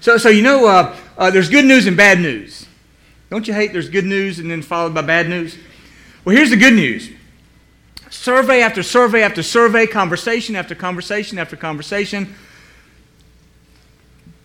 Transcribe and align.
So, 0.00 0.16
so 0.16 0.30
you 0.30 0.42
know, 0.42 0.66
uh, 0.66 0.96
uh, 1.18 1.30
there's 1.30 1.50
good 1.50 1.66
news 1.66 1.86
and 1.86 1.96
bad 1.96 2.20
news. 2.20 2.66
Don't 3.28 3.46
you 3.46 3.54
hate 3.54 3.72
there's 3.72 3.90
good 3.90 4.06
news 4.06 4.38
and 4.38 4.50
then 4.50 4.62
followed 4.62 4.94
by 4.94 5.02
bad 5.02 5.28
news? 5.28 5.56
Well, 6.24 6.34
here's 6.34 6.50
the 6.50 6.56
good 6.56 6.74
news. 6.74 7.10
Survey 8.08 8.62
after 8.62 8.82
survey 8.82 9.22
after 9.22 9.42
survey, 9.42 9.86
conversation 9.86 10.56
after 10.56 10.74
conversation 10.74 11.38
after 11.38 11.56
conversation, 11.56 12.34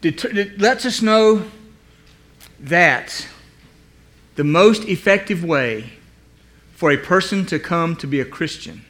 it 0.03 0.59
lets 0.61 0.85
us 0.85 1.01
know 1.01 1.43
that 2.59 3.27
the 4.35 4.43
most 4.43 4.83
effective 4.83 5.43
way 5.43 5.89
for 6.73 6.91
a 6.91 6.97
person 6.97 7.45
to 7.47 7.57
come 7.57 7.95
to 7.95 8.05
be 8.05 8.19
a 8.19 8.25
Christian, 8.25 8.85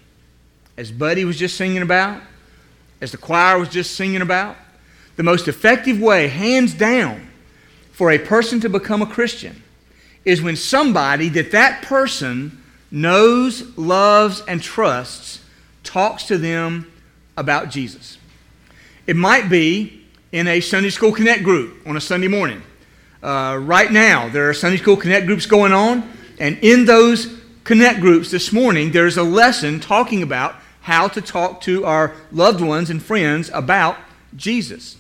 as 0.76 0.92
Buddy 0.92 1.24
was 1.24 1.38
just 1.38 1.56
singing 1.56 1.82
about, 1.82 2.22
as 3.00 3.12
the 3.12 3.18
choir 3.18 3.58
was 3.60 3.70
just 3.70 3.96
singing 3.96 4.22
about, 4.22 4.58
the 5.16 5.24
most 5.24 5.48
effective 5.48 6.00
way, 6.00 6.28
hands 6.28 6.74
down, 6.74 7.30
for 7.92 8.12
a 8.12 8.18
person 8.18 8.60
to 8.60 8.70
become 8.70 9.02
a 9.02 9.06
Christian 9.06 9.64
is 10.26 10.42
when 10.42 10.56
somebody 10.56 11.30
that 11.30 11.52
that 11.52 11.84
person 11.84 12.62
knows, 12.92 13.78
loves, 13.78 14.42
and 14.48 14.62
trusts 14.62 15.42
talks 15.84 16.24
to 16.26 16.38
them 16.38 16.92
about 17.38 17.70
Jesus. 17.70 18.18
It 19.08 19.16
might 19.16 19.50
be 19.50 20.02
in 20.32 20.48
a 20.48 20.60
Sunday 20.60 20.90
School 20.90 21.12
Connect 21.12 21.44
group 21.44 21.88
on 21.88 21.96
a 21.96 22.02
Sunday 22.02 22.28
morning. 22.28 22.62
Uh, 23.22 23.58
right 23.62 23.92
now, 23.92 24.28
there 24.30 24.50
are 24.50 24.54
Sunday 24.54 24.78
School 24.78 24.98
Connect 24.98 25.26
groups 25.26 25.46
going 25.46 25.72
on, 25.72 26.12
and 26.40 26.58
in 26.62 26.86
those 26.86 27.40
Connect 27.64 28.00
groups 28.00 28.32
this 28.32 28.52
morning, 28.52 28.92
there's 28.92 29.18
a 29.18 29.24
lesson 29.24 29.80
talking 29.80 30.22
about 30.22 30.56
how 30.82 31.08
to 31.08 31.22
talk 31.22 31.62
to 31.62 31.86
our 31.86 32.14
loved 32.32 32.62
ones 32.62 32.90
and 32.90 33.02
friends 33.02 33.50
about 33.54 33.98
Jesus. 34.36 34.98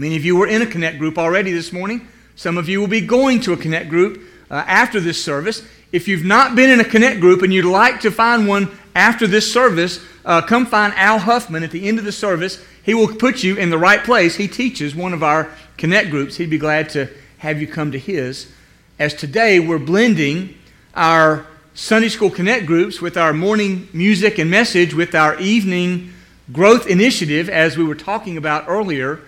Many 0.00 0.16
of 0.16 0.24
you 0.24 0.34
were 0.34 0.46
in 0.46 0.62
a 0.62 0.66
Connect 0.66 0.98
group 0.98 1.18
already 1.18 1.52
this 1.52 1.74
morning. 1.74 2.08
Some 2.34 2.56
of 2.56 2.70
you 2.70 2.80
will 2.80 2.88
be 2.88 3.02
going 3.02 3.38
to 3.40 3.52
a 3.52 3.56
Connect 3.58 3.90
group 3.90 4.22
uh, 4.50 4.64
after 4.66 4.98
this 4.98 5.22
service. 5.22 5.62
If 5.92 6.08
you've 6.08 6.24
not 6.24 6.56
been 6.56 6.70
in 6.70 6.80
a 6.80 6.84
Connect 6.84 7.20
group 7.20 7.42
and 7.42 7.52
you'd 7.52 7.66
like 7.66 8.00
to 8.00 8.10
find 8.10 8.48
one 8.48 8.70
after 8.94 9.26
this 9.26 9.52
service, 9.52 10.00
uh, 10.24 10.40
come 10.40 10.64
find 10.64 10.94
Al 10.96 11.18
Huffman 11.18 11.62
at 11.62 11.70
the 11.70 11.86
end 11.86 11.98
of 11.98 12.06
the 12.06 12.12
service. 12.12 12.64
He 12.82 12.94
will 12.94 13.14
put 13.14 13.44
you 13.44 13.56
in 13.56 13.68
the 13.68 13.76
right 13.76 14.02
place. 14.02 14.36
He 14.36 14.48
teaches 14.48 14.94
one 14.94 15.12
of 15.12 15.22
our 15.22 15.50
Connect 15.76 16.08
groups. 16.08 16.36
He'd 16.36 16.48
be 16.48 16.56
glad 16.56 16.88
to 16.90 17.10
have 17.36 17.60
you 17.60 17.66
come 17.66 17.92
to 17.92 17.98
his. 17.98 18.50
As 18.98 19.12
today 19.12 19.60
we're 19.60 19.78
blending 19.78 20.54
our 20.94 21.46
Sunday 21.74 22.08
School 22.08 22.30
Connect 22.30 22.64
groups 22.64 23.02
with 23.02 23.18
our 23.18 23.34
morning 23.34 23.86
music 23.92 24.38
and 24.38 24.50
message 24.50 24.94
with 24.94 25.14
our 25.14 25.38
evening 25.38 26.14
growth 26.50 26.86
initiative, 26.86 27.50
as 27.50 27.76
we 27.76 27.84
were 27.84 27.94
talking 27.94 28.38
about 28.38 28.64
earlier, 28.66 29.20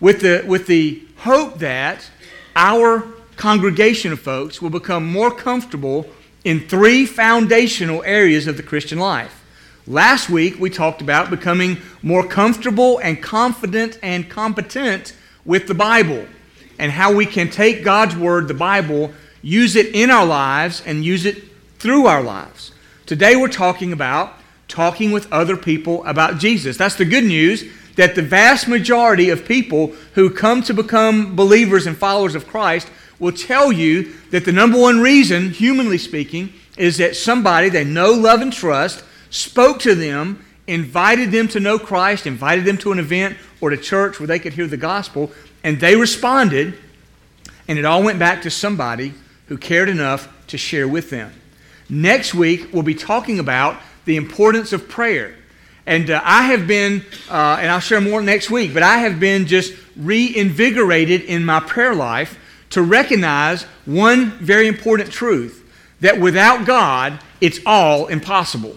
with 0.00 0.20
the, 0.20 0.44
with 0.46 0.66
the 0.66 1.02
hope 1.18 1.58
that 1.58 2.10
our 2.54 3.00
congregation 3.36 4.12
of 4.12 4.20
folks 4.20 4.60
will 4.60 4.70
become 4.70 5.06
more 5.06 5.30
comfortable 5.30 6.06
in 6.44 6.60
three 6.60 7.06
foundational 7.06 8.02
areas 8.04 8.46
of 8.46 8.56
the 8.56 8.62
Christian 8.62 8.98
life. 8.98 9.44
Last 9.86 10.28
week, 10.28 10.58
we 10.58 10.70
talked 10.70 11.00
about 11.00 11.30
becoming 11.30 11.78
more 12.02 12.26
comfortable 12.26 12.98
and 12.98 13.22
confident 13.22 13.98
and 14.02 14.28
competent 14.28 15.14
with 15.44 15.66
the 15.66 15.74
Bible 15.74 16.26
and 16.78 16.92
how 16.92 17.12
we 17.12 17.26
can 17.26 17.50
take 17.50 17.82
God's 17.82 18.14
Word, 18.16 18.48
the 18.48 18.54
Bible, 18.54 19.12
use 19.40 19.76
it 19.76 19.94
in 19.94 20.10
our 20.10 20.26
lives 20.26 20.82
and 20.84 21.04
use 21.04 21.24
it 21.24 21.42
through 21.78 22.06
our 22.06 22.22
lives. 22.22 22.72
Today, 23.06 23.34
we're 23.34 23.48
talking 23.48 23.92
about 23.92 24.34
talking 24.68 25.10
with 25.10 25.32
other 25.32 25.56
people 25.56 26.04
about 26.04 26.38
Jesus. 26.38 26.76
That's 26.76 26.96
the 26.96 27.04
good 27.04 27.24
news 27.24 27.64
that 27.98 28.14
the 28.14 28.22
vast 28.22 28.68
majority 28.68 29.28
of 29.28 29.44
people 29.44 29.88
who 30.14 30.30
come 30.30 30.62
to 30.62 30.72
become 30.72 31.34
believers 31.34 31.84
and 31.84 31.96
followers 31.96 32.36
of 32.36 32.46
Christ 32.46 32.88
will 33.18 33.32
tell 33.32 33.72
you 33.72 34.12
that 34.30 34.44
the 34.44 34.52
number 34.52 34.78
one 34.78 35.00
reason, 35.00 35.50
humanly 35.50 35.98
speaking, 35.98 36.52
is 36.76 36.98
that 36.98 37.16
somebody 37.16 37.68
they 37.68 37.82
know, 37.82 38.12
love, 38.12 38.40
and 38.40 38.52
trust 38.52 39.02
spoke 39.30 39.80
to 39.80 39.96
them, 39.96 40.44
invited 40.68 41.32
them 41.32 41.48
to 41.48 41.58
know 41.58 41.76
Christ, 41.76 42.24
invited 42.24 42.64
them 42.64 42.78
to 42.78 42.92
an 42.92 43.00
event 43.00 43.36
or 43.60 43.70
to 43.70 43.76
church 43.76 44.20
where 44.20 44.28
they 44.28 44.38
could 44.38 44.52
hear 44.52 44.68
the 44.68 44.76
gospel, 44.76 45.32
and 45.64 45.80
they 45.80 45.96
responded, 45.96 46.78
and 47.66 47.80
it 47.80 47.84
all 47.84 48.04
went 48.04 48.20
back 48.20 48.42
to 48.42 48.50
somebody 48.50 49.12
who 49.48 49.58
cared 49.58 49.88
enough 49.88 50.28
to 50.46 50.56
share 50.56 50.86
with 50.86 51.10
them. 51.10 51.32
Next 51.88 52.32
week, 52.32 52.72
we'll 52.72 52.84
be 52.84 52.94
talking 52.94 53.40
about 53.40 53.80
the 54.04 54.14
importance 54.14 54.72
of 54.72 54.88
prayer. 54.88 55.34
And 55.88 56.10
uh, 56.10 56.20
I 56.22 56.42
have 56.42 56.66
been, 56.66 57.02
uh, 57.30 57.56
and 57.60 57.70
I'll 57.70 57.80
share 57.80 58.02
more 58.02 58.20
next 58.20 58.50
week, 58.50 58.74
but 58.74 58.82
I 58.82 58.98
have 58.98 59.18
been 59.18 59.46
just 59.46 59.72
reinvigorated 59.96 61.22
in 61.22 61.46
my 61.46 61.60
prayer 61.60 61.94
life 61.94 62.38
to 62.70 62.82
recognize 62.82 63.62
one 63.86 64.32
very 64.32 64.68
important 64.68 65.10
truth 65.10 65.66
that 66.02 66.20
without 66.20 66.66
God, 66.66 67.18
it's 67.40 67.60
all 67.64 68.08
impossible. 68.08 68.76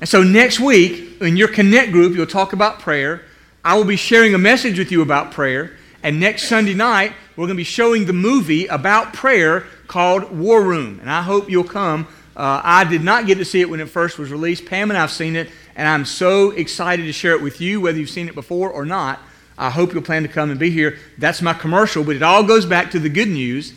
And 0.00 0.08
so 0.08 0.22
next 0.22 0.60
week, 0.60 1.20
in 1.20 1.36
your 1.36 1.48
Connect 1.48 1.92
group, 1.92 2.16
you'll 2.16 2.24
talk 2.24 2.54
about 2.54 2.78
prayer. 2.80 3.26
I 3.62 3.76
will 3.76 3.84
be 3.84 3.96
sharing 3.96 4.34
a 4.34 4.38
message 4.38 4.78
with 4.78 4.90
you 4.90 5.02
about 5.02 5.30
prayer. 5.30 5.76
And 6.02 6.18
next 6.18 6.48
Sunday 6.48 6.72
night, 6.72 7.12
we're 7.36 7.46
going 7.46 7.56
to 7.56 7.60
be 7.60 7.64
showing 7.64 8.06
the 8.06 8.14
movie 8.14 8.66
about 8.66 9.12
prayer 9.12 9.66
called 9.88 10.32
War 10.32 10.62
Room. 10.62 11.00
And 11.00 11.10
I 11.10 11.20
hope 11.20 11.50
you'll 11.50 11.64
come. 11.64 12.08
Uh, 12.36 12.60
I 12.64 12.84
did 12.84 13.02
not 13.02 13.26
get 13.26 13.36
to 13.38 13.44
see 13.44 13.60
it 13.60 13.68
when 13.68 13.80
it 13.80 13.88
first 13.88 14.18
was 14.18 14.30
released. 14.30 14.64
Pam 14.66 14.90
and 14.90 14.96
I 14.96 15.02
have 15.02 15.10
seen 15.10 15.36
it, 15.36 15.50
and 15.76 15.86
I'm 15.86 16.04
so 16.04 16.50
excited 16.50 17.04
to 17.04 17.12
share 17.12 17.32
it 17.32 17.42
with 17.42 17.60
you, 17.60 17.80
whether 17.80 17.98
you've 17.98 18.10
seen 18.10 18.28
it 18.28 18.34
before 18.34 18.70
or 18.70 18.84
not. 18.86 19.20
I 19.58 19.70
hope 19.70 19.92
you'll 19.92 20.02
plan 20.02 20.22
to 20.22 20.28
come 20.28 20.50
and 20.50 20.58
be 20.58 20.70
here. 20.70 20.98
That's 21.18 21.42
my 21.42 21.52
commercial, 21.52 22.04
but 22.04 22.16
it 22.16 22.22
all 22.22 22.42
goes 22.42 22.64
back 22.64 22.90
to 22.92 22.98
the 22.98 23.10
good 23.10 23.28
news, 23.28 23.74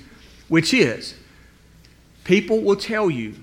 which 0.48 0.74
is 0.74 1.16
people 2.24 2.62
will 2.62 2.78
tell 2.78 3.10
you 3.10 3.36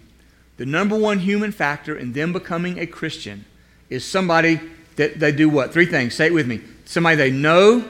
the 0.56 0.66
number 0.66 0.96
one 0.96 1.18
human 1.18 1.52
factor 1.52 1.96
in 1.96 2.12
them 2.12 2.32
becoming 2.32 2.78
a 2.78 2.86
Christian 2.86 3.44
is 3.90 4.04
somebody 4.04 4.60
that 4.96 5.20
they 5.20 5.32
do 5.32 5.48
what? 5.48 5.72
Three 5.72 5.86
things. 5.86 6.14
Say 6.14 6.26
it 6.26 6.32
with 6.32 6.46
me. 6.46 6.60
Somebody 6.84 7.16
they 7.16 7.30
know, 7.30 7.84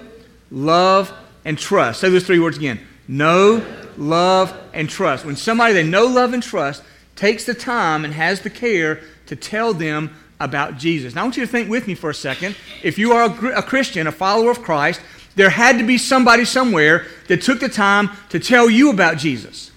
love, 0.50 1.12
and 1.44 1.59
trust. 1.59 2.00
Say 2.00 2.10
those 2.10 2.27
three 2.27 2.39
words 2.39 2.56
again. 2.56 2.81
Know, 3.09 3.65
love, 3.97 4.56
and 4.72 4.89
trust. 4.89 5.25
When 5.25 5.37
somebody 5.37 5.75
they 5.75 5.83
know, 5.83 6.06
love, 6.06 6.33
and 6.33 6.43
trust 6.43 6.83
takes 7.17 7.45
the 7.45 7.55
time 7.55 8.05
and 8.05 8.15
has 8.15 8.41
the 8.41 8.50
care 8.50 9.00
to 9.27 9.37
tell 9.37 9.75
them 9.75 10.15
about 10.41 10.77
Jesus. 10.77 11.15
Now, 11.15 11.23
I 11.23 11.25
want 11.25 11.37
you 11.37 11.47
to 11.47 11.50
think 11.50 11.69
with 11.69 11.87
me 11.87 11.95
for 11.95 12.11
a 12.11 12.15
second. 12.15 12.56
If 12.83 12.99
you 12.99 13.12
are 13.12 13.25
a, 13.25 13.62
Christian, 13.62 14.06
a 14.06 14.12
follower 14.12 14.50
of 14.50 14.62
Christ, 14.62 15.00
there 15.37 15.51
had 15.51 15.78
to 15.78 15.84
be 15.84 15.99
somebody 15.99 16.45
somewhere 16.45 17.06
that 17.28 17.43
took 17.43 17.61
the 17.61 17.69
time 17.69 18.11
to 18.31 18.41
tell 18.41 18.69
you 18.69 18.91
about 18.91 19.19
Jesus. 19.19 19.71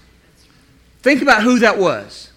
Think 1.00 1.22
about 1.22 1.42
who 1.42 1.60
that 1.60 1.78
was. 1.78 2.30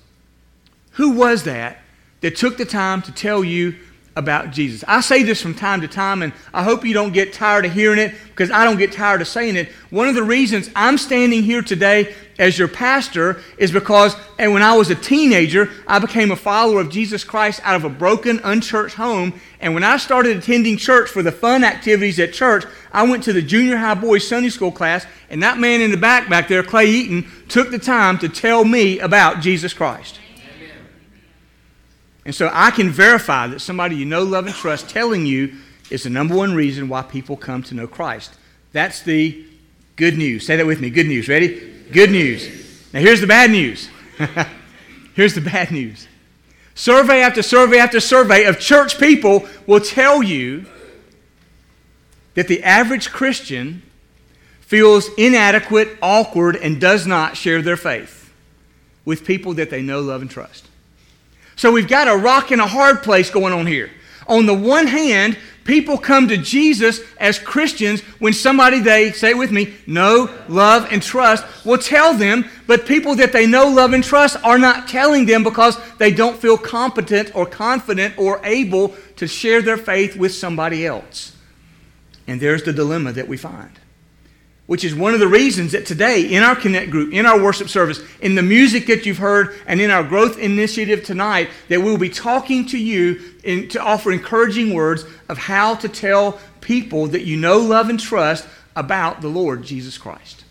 Who 0.94 1.12
was 1.12 1.44
that 1.44 1.80
that 2.22 2.36
took 2.36 2.58
the 2.58 2.66
time 2.66 3.02
to 3.04 3.12
tell 3.12 3.44
you 3.44 3.76
about 4.16 4.52
Jesus. 4.52 4.84
I 4.88 5.02
say 5.02 5.24
this 5.24 5.42
from 5.42 5.54
time 5.54 5.82
to 5.82 5.88
time, 5.88 6.22
and 6.22 6.34
I 6.54 6.64
hope 6.64 6.84
you 6.84 6.94
don't 6.94 7.14
get 7.14 7.34
tired 7.34 7.66
of 7.66 7.74
hearing 7.74 8.00
it 8.00 8.14
because 8.30 8.52
I 8.52 8.66
don't 8.66 8.78
get 8.78 8.92
tired 8.92 9.22
of 9.22 9.28
saying 9.28 9.56
it. 9.56 9.70
One 9.90 10.08
of 10.08 10.16
the 10.16 10.24
reasons 10.24 10.70
I'm 10.76 10.98
standing 10.98 11.44
here 11.44 11.62
today 11.62 12.14
as 12.38 12.58
your 12.58 12.68
pastor 12.68 13.42
is 13.58 13.72
because 13.72 14.16
and 14.40 14.54
when 14.54 14.64
I 14.64 14.74
was 14.76 14.90
a 14.90 14.96
teenager, 14.96 15.70
I 15.86 16.00
became 16.00 16.32
a 16.32 16.36
follower 16.36 16.80
of 16.80 16.90
Jesus 16.90 17.26
Christ 17.26 17.60
out 17.64 17.76
of 17.76 17.84
a 17.84 17.90
broken, 17.90 18.40
unchurched 18.44 18.96
home. 18.96 19.40
And 19.60 19.74
when 19.74 19.84
I 19.84 19.98
started 19.98 20.38
attending 20.38 20.78
church 20.78 21.10
for 21.10 21.22
the 21.22 21.32
fun 21.32 21.66
activities 21.66 22.20
at 22.20 22.32
church, 22.32 22.64
I 22.94 23.04
went 23.04 23.24
to 23.26 23.34
the 23.34 23.42
junior 23.42 23.76
high 23.76 23.96
boys 23.96 24.26
Sunday 24.26 24.50
school 24.50 24.72
class, 24.72 25.06
and 25.30 25.44
that 25.44 25.60
man 25.60 25.82
in 25.82 25.92
the 25.92 25.98
back 25.98 26.30
back 26.30 26.48
there, 26.48 26.64
Clay 26.64 26.90
Eaton, 26.90 27.30
took 27.50 27.70
the 27.70 27.80
time 27.80 28.18
to 28.20 28.30
tell 28.30 28.64
me 28.64 29.00
about 29.00 29.42
Jesus 29.42 29.74
Christ. 29.74 30.20
And 32.26 32.36
so 32.36 32.50
I 32.54 32.72
can 32.72 32.90
verify 32.90 33.48
that 33.48 33.60
somebody 33.60 33.96
you 33.96 34.06
know, 34.06 34.24
love, 34.24 34.46
and 34.46 34.56
trust 34.56 34.90
telling 34.90 35.26
you 35.26 35.54
is 35.90 36.04
the 36.04 36.10
number 36.10 36.36
one 36.36 36.54
reason 36.54 36.90
why 36.90 37.02
people 37.02 37.38
come 37.38 37.64
to 37.64 37.76
know 37.76 37.88
Christ. 37.88 38.36
That's 38.72 39.02
the 39.02 39.46
good 39.96 40.18
news. 40.18 40.46
Say 40.46 40.56
that 40.58 40.66
with 40.66 40.80
me. 40.80 40.90
Good 40.90 41.08
news. 41.08 41.28
Ready? 41.28 41.74
Good 41.92 42.12
news. 42.12 42.48
Now 42.94 43.00
here's 43.00 43.22
the 43.22 43.28
bad 43.28 43.52
news. 43.52 43.90
here's 45.16 45.34
the 45.34 45.42
bad 45.42 45.72
news. 45.72 46.08
Survey 46.76 47.22
after 47.22 47.42
survey 47.42 47.78
after 47.78 48.00
survey 48.00 48.46
of 48.46 48.60
church 48.60 48.98
people 49.00 49.48
will 49.68 49.82
tell 49.82 50.24
you 50.24 50.66
that 52.36 52.48
the 52.48 52.64
average 52.64 53.10
Christian 53.10 53.82
feels 54.62 55.10
inadequate, 55.18 55.98
awkward, 56.02 56.56
and 56.56 56.80
does 56.80 57.06
not 57.06 57.36
share 57.36 57.62
their 57.62 57.76
faith 57.76 58.32
with 59.04 59.26
people 59.26 59.56
that 59.56 59.70
they 59.70 59.82
know, 59.82 60.00
love, 60.00 60.22
and 60.22 60.32
trust. 60.32 60.69
So 61.60 61.74
we've 61.74 61.90
got 61.90 62.08
a 62.08 62.16
rock 62.16 62.52
and 62.52 62.62
a 62.62 62.68
hard 62.68 63.04
place 63.04 63.30
going 63.30 63.52
on 63.52 63.68
here. 63.68 63.90
On 64.28 64.46
the 64.46 64.54
one 64.54 64.88
hand, 64.88 65.38
people 65.66 65.98
come 65.98 66.30
to 66.30 66.38
Jesus 66.38 67.02
as 67.18 67.38
Christians 67.38 68.00
when 68.20 68.32
somebody 68.32 68.80
they, 68.80 69.12
say 69.12 69.32
it 69.32 69.38
with 69.38 69.52
me, 69.52 69.74
know, 69.86 70.34
love, 70.48 70.88
and 70.90 71.04
trust 71.04 71.44
will 71.66 71.78
tell 71.78 72.14
them, 72.14 72.46
but 72.66 72.86
people 72.86 73.14
that 73.16 73.34
they 73.34 73.46
know, 73.46 73.68
love, 73.68 73.92
and 73.92 74.06
trust 74.06 74.38
are 74.42 74.58
not 74.58 74.88
telling 74.88 75.26
them 75.26 75.44
because 75.44 75.78
they 75.98 76.14
don't 76.14 76.38
feel 76.38 76.58
competent 76.58 77.36
or 77.36 77.46
confident 77.46 78.18
or 78.18 78.40
able 78.46 78.96
to 79.18 79.28
share 79.28 79.62
their 79.62 79.76
faith 79.76 80.16
with 80.16 80.34
somebody 80.34 80.86
else. 80.86 81.36
And 82.26 82.40
there's 82.40 82.64
the 82.64 82.72
dilemma 82.72 83.12
that 83.12 83.28
we 83.28 83.36
find, 83.36 83.78
which 84.70 84.84
is 84.84 84.94
one 84.94 85.16
of 85.16 85.20
the 85.20 85.28
reasons 85.28 85.72
that 85.72 85.88
today 85.88 86.22
in 86.22 86.44
our 86.44 86.56
Connect 86.56 86.92
group, 86.92 87.12
in 87.12 87.26
our 87.26 87.42
worship 87.42 87.70
service, 87.70 88.00
in 88.22 88.36
the 88.36 88.44
music 88.44 88.86
that 88.86 89.04
you've 89.04 89.18
heard, 89.18 89.56
and 89.66 89.82
in 89.82 89.90
our 89.90 90.04
growth 90.04 90.38
initiative 90.38 91.04
tonight, 91.04 91.50
that 91.70 91.82
we'll 91.82 91.98
be 91.98 92.08
talking 92.08 92.68
to 92.68 92.78
you 92.78 93.20
in, 93.44 93.68
to 93.70 93.82
offer 93.82 94.12
encouraging 94.12 94.72
words 94.76 95.06
of 95.28 95.40
how 95.40 95.74
to 95.74 95.90
tell 95.90 96.40
people 96.62 97.08
that 97.08 97.24
you 97.24 97.36
know, 97.36 97.58
love, 97.58 97.90
and 97.90 98.00
trust 98.00 98.48
about 98.76 99.22
the 99.22 99.28
Lord 99.28 99.64
Jesus 99.64 99.98
Christ. 99.98 100.44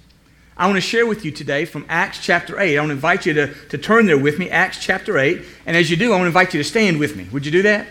I 0.57 0.67
want 0.67 0.79
to 0.79 0.81
share 0.81 1.07
with 1.07 1.25
you 1.25 1.31
today 1.31 1.65
from 1.65 1.87
Acts 1.89 2.19
chapter 2.19 2.59
8. 2.59 2.77
I 2.77 2.81
want 2.81 2.89
to 2.89 2.95
invite 2.95 3.25
you 3.25 3.35
to, 3.35 3.55
to 3.69 3.79
turn 3.79 4.07
there 4.07 4.19
with 4.19 4.37
me, 4.41 4.51
Acts 4.51 4.81
chapter 4.81 5.17
8. 5.17 5.45
And 5.65 5.77
as 5.77 5.93
you 5.93 5.97
do, 5.97 6.09
I 6.09 6.17
want 6.17 6.23
to 6.23 6.27
invite 6.27 6.53
you 6.55 6.61
to 6.61 6.69
stand 6.69 6.99
with 6.99 7.15
me. 7.15 7.29
Would 7.31 7.47
you 7.47 7.53
do 7.53 7.63
that? 7.63 7.87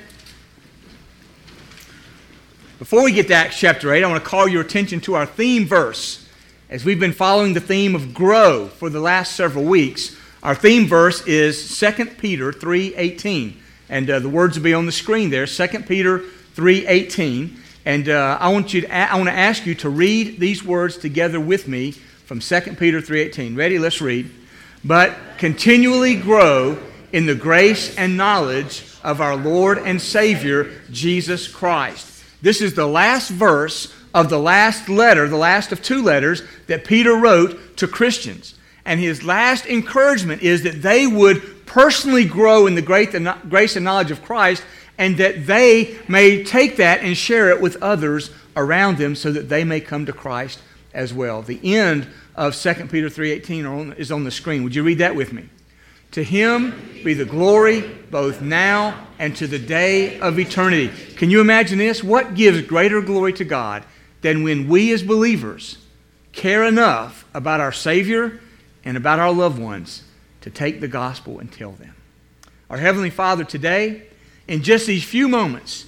Before 2.80 3.04
we 3.04 3.12
get 3.12 3.28
to 3.30 3.34
Acts 3.34 3.60
chapter 3.60 3.92
8, 3.92 4.04
I 4.04 4.08
want 4.08 4.24
to 4.24 4.30
call 4.30 4.48
your 4.48 4.62
attention 4.62 5.02
to 5.02 5.16
our 5.16 5.26
theme 5.26 5.66
verse. 5.66 6.30
As 6.70 6.86
we've 6.86 7.00
been 7.00 7.12
following 7.12 7.56
the 7.56 7.60
theme 7.60 7.96
of 7.96 8.14
grow 8.14 8.68
for 8.68 8.92
the 8.92 9.00
last 9.00 9.36
several 9.36 9.64
weeks, 9.64 10.16
our 10.44 10.54
theme 10.54 10.86
verse 10.86 11.26
is 11.26 11.80
2 11.80 12.06
Peter 12.06 12.52
3.18. 12.52 13.56
And 13.90 14.08
uh, 14.08 14.20
the 14.20 14.30
words 14.30 14.58
will 14.58 14.64
be 14.64 14.76
on 14.76 14.86
the 14.86 14.92
screen 14.92 15.32
there, 15.32 15.48
2 15.48 15.68
Peter 15.88 16.20
3.18. 16.20 17.58
And 17.86 18.10
uh, 18.10 18.38
I, 18.40 18.50
want 18.50 18.76
you 18.76 18.82
to, 18.82 18.96
I 18.96 19.16
want 19.16 19.30
to 19.30 19.34
ask 19.34 19.66
you 19.66 19.74
to 19.74 19.90
read 19.90 20.40
these 20.40 20.64
words 20.64 20.98
together 20.98 21.40
with 21.40 21.68
me 21.68 21.94
from 21.94 22.42
2 22.42 22.62
Peter 22.78 23.02
3.18. 23.02 23.58
Ready? 23.58 23.80
Let's 23.80 24.02
read. 24.02 24.30
But 24.86 25.18
continually 25.40 26.16
grow 26.16 26.78
in 27.12 27.26
the 27.26 27.34
grace 27.34 27.98
and 27.98 28.16
knowledge 28.16 28.84
of 29.04 29.20
our 29.20 29.36
Lord 29.36 29.80
and 29.80 30.00
Savior, 30.00 30.72
Jesus 30.92 31.48
Christ. 31.48 32.17
This 32.42 32.62
is 32.62 32.74
the 32.74 32.88
last 32.88 33.30
verse 33.30 33.94
of 34.13 34.30
the 34.30 34.39
last 34.39 34.89
letter, 34.89 35.28
the 35.28 35.38
last 35.38 35.72
of 35.72 35.81
two 35.81 36.01
letters 36.01 36.42
that 36.68 36.86
Peter 36.86 37.16
wrote 37.16 37.78
to 37.78 37.88
Christians. 37.88 38.56
And 38.86 39.00
his 39.00 39.24
last 39.24 39.66
encouragement 39.66 40.42
is 40.42 40.63
that 40.63 40.81
they 40.81 41.07
would 41.07 41.66
personally 41.66 42.25
grow 42.25 42.68
in 42.68 42.75
the 42.75 42.81
grace 42.81 43.75
and 43.75 43.86
knowledge 43.86 44.12
of 44.12 44.24
Christ 44.24 44.63
and 44.98 45.18
that 45.18 45.45
they 45.45 45.98
may 46.07 46.44
take 46.44 46.78
that 46.78 47.01
and 47.01 47.16
share 47.16 47.50
it 47.50 47.62
with 47.62 47.81
others 47.84 48.31
around 48.56 48.98
them 48.98 49.16
so 49.16 49.31
that 49.31 49.50
they 49.50 49.63
may 49.63 49.80
come 49.80 50.06
to 50.06 50.13
Christ 50.13 50.60
as 50.94 51.13
well. 51.13 51.42
The 51.42 51.60
end 51.75 52.07
of 52.36 52.56
2 52.56 52.90
Peter 52.90 53.10
3:18 53.10 53.94
is 53.98 54.12
on 54.12 54.24
the 54.24 54.31
screen. 54.31 54.63
Would 54.63 54.74
you 54.74 54.83
read 54.83 54.98
that 55.00 55.16
with 55.16 55.33
me? 55.33 55.50
To 56.12 56.24
him 56.24 57.01
be 57.04 57.13
the 57.13 57.25
glory 57.25 57.81
both 58.09 58.42
now 58.42 59.07
and 59.19 59.36
to 59.38 59.48
the 59.48 59.59
day 59.59 60.19
of 60.19 60.39
eternity. 60.39 60.92
Can 61.15 61.30
you 61.30 61.42
imagine 61.42 61.77
this? 61.77 62.04
What 62.04 62.36
gives 62.36 62.62
greater 62.62 63.01
glory 63.01 63.33
to 63.33 63.45
God 63.45 63.83
than 64.21 64.44
when 64.44 64.68
we 64.68 64.92
as 64.94 65.04
believers 65.04 65.77
care 66.31 66.63
enough 66.63 67.25
about 67.33 67.59
our 67.59 67.71
Savior 67.71 68.39
and 68.83 68.98
about 68.98 69.19
our 69.19 69.31
loved 69.31 69.59
ones 69.59 70.04
to 70.42 70.50
take 70.50 70.80
the 70.80 70.88
gospel 70.88 71.39
and 71.39 71.51
tell 71.51 71.71
them? 71.71 71.95
Our 72.69 72.77
Heavenly 72.77 73.09
Father, 73.09 73.44
today, 73.44 74.04
in 74.48 74.63
just 74.63 74.88
these 74.88 75.04
few 75.04 75.27
moments, 75.27 75.86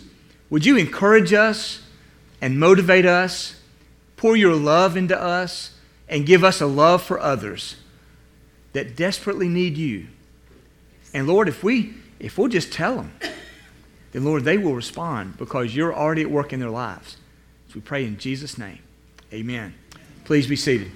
would 0.50 0.66
you 0.66 0.78
encourage 0.78 1.34
us 1.34 1.82
and 2.42 2.60
motivate 2.60 3.06
us, 3.06 3.60
pour 4.18 4.36
your 4.36 4.56
love 4.56 4.98
into 4.98 5.20
us, 5.20 5.76
and 6.08 6.26
give 6.26 6.44
us 6.44 6.62
a 6.62 6.66
love 6.66 7.04
for 7.04 7.20
others? 7.20 7.76
That 8.74 8.96
desperately 8.96 9.48
need 9.48 9.78
you. 9.78 10.08
And 11.14 11.28
Lord, 11.28 11.48
if 11.48 11.64
we 11.64 11.94
if 12.20 12.38
we'll 12.38 12.50
just 12.50 12.72
tell 12.72 12.96
them, 12.96 13.14
then 14.12 14.26
Lord, 14.26 14.44
they 14.44 14.58
will 14.58 14.76
respond 14.76 15.38
because 15.38 15.76
you're 15.76 15.94
already 15.94 16.24
at 16.24 16.32
work 16.32 16.52
in 16.52 16.60
their 16.60 16.70
lives. 16.70 17.18
So 17.70 17.76
we 17.76 17.82
pray 17.82 18.06
in 18.06 18.18
Jesus' 18.18 18.58
name. 18.58 18.80
Amen. 19.32 19.74
Please 20.26 20.48
be 20.48 20.56
seated. 20.56 20.92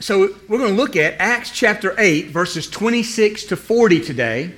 So 0.00 0.34
we're 0.48 0.58
going 0.58 0.70
to 0.70 0.76
look 0.76 0.96
at 0.96 1.16
Acts 1.18 1.50
chapter 1.50 1.94
8, 1.98 2.28
verses 2.28 2.70
26 2.70 3.44
to 3.44 3.56
40 3.56 4.00
today, 4.00 4.54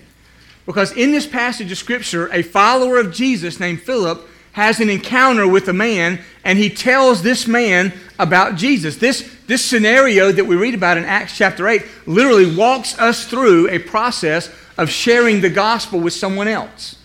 because 0.67 0.93
in 0.93 1.11
this 1.11 1.27
passage 1.27 1.73
of 1.73 1.79
Scripture, 1.79 2.29
a 2.33 2.43
follower 2.43 2.99
of 2.99 3.13
Jesus 3.13 3.59
named 3.59 3.83
Philip 3.83 4.25
has 4.53 4.81
an 4.81 4.91
encounter 4.91 5.49
with 5.49 5.69
a 5.69 5.73
man 5.73 6.21
and 6.45 6.59
he 6.59 6.69
tells 6.69 7.23
this 7.23 7.47
man 7.47 7.93
about 8.19 8.57
Jesus. 8.57 8.97
This, 8.97 9.31
this 9.47 9.65
scenario 9.65 10.33
that 10.33 10.45
we 10.45 10.57
read 10.57 10.75
about 10.75 10.97
in 10.97 11.05
Acts 11.05 11.37
chapter 11.37 11.69
8 11.69 11.83
literally 12.07 12.55
walks 12.55 12.99
us 12.99 13.27
through 13.27 13.69
a 13.71 13.79
process 13.79 14.51
of 14.79 14.91
sharing 14.91 15.41
the 15.41 15.51
gospel 15.51 16.01
with 16.01 16.13
someone 16.13 16.49
else. 16.49 16.97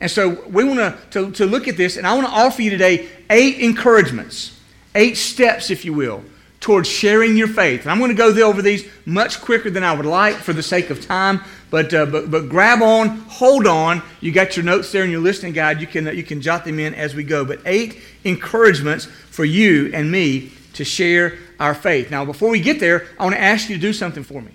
And 0.00 0.10
so 0.10 0.44
we 0.48 0.64
want 0.64 1.10
to, 1.12 1.30
to 1.30 1.46
look 1.46 1.68
at 1.68 1.76
this, 1.76 1.96
and 1.96 2.06
I 2.06 2.14
want 2.14 2.26
to 2.26 2.32
offer 2.32 2.60
you 2.60 2.70
today 2.70 3.08
eight 3.30 3.60
encouragements, 3.60 4.58
eight 4.94 5.16
steps, 5.16 5.70
if 5.70 5.84
you 5.84 5.92
will, 5.92 6.24
towards 6.62 6.88
sharing 6.88 7.36
your 7.36 7.48
faith. 7.48 7.82
And 7.82 7.90
I'm 7.90 7.98
going 7.98 8.10
to 8.10 8.14
go 8.14 8.28
over 8.48 8.62
these 8.62 8.88
much 9.04 9.40
quicker 9.40 9.68
than 9.68 9.82
I 9.82 9.92
would 9.92 10.06
like 10.06 10.36
for 10.36 10.52
the 10.52 10.62
sake 10.62 10.90
of 10.90 11.04
time. 11.04 11.40
But, 11.70 11.92
uh, 11.92 12.06
but, 12.06 12.30
but 12.30 12.48
grab 12.48 12.80
on, 12.82 13.08
hold 13.28 13.66
on. 13.66 14.00
You 14.20 14.30
got 14.30 14.56
your 14.56 14.64
notes 14.64 14.92
there 14.92 15.04
in 15.04 15.10
your 15.10 15.20
listening 15.20 15.52
guide. 15.52 15.80
You 15.80 15.86
can, 15.88 16.06
uh, 16.06 16.12
you 16.12 16.22
can 16.22 16.40
jot 16.40 16.64
them 16.64 16.78
in 16.78 16.94
as 16.94 17.14
we 17.14 17.24
go. 17.24 17.44
But 17.44 17.60
eight 17.66 18.00
encouragements 18.24 19.06
for 19.06 19.44
you 19.44 19.90
and 19.92 20.10
me 20.10 20.52
to 20.74 20.84
share 20.84 21.36
our 21.58 21.74
faith. 21.74 22.10
Now, 22.10 22.24
before 22.24 22.48
we 22.48 22.60
get 22.60 22.78
there, 22.78 23.08
I 23.18 23.24
want 23.24 23.34
to 23.34 23.42
ask 23.42 23.68
you 23.68 23.74
to 23.74 23.80
do 23.80 23.92
something 23.92 24.22
for 24.22 24.40
me. 24.40 24.52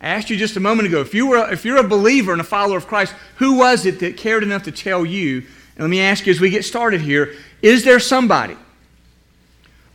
I 0.00 0.10
asked 0.10 0.28
you 0.28 0.36
just 0.36 0.56
a 0.56 0.60
moment 0.60 0.88
ago 0.88 1.00
if, 1.00 1.14
you 1.14 1.26
were, 1.26 1.50
if 1.50 1.64
you're 1.64 1.78
a 1.78 1.88
believer 1.88 2.32
and 2.32 2.40
a 2.40 2.44
follower 2.44 2.76
of 2.76 2.86
Christ, 2.86 3.14
who 3.36 3.54
was 3.54 3.86
it 3.86 3.98
that 4.00 4.16
cared 4.16 4.42
enough 4.42 4.64
to 4.64 4.72
tell 4.72 5.06
you? 5.06 5.38
And 5.38 5.80
let 5.80 5.90
me 5.90 6.00
ask 6.00 6.26
you 6.26 6.32
as 6.32 6.40
we 6.40 6.50
get 6.50 6.64
started 6.64 7.00
here 7.00 7.34
is 7.62 7.84
there 7.84 7.98
somebody, 7.98 8.56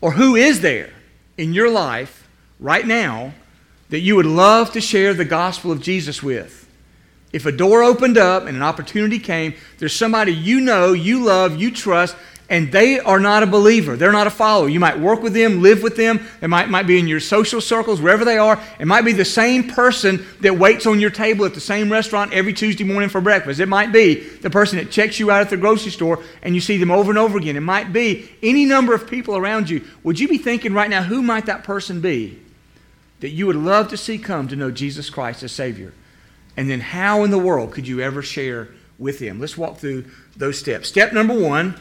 or 0.02 0.12
who 0.12 0.36
is 0.36 0.60
there 0.60 0.94
in 1.38 1.54
your 1.54 1.70
life 1.70 2.28
right 2.60 2.86
now 2.86 3.34
that 3.90 4.00
you 4.00 4.16
would 4.16 4.26
love 4.26 4.72
to 4.72 4.82
share 4.82 5.14
the 5.14 5.26
gospel 5.26 5.72
of 5.72 5.82
Jesus 5.82 6.24
with. 6.24 6.68
If 7.32 7.46
a 7.46 7.52
door 7.52 7.84
opened 7.84 8.18
up 8.18 8.46
and 8.46 8.56
an 8.56 8.64
opportunity 8.64 9.20
came, 9.20 9.56
there's 9.80 9.96
somebody 9.96 10.34
you 10.34 10.62
know, 10.62 10.94
you 10.94 11.24
love, 11.24 11.60
you 11.60 11.72
trust, 11.72 12.16
and 12.54 12.72
they 12.72 13.00
are 13.00 13.20
not 13.20 13.44
a 13.44 13.48
believer. 13.48 13.98
They're 13.98 14.12
not 14.12 14.28
a 14.28 14.30
follower. 14.30 14.70
You 14.70 14.80
might 14.80 15.00
work 15.00 15.22
with 15.22 15.34
them, 15.34 15.62
live 15.62 15.82
with 15.82 15.96
them. 15.96 16.26
They 16.40 16.48
might, 16.48 16.70
might 16.70 16.88
be 16.88 17.00
in 17.00 17.08
your 17.08 17.20
social 17.20 17.60
circles, 17.60 18.00
wherever 18.00 18.24
they 18.24 18.38
are. 18.38 18.62
It 18.80 18.86
might 18.86 19.04
be 19.04 19.12
the 19.12 19.26
same 19.26 19.68
person 19.68 20.26
that 20.42 20.58
waits 20.58 20.86
on 20.86 21.00
your 21.00 21.10
table 21.10 21.46
at 21.46 21.56
the 21.56 21.60
same 21.60 21.92
restaurant 21.92 22.32
every 22.32 22.54
Tuesday 22.54 22.84
morning 22.84 23.10
for 23.10 23.20
breakfast. 23.20 23.60
It 23.60 23.68
might 23.68 23.92
be 23.92 24.16
the 24.16 24.52
person 24.52 24.78
that 24.78 24.92
checks 24.92 25.20
you 25.20 25.32
out 25.32 25.42
at 25.42 25.50
the 25.50 25.58
grocery 25.58 25.92
store 25.92 26.24
and 26.44 26.54
you 26.54 26.62
see 26.62 26.78
them 26.78 26.92
over 26.92 27.10
and 27.12 27.18
over 27.18 27.38
again. 27.38 27.58
It 27.58 27.62
might 27.62 27.92
be 27.92 28.30
any 28.42 28.66
number 28.66 28.94
of 28.94 29.10
people 29.10 29.36
around 29.36 29.70
you. 29.70 29.84
Would 30.04 30.20
you 30.20 30.28
be 30.28 30.38
thinking 30.38 30.74
right 30.74 30.90
now, 30.90 31.04
who 31.04 31.22
might 31.22 31.48
that 31.48 31.64
person 31.64 32.02
be? 32.02 32.40
that 33.24 33.30
you 33.30 33.48
would 33.48 33.56
love 33.56 33.88
to 33.88 33.96
see 33.96 34.18
come 34.18 34.50
to 34.50 34.56
know 34.58 34.70
Jesus 34.70 35.10
Christ 35.10 35.44
as 35.44 35.54
Savior? 35.54 35.94
And 36.58 36.70
then 36.70 36.82
how 36.82 37.24
in 37.24 37.32
the 37.32 37.38
world 37.38 37.72
could 37.72 37.88
you 37.88 38.02
ever 38.02 38.22
share 38.22 38.68
with 39.00 39.20
Him? 39.20 39.40
Let's 39.40 39.58
walk 39.58 39.78
through 39.78 40.04
those 40.36 40.60
steps. 40.60 40.90
Step 40.90 41.14
number 41.14 41.34
one 41.34 41.80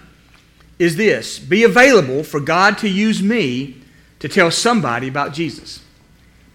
is 0.78 0.96
this 0.96 1.38
be 1.38 1.64
available 1.64 2.24
for 2.24 2.40
God 2.40 2.78
to 2.78 2.88
use 2.88 3.22
me 3.22 3.76
to 4.18 4.28
tell 4.28 4.50
somebody 4.50 5.08
about 5.08 5.32
Jesus. 5.32 5.80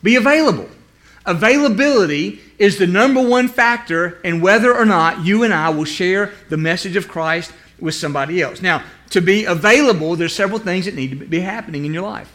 Be 0.04 0.16
available. 0.16 0.70
Availability 1.26 2.40
is 2.58 2.78
the 2.78 2.88
number 2.88 3.22
one 3.22 3.48
factor 3.48 4.20
in 4.24 4.40
whether 4.40 4.74
or 4.74 4.86
not 4.86 5.26
you 5.26 5.44
and 5.44 5.54
I 5.54 5.70
will 5.70 5.86
share 5.86 6.32
the 6.50 6.58
message 6.58 6.96
of 6.96 7.08
Christ 7.08 7.52
with 7.80 7.96
somebody 7.96 8.42
else. 8.42 8.62
Now, 8.62 8.84
to 9.10 9.22
be 9.22 9.46
available, 9.46 10.16
there's 10.16 10.34
several 10.34 10.60
things 10.60 10.86
that 10.86 10.96
need 10.96 11.20
to 11.20 11.26
be 11.26 11.40
happening 11.40 11.86
in 11.86 11.94
your 11.94 12.04
life 12.04 12.32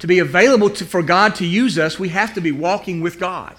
to 0.00 0.06
be 0.06 0.18
available 0.18 0.70
to, 0.70 0.84
for 0.84 1.02
God 1.02 1.34
to 1.36 1.46
use 1.46 1.78
us, 1.78 1.98
we 1.98 2.08
have 2.08 2.34
to 2.34 2.40
be 2.40 2.50
walking 2.50 3.00
with 3.00 3.20
God. 3.20 3.54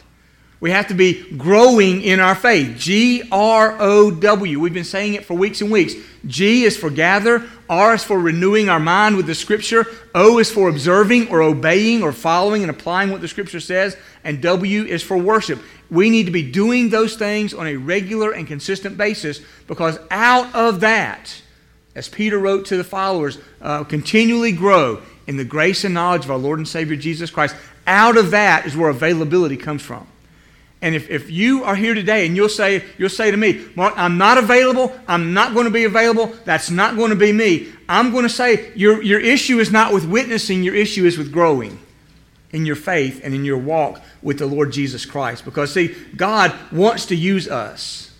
We 0.61 0.69
have 0.69 0.87
to 0.89 0.93
be 0.93 1.23
growing 1.37 2.03
in 2.03 2.19
our 2.19 2.35
faith. 2.35 2.77
G 2.77 3.23
R 3.31 3.75
O 3.79 4.11
W. 4.11 4.59
We've 4.59 4.73
been 4.73 4.83
saying 4.83 5.15
it 5.15 5.25
for 5.25 5.33
weeks 5.33 5.59
and 5.59 5.71
weeks. 5.71 5.95
G 6.27 6.65
is 6.65 6.77
for 6.77 6.91
gather. 6.91 7.49
R 7.67 7.95
is 7.95 8.03
for 8.03 8.19
renewing 8.19 8.69
our 8.69 8.79
mind 8.79 9.17
with 9.17 9.25
the 9.25 9.33
Scripture. 9.33 9.87
O 10.13 10.37
is 10.37 10.51
for 10.51 10.69
observing 10.69 11.29
or 11.29 11.41
obeying 11.41 12.03
or 12.03 12.11
following 12.11 12.61
and 12.61 12.69
applying 12.69 13.09
what 13.09 13.21
the 13.21 13.27
Scripture 13.27 13.59
says. 13.59 13.97
And 14.23 14.39
W 14.43 14.83
is 14.83 15.01
for 15.01 15.17
worship. 15.17 15.59
We 15.89 16.11
need 16.11 16.27
to 16.27 16.31
be 16.31 16.51
doing 16.51 16.89
those 16.89 17.15
things 17.15 17.55
on 17.55 17.65
a 17.65 17.75
regular 17.75 18.31
and 18.31 18.45
consistent 18.45 18.97
basis 18.97 19.41
because 19.65 19.97
out 20.11 20.53
of 20.53 20.81
that, 20.81 21.41
as 21.95 22.07
Peter 22.07 22.37
wrote 22.37 22.67
to 22.67 22.77
the 22.77 22.83
followers, 22.83 23.39
uh, 23.61 23.83
continually 23.83 24.51
grow 24.51 25.01
in 25.25 25.37
the 25.37 25.43
grace 25.43 25.83
and 25.83 25.95
knowledge 25.95 26.25
of 26.25 26.29
our 26.31 26.37
Lord 26.37 26.59
and 26.59 26.67
Savior 26.67 26.95
Jesus 26.95 27.31
Christ. 27.31 27.55
Out 27.87 28.15
of 28.15 28.29
that 28.29 28.67
is 28.67 28.77
where 28.77 28.91
availability 28.91 29.57
comes 29.57 29.81
from. 29.81 30.05
And 30.81 30.95
if, 30.95 31.09
if 31.09 31.29
you 31.29 31.63
are 31.63 31.75
here 31.75 31.93
today 31.93 32.25
and 32.25 32.35
you'll 32.35 32.49
say, 32.49 32.83
you'll 32.97 33.09
say 33.09 33.29
to 33.29 33.37
me, 33.37 33.65
Mark, 33.75 33.93
I'm 33.97 34.17
not 34.17 34.37
available, 34.37 34.93
I'm 35.07 35.33
not 35.33 35.53
going 35.53 35.65
to 35.65 35.71
be 35.71 35.83
available, 35.83 36.33
that's 36.43 36.71
not 36.71 36.95
going 36.95 37.11
to 37.11 37.15
be 37.15 37.31
me, 37.31 37.71
I'm 37.87 38.11
going 38.11 38.23
to 38.23 38.29
say 38.29 38.71
your, 38.75 39.01
your 39.03 39.19
issue 39.19 39.59
is 39.59 39.71
not 39.71 39.93
with 39.93 40.05
witnessing, 40.07 40.63
your 40.63 40.75
issue 40.75 41.05
is 41.05 41.17
with 41.17 41.31
growing 41.31 41.79
in 42.51 42.65
your 42.65 42.75
faith 42.75 43.21
and 43.23 43.33
in 43.33 43.45
your 43.45 43.57
walk 43.57 44.01
with 44.21 44.39
the 44.39 44.45
Lord 44.45 44.71
Jesus 44.71 45.05
Christ. 45.05 45.45
Because, 45.45 45.73
see, 45.73 45.95
God 46.15 46.53
wants 46.71 47.05
to 47.07 47.15
use 47.15 47.47
us. 47.47 48.10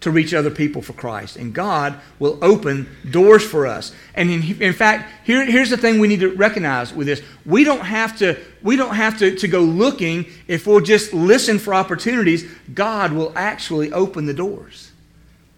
To 0.00 0.10
reach 0.10 0.32
other 0.32 0.50
people 0.50 0.80
for 0.80 0.92
Christ. 0.92 1.36
And 1.36 1.52
God 1.52 2.00
will 2.18 2.38
open 2.42 2.88
doors 3.10 3.44
for 3.44 3.66
us. 3.66 3.92
And 4.14 4.30
in, 4.30 4.62
in 4.62 4.72
fact, 4.72 5.10
here, 5.24 5.44
here's 5.44 5.70
the 5.70 5.76
thing 5.76 5.98
we 5.98 6.08
need 6.08 6.20
to 6.20 6.34
recognize 6.34 6.92
with 6.92 7.06
this. 7.06 7.22
We 7.44 7.64
don't 7.64 7.80
have 7.80 8.16
to, 8.18 8.38
we 8.62 8.76
don't 8.76 8.94
have 8.94 9.18
to, 9.18 9.34
to 9.34 9.48
go 9.48 9.60
looking 9.60 10.26
if 10.46 10.66
we'll 10.66 10.80
just 10.80 11.12
listen 11.12 11.58
for 11.58 11.74
opportunities. 11.74 12.48
God 12.72 13.12
will 13.12 13.32
actually 13.34 13.92
open 13.92 14.26
the 14.26 14.34
doors. 14.34 14.92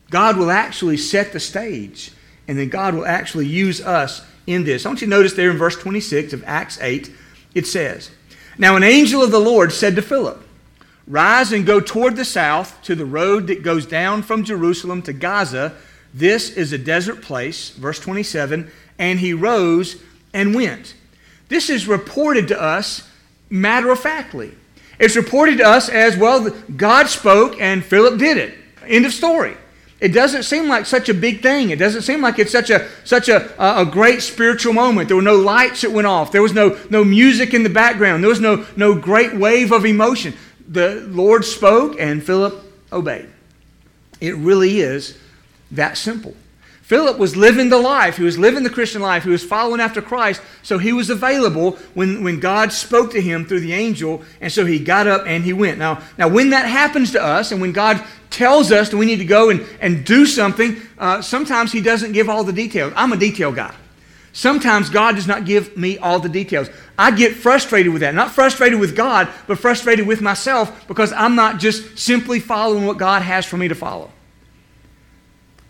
God 0.09 0.39
will 0.39 0.51
actually 0.51 0.97
set 0.97 1.33
the 1.33 1.41
stage. 1.41 2.13
And 2.49 2.59
then 2.59 2.69
God 2.69 2.95
will 2.95 3.07
actually 3.07 3.47
use 3.47 3.81
us 3.81 4.25
in 4.47 4.65
this. 4.65 4.85
I 4.85 4.89
want 4.89 5.03
you 5.03 5.07
to 5.07 5.11
notice 5.11 5.35
there 5.35 5.51
in 5.51 5.59
verse 5.59 5.77
26 5.77 6.33
of 6.33 6.43
Acts 6.47 6.81
8, 6.81 7.13
it 7.55 7.67
says, 7.67 8.11
Now 8.59 8.75
an 8.77 8.83
angel 8.83 9.23
of 9.23 9.31
the 9.31 9.39
Lord 9.39 9.73
said 9.73 9.97
to 9.97 10.03
Philip, 10.03 10.43
Rise 11.11 11.51
and 11.51 11.67
go 11.67 11.81
toward 11.81 12.15
the 12.15 12.25
south 12.25 12.81
to 12.83 12.95
the 12.95 13.05
road 13.05 13.49
that 13.49 13.65
goes 13.65 13.85
down 13.85 14.23
from 14.23 14.45
Jerusalem 14.45 15.03
to 15.03 15.13
Gaza. 15.13 15.75
This 16.15 16.51
is 16.51 16.73
a 16.73 16.79
desert 16.79 17.21
place. 17.21 17.71
Verse 17.71 17.99
27 17.99 18.71
And 18.97 19.19
he 19.19 19.35
rose 19.35 19.97
and 20.33 20.55
went. 20.55 20.95
This 21.49 21.69
is 21.69 21.89
reported 21.89 22.47
to 22.49 22.63
us 22.63 23.11
matter 23.51 23.91
of 23.91 23.99
factly. 23.99 24.55
It's 25.01 25.17
reported 25.17 25.59
to 25.59 25.65
us 25.65 25.89
as 25.89 26.17
well, 26.17 26.49
God 26.77 27.09
spoke 27.09 27.61
and 27.61 27.85
Philip 27.85 28.17
did 28.17 28.37
it. 28.37 28.55
End 28.87 29.05
of 29.05 29.13
story. 29.13 29.57
It 29.99 30.11
doesn't 30.11 30.45
seem 30.45 30.69
like 30.69 30.87
such 30.87 31.09
a 31.09 31.15
big 31.15 31.43
thing. 31.43 31.71
It 31.71 31.79
doesn't 31.81 32.03
seem 32.03 32.23
like 32.23 32.39
it's 32.39 32.53
such 32.53 32.71
a 32.71 32.89
such 33.03 33.29
a, 33.29 33.53
a 33.59 33.85
great 33.85 34.23
spiritual 34.23 34.75
moment. 34.75 35.09
There 35.09 35.17
were 35.17 35.23
no 35.23 35.37
lights 35.37 35.81
that 35.81 35.91
went 35.91 36.07
off. 36.07 36.31
There 36.31 36.41
was 36.41 36.55
no, 36.55 36.79
no 36.89 37.05
music 37.05 37.53
in 37.53 37.65
the 37.65 37.69
background. 37.69 38.23
There 38.23 38.31
was 38.31 38.41
no, 38.41 38.65
no 38.77 38.95
great 38.95 39.35
wave 39.35 39.73
of 39.73 39.85
emotion 39.85 40.35
the 40.71 41.05
Lord 41.09 41.45
spoke 41.45 42.01
and 42.01 42.23
Philip 42.25 42.65
obeyed. 42.93 43.29
It 44.21 44.37
really 44.37 44.81
is 44.81 45.19
that 45.73 45.99
simple. 45.99 46.35
Philip 46.83 47.19
was 47.19 47.37
living 47.37 47.69
the 47.69 47.79
life. 47.79 48.17
He 48.17 48.25
was 48.25 48.39
living 48.39 48.65
the 48.65 48.71
Christian 48.71 49.01
life. 49.01 49.23
He 49.23 49.31
was 49.31 49.45
following 49.45 49.81
after 49.81 50.03
Christ. 50.03 50.43
So 50.63 50.79
he 50.79 50.93
was 50.93 51.09
available 51.09 51.73
when, 51.95 52.25
when 52.25 52.41
God 52.41 52.73
spoke 52.73 53.13
to 53.13 53.21
him 53.21 53.45
through 53.45 53.61
the 53.61 53.73
angel. 53.73 54.25
And 54.41 54.53
so 54.53 54.65
he 54.67 54.81
got 54.81 55.07
up 55.07 55.25
and 55.27 55.45
he 55.45 55.53
went. 55.53 55.79
Now, 55.79 56.03
now 56.19 56.27
when 56.27 56.51
that 56.51 56.67
happens 56.67 57.13
to 57.13 57.23
us 57.23 57.53
and 57.53 57.61
when 57.61 57.71
God 57.71 58.05
tells 58.31 58.73
us 58.73 58.89
that 58.89 58.97
we 58.97 59.07
need 59.07 59.19
to 59.19 59.25
go 59.25 59.51
and, 59.51 59.65
and 59.81 60.05
do 60.05 60.27
something, 60.27 60.81
uh, 60.99 61.23
sometimes 61.23 61.71
he 61.71 61.81
doesn't 61.81 62.11
give 62.11 62.29
all 62.29 62.43
the 62.43 62.53
details. 62.53 62.93
I'm 62.97 63.13
a 63.13 63.17
detail 63.17 63.53
guy. 63.53 63.75
Sometimes 64.33 64.91
God 64.91 65.17
does 65.17 65.27
not 65.27 65.45
give 65.45 65.77
me 65.77 65.99
all 65.99 66.19
the 66.19 66.29
details. 66.29 66.71
I 67.01 67.11
get 67.13 67.35
frustrated 67.35 67.95
with 67.95 68.03
that. 68.03 68.15
Not 68.15 68.31
frustrated 68.31 68.79
with 68.79 68.95
God, 68.95 69.27
but 69.47 69.59
frustrated 69.59 70.07
with 70.07 70.21
myself 70.21 70.87
because 70.87 71.15
I'm 71.15 71.35
not 71.35 71.59
just 71.59 71.99
simply 71.99 72.41
following 72.41 72.85
what 72.85 72.99
God 72.99 73.23
has 73.23 73.47
for 73.47 73.57
me 73.57 73.69
to 73.69 73.75
follow. 73.75 74.13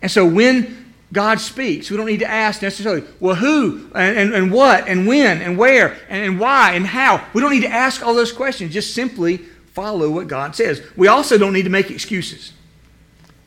And 0.01 0.11
so 0.11 0.25
when 0.25 0.93
God 1.13 1.39
speaks, 1.39 1.89
we 1.89 1.95
don't 1.95 2.07
need 2.07 2.19
to 2.19 2.29
ask 2.29 2.61
necessarily, 2.61 3.07
well, 3.21 3.35
who 3.35 3.89
and, 3.95 4.17
and, 4.17 4.33
and 4.33 4.51
what 4.51 4.89
and 4.89 5.07
when 5.07 5.41
and 5.41 5.57
where 5.57 5.97
and, 6.09 6.21
and 6.25 6.37
why 6.37 6.73
and 6.73 6.85
how. 6.85 7.25
We 7.33 7.39
don't 7.39 7.51
need 7.51 7.61
to 7.61 7.71
ask 7.71 8.05
all 8.05 8.13
those 8.13 8.33
questions. 8.33 8.73
Just 8.73 8.93
simply 8.93 9.37
follow 9.71 10.09
what 10.09 10.27
God 10.27 10.53
says. 10.53 10.83
We 10.97 11.07
also 11.07 11.37
don't 11.37 11.53
need 11.53 11.63
to 11.63 11.69
make 11.69 11.89
excuses. 11.89 12.51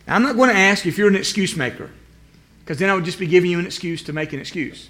Now, 0.06 0.14
I'm 0.14 0.22
not 0.22 0.36
going 0.36 0.48
to 0.48 0.56
ask 0.56 0.86
if 0.86 0.96
you're 0.96 1.08
an 1.08 1.16
excuse 1.16 1.54
maker 1.54 1.90
because 2.60 2.78
then 2.78 2.88
I 2.88 2.94
would 2.94 3.04
just 3.04 3.18
be 3.18 3.26
giving 3.26 3.50
you 3.50 3.58
an 3.58 3.66
excuse 3.66 4.02
to 4.04 4.14
make 4.14 4.32
an 4.32 4.40
excuse. 4.40 4.88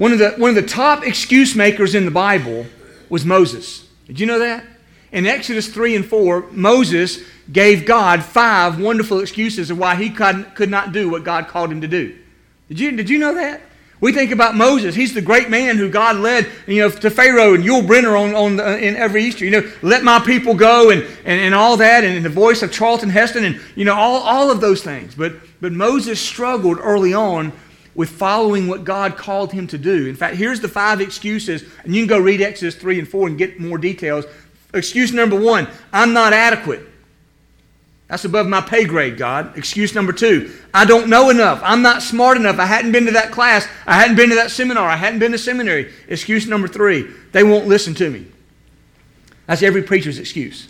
One 0.00 0.12
of 0.12 0.18
the, 0.18 0.30
one 0.38 0.48
of 0.48 0.54
the 0.56 0.62
top 0.62 1.06
excuse 1.06 1.54
makers 1.54 1.94
in 1.94 2.06
the 2.06 2.10
Bible 2.10 2.64
was 3.10 3.26
Moses. 3.26 3.86
Did 4.06 4.18
you 4.18 4.24
know 4.24 4.38
that? 4.38 4.64
In 5.12 5.26
Exodus 5.26 5.68
3 5.68 5.94
and 5.94 6.06
4, 6.06 6.46
Moses 6.52 7.22
gave 7.52 7.84
God 7.84 8.24
five 8.24 8.80
wonderful 8.80 9.20
excuses 9.20 9.70
of 9.70 9.76
why 9.76 9.96
he 9.96 10.08
could, 10.08 10.70
not 10.70 10.92
do 10.92 11.10
what 11.10 11.22
God 11.22 11.48
called 11.48 11.70
him 11.70 11.82
to 11.82 11.86
do. 11.86 12.16
Did 12.68 12.80
you, 12.80 12.92
did 12.92 13.10
you 13.10 13.18
know 13.18 13.34
that? 13.34 13.60
We 14.00 14.14
think 14.14 14.30
about 14.30 14.54
Moses. 14.54 14.94
He's 14.94 15.12
the 15.12 15.20
great 15.20 15.50
man 15.50 15.76
who 15.76 15.90
God 15.90 16.16
led 16.16 16.50
you 16.66 16.78
know, 16.78 16.88
to 16.88 17.10
Pharaoh 17.10 17.52
and 17.52 17.62
Yul 17.62 17.86
Brynner 17.86 18.18
on, 18.18 18.34
on 18.34 18.56
the, 18.56 18.78
in 18.78 18.96
every 18.96 19.24
Easter. 19.24 19.44
You 19.44 19.50
know, 19.50 19.72
let 19.82 20.02
my 20.02 20.18
people 20.18 20.54
go 20.54 20.88
and, 20.88 21.02
and, 21.26 21.40
and 21.42 21.54
all 21.54 21.76
that, 21.76 22.04
and, 22.04 22.16
and 22.16 22.24
the 22.24 22.30
voice 22.30 22.62
of 22.62 22.72
Charlton 22.72 23.10
Heston, 23.10 23.44
and 23.44 23.60
you 23.76 23.84
know, 23.84 23.94
all, 23.94 24.22
all 24.22 24.50
of 24.50 24.62
those 24.62 24.82
things. 24.82 25.14
But, 25.14 25.34
but 25.60 25.72
Moses 25.72 26.18
struggled 26.18 26.78
early 26.80 27.12
on 27.12 27.52
with 27.94 28.10
following 28.10 28.68
what 28.68 28.84
God 28.84 29.16
called 29.16 29.52
him 29.52 29.66
to 29.68 29.78
do. 29.78 30.06
In 30.06 30.14
fact, 30.14 30.36
here's 30.36 30.60
the 30.60 30.68
five 30.68 31.00
excuses, 31.00 31.64
and 31.84 31.94
you 31.94 32.02
can 32.02 32.08
go 32.08 32.18
read 32.18 32.40
Exodus 32.40 32.74
3 32.74 33.00
and 33.00 33.08
4 33.08 33.28
and 33.28 33.38
get 33.38 33.58
more 33.58 33.78
details. 33.78 34.24
Excuse 34.72 35.12
number 35.12 35.38
one 35.38 35.68
I'm 35.92 36.12
not 36.12 36.32
adequate. 36.32 36.86
That's 38.08 38.24
above 38.24 38.48
my 38.48 38.60
pay 38.60 38.84
grade, 38.86 39.16
God. 39.16 39.56
Excuse 39.56 39.94
number 39.94 40.12
two 40.12 40.52
I 40.74 40.84
don't 40.84 41.08
know 41.08 41.30
enough. 41.30 41.60
I'm 41.62 41.82
not 41.82 42.02
smart 42.02 42.36
enough. 42.36 42.58
I 42.58 42.66
hadn't 42.66 42.92
been 42.92 43.06
to 43.06 43.12
that 43.12 43.30
class. 43.30 43.68
I 43.86 43.94
hadn't 43.94 44.16
been 44.16 44.30
to 44.30 44.36
that 44.36 44.50
seminar. 44.50 44.88
I 44.88 44.96
hadn't 44.96 45.20
been 45.20 45.32
to 45.32 45.38
seminary. 45.38 45.92
Excuse 46.08 46.46
number 46.46 46.68
three 46.68 47.08
they 47.32 47.42
won't 47.42 47.66
listen 47.66 47.94
to 47.94 48.10
me. 48.10 48.26
That's 49.46 49.62
every 49.62 49.82
preacher's 49.82 50.18
excuse. 50.18 50.68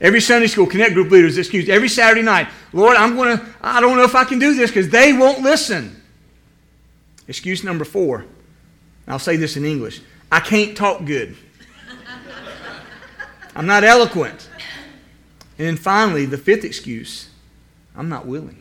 Every 0.00 0.20
Sunday 0.20 0.48
school 0.48 0.66
connect 0.66 0.94
group 0.94 1.10
leader's 1.10 1.38
excuse. 1.38 1.68
Every 1.68 1.88
Saturday 1.88 2.22
night, 2.22 2.48
Lord, 2.72 2.96
I'm 2.96 3.16
going 3.16 3.38
to, 3.38 3.46
I 3.62 3.80
don't 3.80 3.96
know 3.96 4.04
if 4.04 4.14
I 4.14 4.24
can 4.24 4.38
do 4.38 4.54
this 4.54 4.70
because 4.70 4.88
they 4.88 5.12
won't 5.12 5.42
listen. 5.42 6.02
Excuse 7.28 7.64
number 7.64 7.84
four. 7.84 8.24
I'll 9.06 9.18
say 9.18 9.36
this 9.36 9.56
in 9.56 9.64
English. 9.64 10.00
I 10.30 10.40
can't 10.40 10.76
talk 10.76 11.04
good. 11.04 11.36
I'm 13.56 13.66
not 13.66 13.84
eloquent. 13.84 14.48
And 15.58 15.68
then 15.68 15.76
finally, 15.76 16.26
the 16.26 16.38
fifth 16.38 16.64
excuse 16.64 17.28
I'm 17.96 18.08
not 18.08 18.26
willing. 18.26 18.60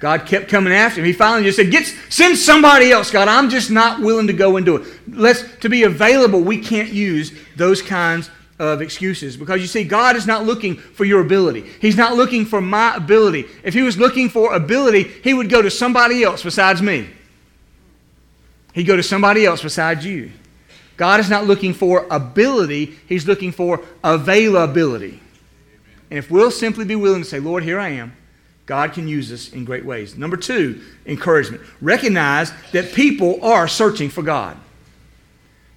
God 0.00 0.26
kept 0.26 0.48
coming 0.48 0.72
after 0.72 1.00
him. 1.00 1.06
He 1.06 1.12
finally 1.12 1.44
just 1.44 1.56
said, 1.56 1.70
Get, 1.70 1.86
Send 2.08 2.36
somebody 2.36 2.92
else, 2.92 3.10
God. 3.10 3.26
I'm 3.26 3.48
just 3.48 3.70
not 3.70 4.00
willing 4.00 4.26
to 4.26 4.32
go 4.32 4.56
and 4.56 4.66
do 4.66 4.76
it. 4.76 4.86
Let's, 5.08 5.42
to 5.58 5.68
be 5.68 5.84
available, 5.84 6.40
we 6.40 6.58
can't 6.58 6.90
use 6.90 7.32
those 7.56 7.80
kinds 7.80 8.30
of 8.58 8.80
excuses 8.80 9.36
because 9.36 9.60
you 9.60 9.66
see, 9.66 9.84
God 9.84 10.16
is 10.16 10.26
not 10.26 10.44
looking 10.44 10.76
for 10.76 11.04
your 11.04 11.20
ability. 11.20 11.64
He's 11.80 11.96
not 11.96 12.14
looking 12.14 12.44
for 12.44 12.60
my 12.60 12.96
ability. 12.96 13.46
If 13.64 13.74
He 13.74 13.82
was 13.82 13.98
looking 13.98 14.28
for 14.28 14.54
ability, 14.54 15.02
He 15.02 15.34
would 15.34 15.48
go 15.48 15.62
to 15.62 15.70
somebody 15.70 16.22
else 16.22 16.42
besides 16.42 16.80
me. 16.80 17.08
He'd 18.72 18.84
go 18.84 18.96
to 18.96 19.02
somebody 19.02 19.44
else 19.46 19.62
besides 19.62 20.04
you. 20.04 20.30
God 20.96 21.18
is 21.20 21.28
not 21.28 21.46
looking 21.46 21.74
for 21.74 22.06
ability, 22.10 22.96
He's 23.08 23.26
looking 23.26 23.50
for 23.52 23.80
availability. 24.02 25.20
And 26.10 26.18
if 26.18 26.30
we'll 26.30 26.50
simply 26.50 26.84
be 26.84 26.94
willing 26.94 27.22
to 27.22 27.28
say, 27.28 27.40
Lord, 27.40 27.64
here 27.64 27.80
I 27.80 27.88
am, 27.88 28.16
God 28.66 28.92
can 28.92 29.08
use 29.08 29.32
us 29.32 29.52
in 29.52 29.64
great 29.64 29.84
ways. 29.84 30.16
Number 30.16 30.36
two, 30.36 30.80
encouragement. 31.06 31.62
Recognize 31.80 32.52
that 32.72 32.92
people 32.92 33.44
are 33.44 33.68
searching 33.68 34.08
for 34.08 34.22
God. 34.22 34.56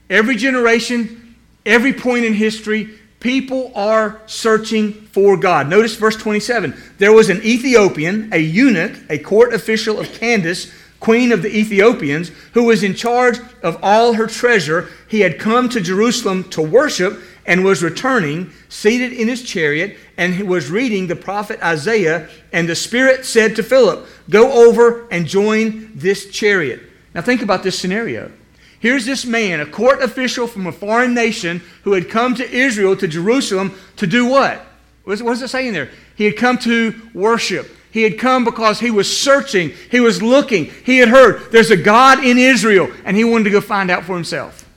Every 0.10 0.36
generation, 0.36 1.27
Every 1.68 1.92
point 1.92 2.24
in 2.24 2.34
history, 2.34 2.90
people 3.20 3.74
are 3.76 4.22
searching 4.26 4.94
for 4.94 5.36
God. 5.36 5.68
Notice 5.68 5.98
verse 5.98 6.16
27. 6.16 6.74
There 6.98 7.12
was 7.12 7.30
an 7.30 7.44
Ethiopian, 7.44 8.30
a 8.32 8.38
eunuch, 8.38 8.98
a 9.10 9.20
court 9.20 9.54
official 9.54 10.00
of 10.00 10.14
Candace, 10.14 10.72
queen 11.02 11.34
of 11.34 11.42
the 11.42 11.54
Ethiopians, 11.54 12.32
who 12.54 12.64
was 12.64 12.84
in 12.84 12.96
charge 12.96 13.40
of 13.62 13.78
all 13.84 14.14
her 14.14 14.28
treasure. 14.28 14.88
He 15.10 15.20
had 15.20 15.40
come 15.40 15.68
to 15.70 15.82
Jerusalem 15.82 16.46
to 16.52 16.62
worship 16.62 17.20
and 17.46 17.66
was 17.66 17.84
returning, 17.84 18.52
seated 18.70 19.12
in 19.12 19.28
his 19.28 19.44
chariot, 19.44 19.98
and 20.16 20.36
he 20.36 20.44
was 20.44 20.72
reading 20.72 21.08
the 21.08 21.18
prophet 21.18 21.62
Isaiah. 21.62 22.30
And 22.54 22.70
the 22.70 22.76
Spirit 22.76 23.26
said 23.26 23.58
to 23.58 23.64
Philip, 23.64 24.08
Go 24.30 24.70
over 24.70 25.06
and 25.10 25.28
join 25.28 25.92
this 25.94 26.32
chariot. 26.32 26.82
Now 27.14 27.22
think 27.24 27.42
about 27.42 27.64
this 27.64 27.78
scenario. 27.78 28.32
Here's 28.80 29.06
this 29.06 29.26
man, 29.26 29.60
a 29.60 29.66
court 29.66 30.02
official 30.02 30.48
from 30.48 30.68
a 30.68 30.72
foreign 30.72 31.14
nation, 31.14 31.62
who 31.84 31.94
had 31.94 32.10
come 32.10 32.36
to 32.36 32.50
Israel, 32.50 32.96
to 32.98 33.08
Jerusalem, 33.08 33.76
to 33.96 34.06
do 34.06 34.26
what? 34.26 34.66
What 35.04 35.20
does 35.20 35.42
it 35.42 35.48
say 35.48 35.68
in 35.68 35.74
there? 35.74 35.90
He 36.16 36.26
had 36.26 36.38
come 36.38 36.58
to 36.60 36.94
worship. 37.14 37.72
He 37.92 38.04
had 38.04 38.20
come 38.20 38.44
because 38.44 38.80
he 38.80 38.92
was 38.92 39.18
searching, 39.18 39.72
he 39.90 40.00
was 40.00 40.22
looking, 40.22 40.66
he 40.66 40.98
had 41.00 41.10
heard 41.10 41.52
there's 41.52 41.72
a 41.72 41.78
God 41.78 42.24
in 42.24 42.38
Israel, 42.38 42.92
and 43.06 43.18
he 43.18 43.24
wanted 43.24 43.46
to 43.46 43.50
go 43.50 43.62
find 43.62 43.90
out 43.90 44.04
for 44.04 44.14
himself. 44.14 44.70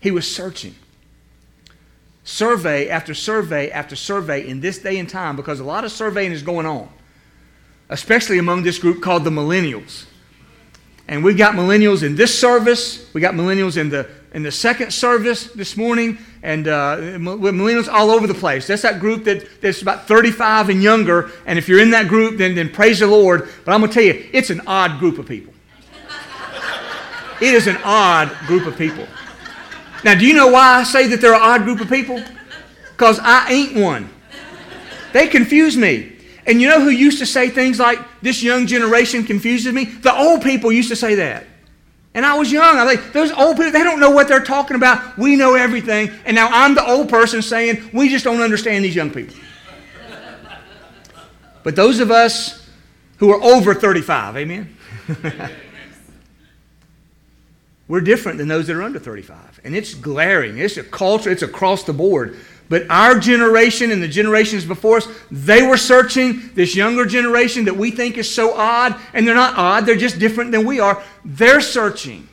He 0.00 0.10
was 0.10 0.32
searching. 0.32 0.74
Survey 2.24 2.88
after 2.88 3.12
survey 3.12 3.70
after 3.70 3.96
survey 3.96 4.48
in 4.48 4.60
this 4.60 4.78
day 4.78 4.98
and 4.98 5.08
time, 5.08 5.36
because 5.36 5.60
a 5.60 5.64
lot 5.64 5.84
of 5.84 5.92
surveying 5.92 6.32
is 6.32 6.42
going 6.42 6.64
on, 6.64 6.88
especially 7.88 8.38
among 8.38 8.62
this 8.62 8.78
group 8.78 9.02
called 9.02 9.24
the 9.24 9.30
millennials. 9.30 10.06
And 11.08 11.22
we've 11.22 11.38
got 11.38 11.54
millennials 11.54 12.02
in 12.02 12.16
this 12.16 12.36
service. 12.38 13.12
We 13.14 13.20
got 13.20 13.34
millennials 13.34 13.76
in 13.76 13.88
the 13.88 14.08
in 14.32 14.42
the 14.42 14.52
second 14.52 14.92
service 14.92 15.50
this 15.52 15.78
morning, 15.78 16.18
and 16.42 16.68
uh, 16.68 16.96
millennials 16.98 17.88
all 17.88 18.10
over 18.10 18.26
the 18.26 18.34
place. 18.34 18.66
That's 18.66 18.82
that 18.82 19.00
group 19.00 19.24
that, 19.24 19.62
that's 19.62 19.80
about 19.80 20.06
35 20.06 20.68
and 20.68 20.82
younger. 20.82 21.30
And 21.46 21.58
if 21.58 21.70
you're 21.70 21.80
in 21.80 21.90
that 21.92 22.08
group, 22.08 22.36
then, 22.36 22.54
then 22.54 22.68
praise 22.68 22.98
the 22.98 23.06
Lord. 23.06 23.48
But 23.64 23.72
I'm 23.72 23.80
going 23.80 23.90
to 23.90 23.94
tell 23.94 24.02
you, 24.02 24.28
it's 24.34 24.50
an 24.50 24.60
odd 24.66 24.98
group 24.98 25.18
of 25.18 25.26
people. 25.26 25.54
It 27.40 27.54
is 27.54 27.66
an 27.66 27.78
odd 27.82 28.30
group 28.46 28.66
of 28.66 28.76
people. 28.76 29.06
Now, 30.04 30.14
do 30.14 30.26
you 30.26 30.34
know 30.34 30.48
why 30.48 30.80
I 30.80 30.82
say 30.82 31.06
that 31.06 31.22
they're 31.22 31.34
an 31.34 31.40
odd 31.40 31.64
group 31.64 31.80
of 31.80 31.88
people? 31.88 32.22
because 32.96 33.18
I 33.22 33.50
ain't 33.50 33.76
one. 33.76 34.08
They 35.12 35.28
confuse 35.28 35.76
me. 35.76 36.15
And 36.46 36.60
you 36.60 36.68
know 36.68 36.80
who 36.80 36.90
used 36.90 37.18
to 37.18 37.26
say 37.26 37.50
things 37.50 37.78
like, 37.78 37.98
this 38.22 38.42
young 38.42 38.66
generation 38.66 39.24
confuses 39.24 39.72
me? 39.72 39.84
The 39.84 40.14
old 40.14 40.42
people 40.42 40.70
used 40.70 40.88
to 40.90 40.96
say 40.96 41.16
that. 41.16 41.46
And 42.14 42.24
I 42.24 42.38
was 42.38 42.50
young. 42.50 42.78
I 42.78 42.86
think 42.86 43.12
those 43.12 43.30
old 43.32 43.56
people, 43.56 43.72
they 43.72 43.84
don't 43.84 44.00
know 44.00 44.10
what 44.10 44.28
they're 44.28 44.40
talking 44.40 44.76
about. 44.76 45.18
We 45.18 45.36
know 45.36 45.54
everything. 45.54 46.10
And 46.24 46.34
now 46.34 46.48
I'm 46.50 46.74
the 46.74 46.86
old 46.86 47.08
person 47.08 47.42
saying, 47.42 47.90
we 47.92 48.08
just 48.08 48.24
don't 48.24 48.40
understand 48.40 48.84
these 48.84 48.94
young 48.94 49.10
people. 49.10 49.36
but 51.62 51.76
those 51.76 52.00
of 52.00 52.10
us 52.10 52.66
who 53.18 53.30
are 53.30 53.42
over 53.42 53.74
35, 53.74 54.36
amen? 54.36 54.76
We're 57.88 58.00
different 58.00 58.38
than 58.38 58.48
those 58.48 58.66
that 58.66 58.76
are 58.76 58.82
under 58.82 58.98
35. 58.98 59.60
And 59.62 59.76
it's 59.76 59.94
glaring. 59.94 60.58
It's 60.58 60.76
a 60.76 60.82
culture, 60.82 61.30
it's 61.30 61.42
across 61.42 61.84
the 61.84 61.92
board. 61.92 62.38
But 62.68 62.90
our 62.90 63.18
generation 63.18 63.92
and 63.92 64.02
the 64.02 64.08
generations 64.08 64.64
before 64.64 64.98
us, 64.98 65.08
they 65.30 65.62
were 65.66 65.76
searching. 65.76 66.50
This 66.54 66.74
younger 66.74 67.06
generation 67.06 67.64
that 67.66 67.76
we 67.76 67.90
think 67.90 68.18
is 68.18 68.32
so 68.32 68.54
odd, 68.54 68.96
and 69.12 69.26
they're 69.26 69.34
not 69.34 69.56
odd, 69.56 69.86
they're 69.86 69.96
just 69.96 70.18
different 70.18 70.50
than 70.50 70.66
we 70.66 70.80
are. 70.80 71.02
They're 71.24 71.60
searching. 71.60 72.28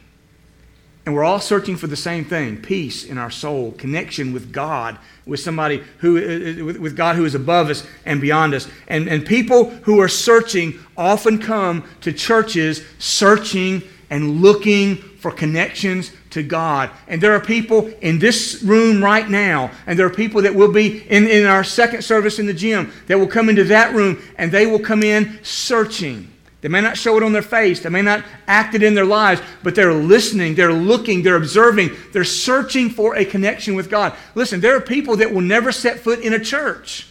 And 1.06 1.14
we're 1.14 1.26
all 1.26 1.42
searching 1.42 1.76
for 1.76 1.88
the 1.88 1.98
same 1.98 2.24
thing 2.24 2.62
peace 2.62 3.04
in 3.04 3.18
our 3.18 3.30
soul, 3.30 3.74
connection 3.74 4.32
with 4.32 4.54
God, 4.54 4.98
with 5.26 5.40
somebody 5.40 5.84
who, 5.98 6.18
uh, 6.18 6.62
uh, 6.62 6.80
with 6.80 6.96
God 6.96 7.18
who 7.18 7.26
is 7.26 7.36
above 7.36 7.70
us 7.70 7.86
and 8.06 8.22
beyond 8.22 8.54
us. 8.54 8.68
And, 8.88 9.10
and 9.10 9.26
people 9.26 9.70
who 9.70 10.00
are 10.00 10.08
searching 10.08 10.80
often 10.96 11.40
come 11.40 11.84
to 12.02 12.14
churches 12.14 12.86
searching 13.00 13.84
and 14.10 14.42
looking 14.42 14.96
for 14.96 15.32
connections 15.32 16.12
to 16.34 16.44
God. 16.44 16.90
And 17.08 17.22
there 17.22 17.34
are 17.34 17.40
people 17.40 17.88
in 18.02 18.20
this 18.20 18.62
room 18.64 19.04
right 19.04 19.30
now, 19.30 19.72
and 19.86 19.98
there 19.98 20.06
are 20.06 20.14
people 20.14 20.42
that 20.42 20.54
will 20.54 20.72
be 20.72 21.02
in, 21.10 21.28
in 21.28 21.46
our 21.46 21.64
second 21.64 22.04
service 22.04 22.40
in 22.40 22.48
the 22.48 22.54
gym 22.54 22.92
that 23.08 23.18
will 23.18 23.28
come 23.28 23.50
into 23.50 23.64
that 23.66 23.94
room 23.94 24.22
and 24.38 24.52
they 24.52 24.66
will 24.66 24.80
come 24.80 25.04
in 25.04 25.40
searching. 25.44 26.30
They 26.62 26.70
may 26.70 26.82
not 26.82 26.98
show 26.98 27.18
it 27.18 27.24
on 27.24 27.34
their 27.34 27.42
face, 27.42 27.82
they 27.82 27.90
may 27.90 28.02
not 28.02 28.24
act 28.48 28.74
it 28.74 28.84
in 28.84 28.96
their 28.96 29.06
lives, 29.06 29.42
but 29.64 29.76
they're 29.76 29.94
listening, 29.94 30.56
they're 30.56 30.74
looking, 30.74 31.22
they're 31.22 31.36
observing, 31.36 31.92
they're 32.14 32.24
searching 32.24 32.90
for 32.90 33.16
a 33.16 33.26
connection 33.26 33.76
with 33.76 33.90
God. 33.90 34.16
Listen, 34.34 34.62
there 34.62 34.76
are 34.76 34.82
people 34.82 35.18
that 35.18 35.32
will 35.32 35.42
never 35.42 35.72
set 35.72 36.00
foot 36.00 36.20
in 36.20 36.34
a 36.34 36.40
church 36.40 37.08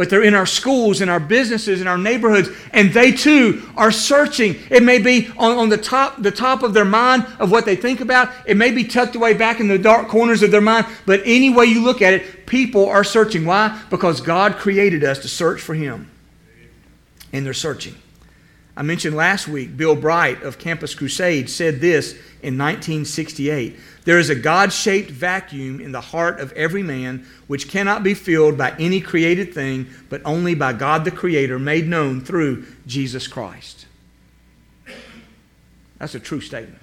but 0.00 0.08
they're 0.08 0.22
in 0.22 0.32
our 0.32 0.46
schools 0.46 1.02
in 1.02 1.10
our 1.10 1.20
businesses 1.20 1.82
in 1.82 1.86
our 1.86 1.98
neighborhoods, 1.98 2.48
and 2.72 2.90
they 2.94 3.12
too 3.12 3.68
are 3.76 3.92
searching. 3.92 4.56
It 4.70 4.82
may 4.82 4.98
be 4.98 5.28
on, 5.36 5.58
on 5.58 5.68
the, 5.68 5.76
top, 5.76 6.22
the 6.22 6.30
top 6.30 6.62
of 6.62 6.72
their 6.72 6.86
mind 6.86 7.26
of 7.38 7.50
what 7.50 7.66
they 7.66 7.76
think 7.76 8.00
about, 8.00 8.32
it 8.46 8.56
may 8.56 8.70
be 8.70 8.82
tucked 8.82 9.14
away 9.14 9.34
back 9.34 9.60
in 9.60 9.68
the 9.68 9.76
dark 9.76 10.08
corners 10.08 10.42
of 10.42 10.50
their 10.52 10.62
mind, 10.62 10.86
but 11.04 11.20
any 11.26 11.50
way 11.50 11.66
you 11.66 11.82
look 11.82 12.00
at 12.00 12.14
it, 12.14 12.46
people 12.46 12.88
are 12.88 13.04
searching. 13.04 13.44
Why? 13.44 13.78
Because 13.90 14.22
God 14.22 14.56
created 14.56 15.04
us 15.04 15.18
to 15.18 15.28
search 15.28 15.60
for 15.60 15.74
Him, 15.74 16.10
and 17.30 17.44
they're 17.44 17.52
searching. 17.52 17.94
I 18.80 18.82
mentioned 18.82 19.14
last 19.14 19.46
week, 19.46 19.76
Bill 19.76 19.94
Bright 19.94 20.42
of 20.42 20.56
Campus 20.56 20.94
Crusade 20.94 21.50
said 21.50 21.82
this 21.82 22.12
in 22.40 22.56
1968 22.56 23.78
There 24.06 24.18
is 24.18 24.30
a 24.30 24.34
God 24.34 24.72
shaped 24.72 25.10
vacuum 25.10 25.82
in 25.82 25.92
the 25.92 26.00
heart 26.00 26.40
of 26.40 26.50
every 26.52 26.82
man 26.82 27.26
which 27.46 27.68
cannot 27.68 28.02
be 28.02 28.14
filled 28.14 28.56
by 28.56 28.74
any 28.78 29.02
created 29.02 29.52
thing, 29.52 29.86
but 30.08 30.22
only 30.24 30.54
by 30.54 30.72
God 30.72 31.04
the 31.04 31.10
Creator 31.10 31.58
made 31.58 31.88
known 31.88 32.22
through 32.22 32.64
Jesus 32.86 33.28
Christ. 33.28 33.84
That's 35.98 36.14
a 36.14 36.20
true 36.20 36.40
statement. 36.40 36.80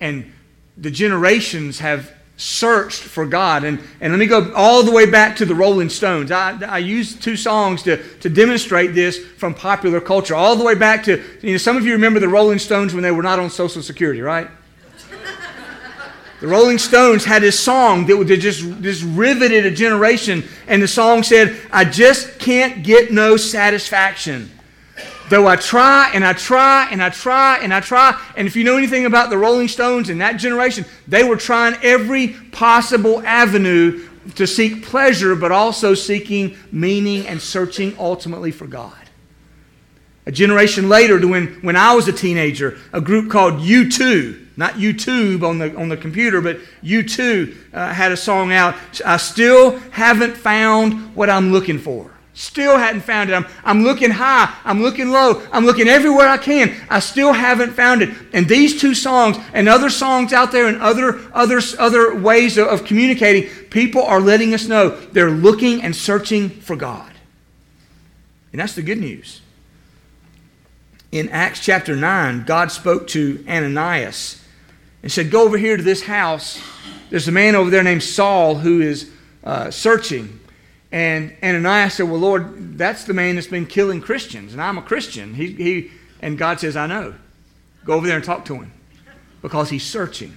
And 0.00 0.32
the 0.76 0.90
generations 0.90 1.78
have 1.78 2.12
searched 2.40 3.02
for 3.02 3.26
God. 3.26 3.64
And, 3.64 3.78
and 4.00 4.12
let 4.12 4.18
me 4.18 4.26
go 4.26 4.52
all 4.54 4.82
the 4.82 4.90
way 4.90 5.04
back 5.04 5.36
to 5.36 5.44
the 5.44 5.54
Rolling 5.54 5.90
Stones. 5.90 6.30
I, 6.30 6.58
I 6.64 6.78
used 6.78 7.22
two 7.22 7.36
songs 7.36 7.82
to, 7.82 8.02
to 8.20 8.30
demonstrate 8.30 8.94
this 8.94 9.18
from 9.18 9.52
popular 9.52 10.00
culture, 10.00 10.34
all 10.34 10.56
the 10.56 10.64
way 10.64 10.74
back 10.74 11.04
to, 11.04 11.22
you 11.42 11.52
know, 11.52 11.58
some 11.58 11.76
of 11.76 11.84
you 11.84 11.92
remember 11.92 12.18
the 12.18 12.28
Rolling 12.28 12.58
Stones 12.58 12.94
when 12.94 13.02
they 13.02 13.10
were 13.10 13.22
not 13.22 13.38
on 13.38 13.50
Social 13.50 13.82
Security, 13.82 14.22
right? 14.22 14.48
The 16.40 16.46
Rolling 16.46 16.78
Stones 16.78 17.26
had 17.26 17.42
this 17.42 17.60
song 17.60 18.06
that 18.06 18.24
just, 18.24 18.62
just 18.80 19.04
riveted 19.04 19.66
a 19.66 19.70
generation, 19.70 20.42
and 20.66 20.82
the 20.82 20.88
song 20.88 21.22
said, 21.22 21.54
I 21.70 21.84
just 21.84 22.38
can't 22.38 22.82
get 22.82 23.12
no 23.12 23.36
satisfaction. 23.36 24.50
Though 25.30 25.46
I 25.46 25.54
try 25.54 26.10
and 26.12 26.24
I 26.24 26.32
try 26.32 26.88
and 26.90 27.00
I 27.00 27.08
try 27.08 27.58
and 27.58 27.72
I 27.72 27.80
try. 27.80 28.20
And 28.36 28.48
if 28.48 28.56
you 28.56 28.64
know 28.64 28.76
anything 28.76 29.06
about 29.06 29.30
the 29.30 29.38
Rolling 29.38 29.68
Stones 29.68 30.10
in 30.10 30.18
that 30.18 30.32
generation, 30.32 30.84
they 31.06 31.22
were 31.22 31.36
trying 31.36 31.76
every 31.84 32.28
possible 32.50 33.22
avenue 33.24 34.08
to 34.34 34.44
seek 34.44 34.84
pleasure, 34.84 35.36
but 35.36 35.52
also 35.52 35.94
seeking 35.94 36.56
meaning 36.72 37.28
and 37.28 37.40
searching 37.40 37.94
ultimately 37.96 38.50
for 38.50 38.66
God. 38.66 38.92
A 40.26 40.32
generation 40.32 40.88
later, 40.88 41.24
when, 41.26 41.54
when 41.62 41.76
I 41.76 41.94
was 41.94 42.08
a 42.08 42.12
teenager, 42.12 42.78
a 42.92 43.00
group 43.00 43.30
called 43.30 43.54
U2, 43.54 44.48
not 44.56 44.74
YouTube 44.74 45.44
on 45.48 45.58
the, 45.58 45.76
on 45.76 45.88
the 45.88 45.96
computer, 45.96 46.40
but 46.40 46.58
U2 46.82 47.56
uh, 47.72 47.94
had 47.94 48.10
a 48.10 48.16
song 48.16 48.52
out, 48.52 48.74
I 49.06 49.16
still 49.16 49.78
haven't 49.90 50.36
found 50.36 51.14
what 51.14 51.30
I'm 51.30 51.52
looking 51.52 51.78
for. 51.78 52.10
Still 52.40 52.78
hadn't 52.78 53.02
found 53.02 53.28
it. 53.28 53.34
I'm, 53.34 53.44
I'm 53.64 53.82
looking 53.82 54.12
high. 54.12 54.56
I'm 54.64 54.80
looking 54.80 55.10
low. 55.10 55.46
I'm 55.52 55.66
looking 55.66 55.88
everywhere 55.88 56.26
I 56.26 56.38
can. 56.38 56.74
I 56.88 57.00
still 57.00 57.34
haven't 57.34 57.72
found 57.72 58.00
it. 58.00 58.08
And 58.32 58.48
these 58.48 58.80
two 58.80 58.94
songs 58.94 59.36
and 59.52 59.68
other 59.68 59.90
songs 59.90 60.32
out 60.32 60.50
there 60.50 60.66
and 60.66 60.80
other, 60.80 61.20
other, 61.34 61.60
other 61.78 62.14
ways 62.14 62.56
of, 62.56 62.68
of 62.68 62.86
communicating, 62.86 63.50
people 63.68 64.02
are 64.02 64.22
letting 64.22 64.54
us 64.54 64.66
know 64.66 64.88
they're 64.88 65.30
looking 65.30 65.82
and 65.82 65.94
searching 65.94 66.48
for 66.48 66.76
God. 66.76 67.12
And 68.52 68.60
that's 68.60 68.74
the 68.74 68.80
good 68.80 69.00
news. 69.00 69.42
In 71.12 71.28
Acts 71.28 71.60
chapter 71.60 71.94
9, 71.94 72.44
God 72.44 72.72
spoke 72.72 73.06
to 73.08 73.44
Ananias 73.46 74.42
and 75.02 75.12
said, 75.12 75.30
Go 75.30 75.44
over 75.44 75.58
here 75.58 75.76
to 75.76 75.82
this 75.82 76.04
house. 76.04 76.58
There's 77.10 77.28
a 77.28 77.32
man 77.32 77.54
over 77.54 77.68
there 77.68 77.82
named 77.82 78.02
Saul 78.02 78.54
who 78.54 78.80
is 78.80 79.10
uh, 79.44 79.70
searching. 79.70 80.39
And 80.92 81.36
Ananias 81.42 81.94
said, 81.94 82.08
Well, 82.08 82.20
Lord, 82.20 82.76
that's 82.78 83.04
the 83.04 83.14
man 83.14 83.36
that's 83.36 83.46
been 83.46 83.66
killing 83.66 84.00
Christians, 84.00 84.52
and 84.52 84.60
I'm 84.60 84.78
a 84.78 84.82
Christian. 84.82 85.34
He, 85.34 85.52
he, 85.52 85.90
and 86.20 86.36
God 86.36 86.60
says, 86.60 86.76
I 86.76 86.86
know. 86.86 87.14
Go 87.84 87.94
over 87.94 88.06
there 88.06 88.16
and 88.16 88.24
talk 88.24 88.44
to 88.46 88.54
him 88.54 88.72
because 89.42 89.70
he's 89.70 89.86
searching. 89.86 90.36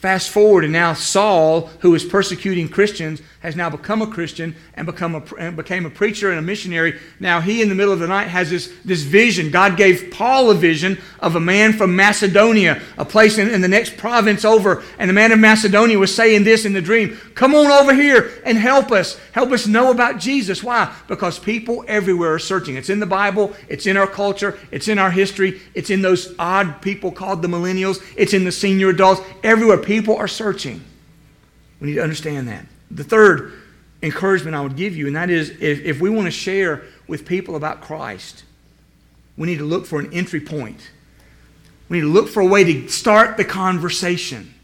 Fast 0.00 0.30
forward, 0.30 0.62
and 0.62 0.72
now 0.72 0.92
Saul, 0.92 1.66
who 1.80 1.90
was 1.90 2.04
persecuting 2.04 2.68
Christians, 2.68 3.20
has 3.40 3.54
now 3.54 3.70
become 3.70 4.02
a 4.02 4.06
Christian 4.06 4.54
and, 4.74 4.86
become 4.86 5.14
a, 5.14 5.22
and 5.36 5.56
became 5.56 5.86
a 5.86 5.90
preacher 5.90 6.30
and 6.30 6.38
a 6.38 6.42
missionary. 6.42 6.98
Now 7.20 7.40
he, 7.40 7.62
in 7.62 7.68
the 7.68 7.74
middle 7.74 7.92
of 7.92 8.00
the 8.00 8.08
night, 8.08 8.28
has 8.28 8.50
this, 8.50 8.72
this 8.84 9.02
vision. 9.02 9.50
God 9.50 9.76
gave 9.76 10.10
Paul 10.10 10.50
a 10.50 10.54
vision 10.54 10.98
of 11.20 11.36
a 11.36 11.40
man 11.40 11.72
from 11.72 11.94
Macedonia, 11.94 12.80
a 12.96 13.04
place 13.04 13.38
in, 13.38 13.48
in 13.48 13.60
the 13.60 13.68
next 13.68 13.96
province 13.96 14.44
over. 14.44 14.82
And 14.98 15.08
the 15.08 15.14
man 15.14 15.32
of 15.32 15.38
Macedonia 15.38 15.98
was 15.98 16.14
saying 16.14 16.44
this 16.44 16.64
in 16.64 16.72
the 16.72 16.82
dream 16.82 17.16
Come 17.34 17.54
on 17.54 17.66
over 17.66 17.94
here 17.94 18.32
and 18.44 18.58
help 18.58 18.90
us. 18.90 19.18
Help 19.32 19.52
us 19.52 19.68
know 19.68 19.92
about 19.92 20.18
Jesus. 20.18 20.62
Why? 20.62 20.92
Because 21.06 21.38
people 21.38 21.84
everywhere 21.86 22.34
are 22.34 22.38
searching. 22.40 22.76
It's 22.76 22.90
in 22.90 22.98
the 22.98 23.06
Bible, 23.06 23.54
it's 23.68 23.86
in 23.86 23.96
our 23.96 24.08
culture, 24.08 24.58
it's 24.72 24.88
in 24.88 24.98
our 24.98 25.10
history, 25.10 25.60
it's 25.74 25.90
in 25.90 26.02
those 26.02 26.34
odd 26.38 26.82
people 26.82 27.12
called 27.12 27.42
the 27.42 27.48
millennials, 27.48 28.02
it's 28.16 28.34
in 28.34 28.44
the 28.44 28.52
senior 28.52 28.88
adults. 28.88 29.20
Everywhere 29.44 29.78
people 29.88 30.16
are 30.16 30.28
searching. 30.28 30.84
We 31.80 31.88
need 31.88 31.94
to 31.94 32.02
understand 32.02 32.46
that. 32.48 32.66
The 32.90 33.04
third 33.04 33.54
encouragement 34.02 34.54
I 34.54 34.60
would 34.60 34.76
give 34.76 34.94
you, 34.94 35.06
and 35.06 35.16
that 35.16 35.30
is 35.30 35.50
if, 35.50 35.80
if 35.80 36.00
we 36.00 36.10
want 36.10 36.26
to 36.26 36.30
share 36.30 36.82
with 37.08 37.26
people 37.26 37.56
about 37.56 37.80
Christ, 37.80 38.44
we 39.36 39.46
need 39.46 39.58
to 39.58 39.64
look 39.64 39.86
for 39.86 39.98
an 39.98 40.12
entry 40.12 40.40
point. 40.40 40.90
We 41.88 41.96
need 41.96 42.02
to 42.02 42.12
look 42.12 42.28
for 42.28 42.40
a 42.40 42.46
way 42.46 42.64
to 42.64 42.88
start 42.88 43.38
the 43.38 43.44
conversation. 43.44 44.54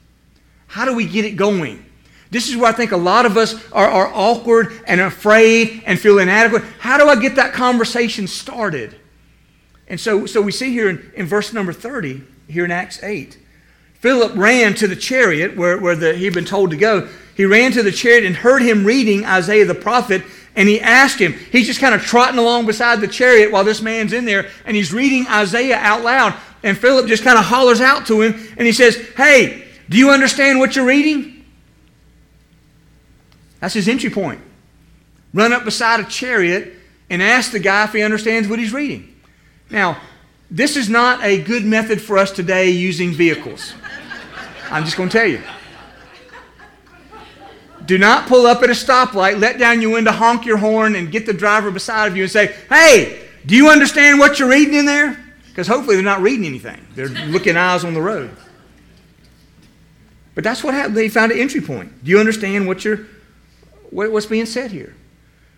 How 0.66 0.84
do 0.84 0.94
we 0.94 1.06
get 1.06 1.24
it 1.24 1.36
going? 1.36 1.84
This 2.30 2.48
is 2.48 2.56
where 2.56 2.66
I 2.66 2.72
think 2.72 2.92
a 2.92 2.96
lot 2.96 3.24
of 3.24 3.36
us 3.36 3.54
are, 3.72 3.88
are 3.88 4.10
awkward 4.12 4.72
and 4.86 5.00
afraid 5.00 5.84
and 5.86 5.98
feel 5.98 6.18
inadequate. 6.18 6.64
How 6.80 6.98
do 6.98 7.08
I 7.08 7.16
get 7.16 7.36
that 7.36 7.54
conversation 7.54 8.26
started? 8.26 8.96
And 9.88 9.98
so, 9.98 10.26
so 10.26 10.42
we 10.42 10.52
see 10.52 10.70
here 10.70 10.90
in, 10.90 11.12
in 11.14 11.26
verse 11.26 11.52
number 11.52 11.72
30, 11.72 12.22
here 12.48 12.64
in 12.64 12.70
Acts 12.70 13.02
8, 13.02 13.38
Philip 14.04 14.36
ran 14.36 14.74
to 14.74 14.86
the 14.86 14.96
chariot 14.96 15.56
where, 15.56 15.78
where 15.78 15.96
the, 15.96 16.12
he'd 16.12 16.34
been 16.34 16.44
told 16.44 16.72
to 16.72 16.76
go 16.76 17.08
he 17.34 17.46
ran 17.46 17.72
to 17.72 17.82
the 17.82 17.90
chariot 17.90 18.26
and 18.26 18.36
heard 18.36 18.60
him 18.60 18.84
reading 18.84 19.24
Isaiah 19.24 19.64
the 19.64 19.74
prophet, 19.74 20.22
and 20.54 20.68
he 20.68 20.78
asked 20.78 21.18
him. 21.18 21.32
He's 21.32 21.66
just 21.66 21.80
kind 21.80 21.94
of 21.94 22.02
trotting 22.02 22.38
along 22.38 22.66
beside 22.66 23.00
the 23.00 23.08
chariot 23.08 23.50
while 23.50 23.64
this 23.64 23.82
man's 23.82 24.12
in 24.12 24.26
there, 24.26 24.50
and 24.66 24.76
he's 24.76 24.92
reading 24.92 25.26
Isaiah 25.26 25.78
out 25.78 26.02
loud. 26.02 26.34
And 26.62 26.76
Philip 26.78 27.06
just 27.06 27.24
kind 27.24 27.38
of 27.38 27.46
hollers 27.46 27.80
out 27.80 28.06
to 28.08 28.20
him, 28.20 28.34
and 28.58 28.66
he 28.66 28.74
says, 28.74 28.96
Hey, 29.16 29.66
do 29.88 29.96
you 29.96 30.10
understand 30.10 30.58
what 30.58 30.76
you're 30.76 30.86
reading? 30.86 31.44
That's 33.60 33.74
his 33.74 33.88
entry 33.88 34.10
point. 34.10 34.42
Run 35.32 35.54
up 35.54 35.64
beside 35.64 36.00
a 36.00 36.04
chariot 36.04 36.74
and 37.08 37.22
ask 37.22 37.52
the 37.52 37.58
guy 37.58 37.84
if 37.84 37.92
he 37.94 38.02
understands 38.02 38.48
what 38.48 38.58
he's 38.58 38.74
reading. 38.74 39.12
Now, 39.70 39.98
this 40.50 40.76
is 40.76 40.88
not 40.88 41.24
a 41.24 41.42
good 41.42 41.64
method 41.64 42.00
for 42.00 42.16
us 42.16 42.30
today 42.30 42.70
using 42.70 43.12
vehicles. 43.12 43.74
I'm 44.74 44.84
just 44.84 44.96
going 44.96 45.08
to 45.08 45.16
tell 45.16 45.26
you. 45.28 45.40
Do 47.86 47.96
not 47.96 48.26
pull 48.26 48.44
up 48.44 48.60
at 48.64 48.70
a 48.70 48.72
stoplight, 48.72 49.38
let 49.38 49.56
down 49.56 49.80
your 49.80 49.92
window, 49.92 50.10
honk 50.10 50.44
your 50.44 50.56
horn, 50.56 50.96
and 50.96 51.12
get 51.12 51.26
the 51.26 51.32
driver 51.32 51.70
beside 51.70 52.08
of 52.08 52.16
you 52.16 52.24
and 52.24 52.32
say, 52.32 52.56
Hey, 52.68 53.28
do 53.46 53.54
you 53.54 53.68
understand 53.68 54.18
what 54.18 54.40
you're 54.40 54.48
reading 54.48 54.74
in 54.74 54.84
there? 54.84 55.22
Because 55.46 55.68
hopefully 55.68 55.94
they're 55.94 56.04
not 56.04 56.22
reading 56.22 56.44
anything. 56.44 56.84
They're 56.96 57.08
looking 57.08 57.56
eyes 57.56 57.84
on 57.84 57.94
the 57.94 58.02
road. 58.02 58.36
But 60.34 60.42
that's 60.42 60.64
what 60.64 60.74
happened. 60.74 60.96
They 60.96 61.08
found 61.08 61.30
an 61.30 61.38
entry 61.38 61.60
point. 61.60 62.02
Do 62.02 62.10
you 62.10 62.18
understand 62.18 62.66
what 62.66 62.84
you're, 62.84 63.06
what's 63.90 64.26
being 64.26 64.46
said 64.46 64.72
here? 64.72 64.96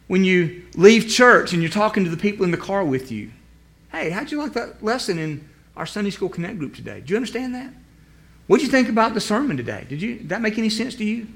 When 0.09 0.25
you 0.25 0.63
leave 0.75 1.09
church 1.09 1.55
and 1.55 1.63
you're 1.63 1.73
talking 1.73 2.05
to 2.05 2.11
the 2.11 2.19
people 2.19 2.45
in 2.45 2.51
the 2.51 2.59
car 2.59 2.85
with 2.85 3.11
you, 3.11 3.31
hey, 3.93 4.11
how'd 4.11 4.31
you 4.31 4.37
like 4.43 4.53
that 4.53 4.85
lesson 4.85 5.19
in 5.19 5.49
our 5.75 5.87
Sunday 5.87 6.11
School 6.11 6.29
Connect 6.29 6.59
group 6.59 6.75
today? 6.75 7.01
Do 7.01 7.13
you 7.13 7.17
understand 7.17 7.55
that? 7.55 7.73
What 8.47 8.59
did 8.59 8.67
you 8.67 8.71
think 8.71 8.89
about 8.89 9.15
the 9.15 9.21
sermon 9.21 9.57
today? 9.57 9.87
Did, 9.89 10.01
you, 10.01 10.17
did 10.17 10.29
that 10.29 10.41
make 10.41 10.59
any 10.59 10.71
sense 10.71 10.95
to 10.97 11.05
you? 11.05 11.27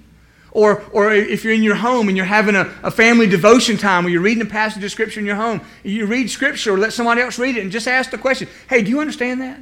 Or, 0.52 0.82
or 0.92 1.12
if 1.12 1.44
you're 1.44 1.54
in 1.54 1.62
your 1.62 1.76
home 1.76 2.08
and 2.08 2.16
you're 2.16 2.26
having 2.26 2.56
a, 2.56 2.72
a 2.82 2.90
family 2.90 3.26
devotion 3.26 3.76
time 3.76 4.04
where 4.04 4.12
you're 4.12 4.22
reading 4.22 4.42
a 4.42 4.50
passage 4.50 4.82
of 4.82 4.90
Scripture 4.90 5.20
in 5.20 5.26
your 5.26 5.36
home, 5.36 5.60
you 5.84 6.06
read 6.06 6.30
Scripture 6.30 6.74
or 6.74 6.78
let 6.78 6.92
somebody 6.92 7.20
else 7.20 7.38
read 7.38 7.56
it 7.56 7.62
and 7.62 7.70
just 7.70 7.86
ask 7.86 8.10
the 8.10 8.18
question, 8.18 8.48
hey, 8.68 8.82
do 8.82 8.90
you 8.90 9.00
understand 9.00 9.40
that? 9.42 9.60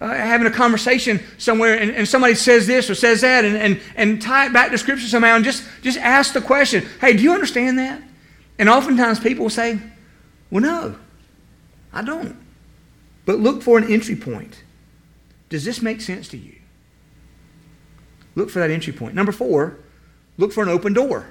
Uh, 0.00 0.08
having 0.08 0.46
a 0.46 0.50
conversation 0.50 1.20
somewhere 1.38 1.78
and, 1.78 1.90
and, 1.90 2.06
somebody 2.06 2.34
says 2.34 2.66
this 2.66 2.90
or 2.90 2.94
says 2.94 3.22
that 3.22 3.46
and, 3.46 3.56
and, 3.56 3.80
and 3.94 4.20
tie 4.20 4.44
it 4.44 4.52
back 4.52 4.70
to 4.70 4.76
Scripture 4.76 5.06
somehow 5.06 5.36
and 5.36 5.44
just, 5.44 5.64
just 5.80 5.98
ask 5.98 6.34
the 6.34 6.40
question, 6.40 6.84
hey, 7.00 7.16
do 7.16 7.22
you 7.22 7.32
understand 7.32 7.78
that? 7.78 8.02
And 8.58 8.68
oftentimes 8.68 9.20
people 9.20 9.44
will 9.44 9.50
say, 9.50 9.78
well, 10.50 10.62
no, 10.62 10.96
I 11.92 12.02
don't. 12.02 12.36
But 13.24 13.38
look 13.38 13.62
for 13.62 13.78
an 13.78 13.90
entry 13.90 14.16
point. 14.16 14.62
Does 15.48 15.64
this 15.64 15.80
make 15.80 16.02
sense 16.02 16.28
to 16.28 16.36
you? 16.36 16.56
Look 18.36 18.50
for 18.50 18.60
that 18.60 18.70
entry 18.70 18.92
point. 18.92 19.16
Number 19.16 19.32
four, 19.32 19.78
look 20.38 20.52
for 20.52 20.62
an 20.62 20.68
open 20.68 20.92
door. 20.92 21.26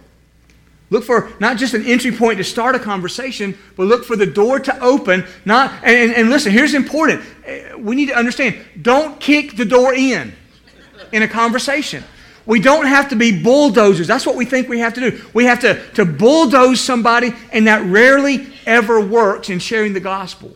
Look 0.89 1.04
for 1.04 1.32
not 1.39 1.58
just 1.58 1.74
an 1.74 1.86
entry 1.86 2.12
point 2.12 2.38
to 2.38 2.44
start 2.44 2.76
a 2.76 2.80
conversation, 2.80 3.58
but 3.76 3.84
look 3.84 4.04
for 4.04 4.15
the 4.15 4.26
door 4.26 4.60
to 4.60 4.80
open. 4.84 5.26
Not 5.46 5.72
and, 5.84 6.13
and, 6.13 6.30
listen, 6.30 6.52
here's 6.52 6.74
important. 6.74 7.24
We 7.78 7.96
need 7.96 8.08
to 8.08 8.15
understand, 8.15 8.58
don't 8.82 9.20
kick 9.20 9.56
the 9.56 9.65
door 9.65 9.94
in 9.94 10.34
in 11.12 11.24
a 11.24 11.28
conversation. 11.28 12.04
We 12.46 12.60
don't 12.60 12.86
have 12.86 13.10
to 13.10 13.15
be 13.15 13.41
bulldozers. 13.41 14.06
That's 14.06 14.26
what 14.26 14.36
we 14.36 14.46
think 14.46 14.70
we 14.70 14.80
have 14.80 14.94
to 14.96 15.12
do. 15.12 15.26
We 15.34 15.46
have 15.46 15.60
to, 15.62 15.84
to 15.94 16.06
bulldoze 16.06 16.80
somebody, 16.80 17.34
and 17.52 17.65
that 17.65 17.84
rarely 17.86 18.48
ever 18.68 19.02
works 19.02 19.50
in 19.50 19.58
sharing 19.58 19.94
the 19.94 20.00
gospel. 20.00 20.56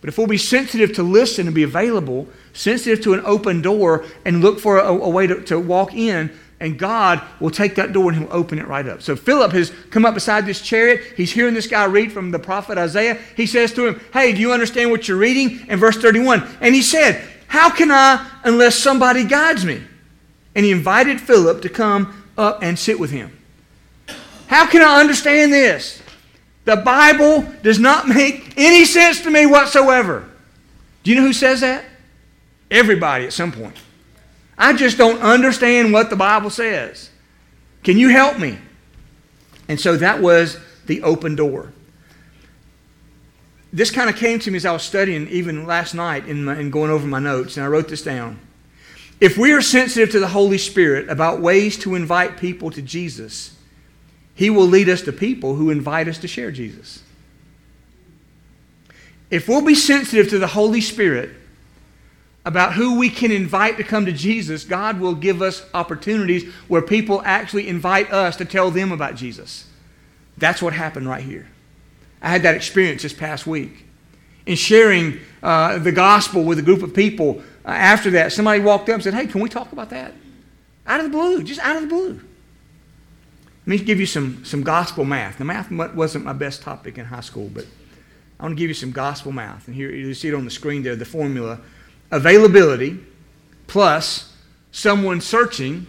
But 0.00 0.08
if 0.08 0.18
we'll 0.18 0.26
be 0.26 0.38
sensitive 0.38 0.94
to 0.94 1.02
listen 1.02 1.46
and 1.46 1.54
be 1.54 1.62
available, 1.62 2.26
sensitive 2.52 3.02
to 3.04 3.14
an 3.14 3.22
open 3.24 3.60
door, 3.60 4.04
and 4.24 4.40
look 4.40 4.58
for 4.58 4.78
a, 4.78 4.88
a 4.88 5.08
way 5.08 5.26
to, 5.26 5.42
to 5.42 5.58
walk 5.58 5.94
in, 5.94 6.30
and 6.60 6.78
God 6.78 7.22
will 7.40 7.50
take 7.50 7.74
that 7.76 7.92
door 7.92 8.10
and 8.10 8.20
He'll 8.20 8.32
open 8.32 8.58
it 8.58 8.68
right 8.68 8.86
up. 8.86 9.02
So 9.02 9.16
Philip 9.16 9.52
has 9.52 9.72
come 9.90 10.04
up 10.04 10.14
beside 10.14 10.44
this 10.44 10.60
chariot. 10.60 11.14
He's 11.16 11.32
hearing 11.32 11.54
this 11.54 11.66
guy 11.66 11.84
read 11.84 12.12
from 12.12 12.30
the 12.30 12.38
prophet 12.38 12.76
Isaiah. 12.76 13.18
He 13.34 13.46
says 13.46 13.72
to 13.74 13.86
him, 13.86 14.00
Hey, 14.12 14.32
do 14.32 14.40
you 14.40 14.52
understand 14.52 14.90
what 14.90 15.08
you're 15.08 15.16
reading? 15.16 15.66
In 15.68 15.78
verse 15.78 15.96
31. 15.96 16.46
And 16.60 16.74
he 16.74 16.82
said, 16.82 17.22
How 17.46 17.70
can 17.70 17.90
I 17.90 18.30
unless 18.44 18.76
somebody 18.76 19.24
guides 19.24 19.64
me? 19.64 19.82
And 20.54 20.66
he 20.66 20.72
invited 20.72 21.20
Philip 21.20 21.62
to 21.62 21.70
come 21.70 22.24
up 22.36 22.62
and 22.62 22.78
sit 22.78 23.00
with 23.00 23.10
him. 23.10 23.36
How 24.46 24.66
can 24.66 24.82
I 24.82 25.00
understand 25.00 25.52
this? 25.52 25.99
The 26.70 26.76
Bible 26.76 27.44
does 27.64 27.80
not 27.80 28.06
make 28.06 28.54
any 28.56 28.84
sense 28.84 29.22
to 29.22 29.30
me 29.30 29.44
whatsoever. 29.44 30.24
Do 31.02 31.10
you 31.10 31.16
know 31.16 31.26
who 31.26 31.32
says 31.32 31.62
that? 31.62 31.84
Everybody 32.70 33.24
at 33.24 33.32
some 33.32 33.50
point. 33.50 33.74
I 34.56 34.74
just 34.74 34.96
don't 34.96 35.18
understand 35.20 35.92
what 35.92 36.10
the 36.10 36.16
Bible 36.16 36.48
says. 36.48 37.10
Can 37.82 37.98
you 37.98 38.10
help 38.10 38.38
me? 38.38 38.56
And 39.66 39.80
so 39.80 39.96
that 39.96 40.20
was 40.20 40.58
the 40.86 41.02
open 41.02 41.34
door. 41.34 41.72
This 43.72 43.90
kind 43.90 44.08
of 44.08 44.14
came 44.14 44.38
to 44.38 44.52
me 44.52 44.58
as 44.58 44.64
I 44.64 44.70
was 44.70 44.84
studying, 44.84 45.26
even 45.26 45.66
last 45.66 45.92
night, 45.92 46.28
in, 46.28 46.48
in 46.48 46.70
going 46.70 46.92
over 46.92 47.04
my 47.04 47.18
notes, 47.18 47.56
and 47.56 47.66
I 47.66 47.68
wrote 47.68 47.88
this 47.88 48.02
down. 48.02 48.38
If 49.20 49.36
we 49.36 49.50
are 49.50 49.60
sensitive 49.60 50.10
to 50.10 50.20
the 50.20 50.28
Holy 50.28 50.58
Spirit 50.58 51.08
about 51.08 51.40
ways 51.40 51.76
to 51.78 51.96
invite 51.96 52.36
people 52.36 52.70
to 52.70 52.80
Jesus, 52.80 53.56
He 54.40 54.48
will 54.48 54.66
lead 54.66 54.88
us 54.88 55.02
to 55.02 55.12
people 55.12 55.54
who 55.54 55.68
invite 55.68 56.08
us 56.08 56.16
to 56.20 56.26
share 56.26 56.50
Jesus. 56.50 57.02
If 59.30 59.46
we'll 59.46 59.60
be 59.60 59.74
sensitive 59.74 60.30
to 60.30 60.38
the 60.38 60.46
Holy 60.46 60.80
Spirit 60.80 61.28
about 62.46 62.72
who 62.72 62.98
we 62.98 63.10
can 63.10 63.32
invite 63.32 63.76
to 63.76 63.84
come 63.84 64.06
to 64.06 64.12
Jesus, 64.12 64.64
God 64.64 64.98
will 64.98 65.14
give 65.14 65.42
us 65.42 65.66
opportunities 65.74 66.50
where 66.68 66.80
people 66.80 67.20
actually 67.22 67.68
invite 67.68 68.10
us 68.10 68.34
to 68.36 68.46
tell 68.46 68.70
them 68.70 68.92
about 68.92 69.14
Jesus. 69.14 69.66
That's 70.38 70.62
what 70.62 70.72
happened 70.72 71.06
right 71.06 71.22
here. 71.22 71.46
I 72.22 72.30
had 72.30 72.42
that 72.44 72.54
experience 72.54 73.02
this 73.02 73.12
past 73.12 73.46
week. 73.46 73.84
In 74.46 74.56
sharing 74.56 75.20
uh, 75.42 75.80
the 75.80 75.92
gospel 75.92 76.44
with 76.44 76.58
a 76.58 76.62
group 76.62 76.82
of 76.82 76.94
people, 76.94 77.42
uh, 77.66 77.72
after 77.72 78.08
that, 78.12 78.32
somebody 78.32 78.60
walked 78.60 78.88
up 78.88 78.94
and 78.94 79.04
said, 79.04 79.12
Hey, 79.12 79.26
can 79.26 79.42
we 79.42 79.50
talk 79.50 79.70
about 79.72 79.90
that? 79.90 80.14
Out 80.86 81.00
of 81.00 81.04
the 81.04 81.10
blue, 81.10 81.42
just 81.42 81.60
out 81.60 81.76
of 81.76 81.82
the 81.82 81.88
blue. 81.88 82.20
Let 83.70 83.78
me 83.78 83.86
give 83.86 84.00
you 84.00 84.06
some, 84.06 84.44
some 84.44 84.64
gospel 84.64 85.04
math. 85.04 85.38
Now, 85.38 85.46
math 85.46 85.70
wasn't 85.70 86.24
my 86.24 86.32
best 86.32 86.60
topic 86.60 86.98
in 86.98 87.04
high 87.04 87.20
school, 87.20 87.48
but 87.54 87.66
I 88.40 88.42
want 88.42 88.56
to 88.56 88.60
give 88.60 88.66
you 88.66 88.74
some 88.74 88.90
gospel 88.90 89.30
math. 89.30 89.68
And 89.68 89.76
here 89.76 89.92
you 89.92 90.12
see 90.12 90.26
it 90.26 90.34
on 90.34 90.44
the 90.44 90.50
screen 90.50 90.82
there, 90.82 90.96
the 90.96 91.04
formula 91.04 91.60
availability 92.10 92.98
plus 93.68 94.34
someone 94.72 95.20
searching 95.20 95.86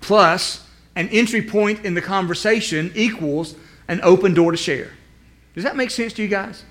plus 0.00 0.66
an 0.96 1.08
entry 1.10 1.40
point 1.40 1.84
in 1.84 1.94
the 1.94 2.02
conversation 2.02 2.90
equals 2.96 3.54
an 3.86 4.00
open 4.02 4.34
door 4.34 4.50
to 4.50 4.56
share. 4.56 4.90
Does 5.54 5.62
that 5.62 5.76
make 5.76 5.92
sense 5.92 6.12
to 6.14 6.22
you 6.22 6.28
guys? 6.28 6.64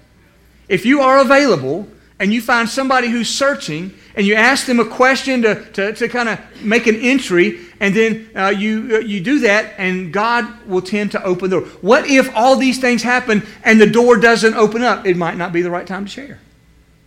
If 0.67 0.86
you 0.86 1.00
are 1.00 1.19
available 1.19 1.88
and 2.19 2.34
you 2.34 2.41
find 2.41 2.67
somebody 2.67 3.08
who's 3.08 3.29
searching 3.29 3.93
and 4.15 4.27
you 4.27 4.36
ask 4.36 4.65
them 4.65 4.79
a 4.79 4.86
question 4.86 5.41
to, 5.43 5.63
to, 5.71 5.93
to 5.93 6.10
kind 6.10 6.27
of 6.27 6.39
make 6.62 6.88
an 6.88 6.95
entry, 6.97 7.60
and 7.79 7.95
then 7.95 8.29
uh, 8.36 8.49
you, 8.49 8.89
uh, 8.95 8.99
you 8.99 9.21
do 9.21 9.39
that, 9.39 9.73
and 9.77 10.12
God 10.12 10.67
will 10.67 10.82
tend 10.82 11.13
to 11.13 11.23
open 11.23 11.49
the 11.49 11.62
door. 11.62 11.69
What 11.79 12.05
if 12.08 12.29
all 12.36 12.58
these 12.58 12.79
things 12.79 13.01
happen 13.01 13.45
and 13.63 13.79
the 13.79 13.89
door 13.89 14.17
doesn't 14.17 14.55
open 14.55 14.84
up? 14.84 15.05
It 15.05 15.15
might 15.15 15.38
not 15.38 15.53
be 15.53 15.62
the 15.62 15.71
right 15.71 15.88
time 15.88 16.05
to 16.05 16.12
share. 16.12 16.39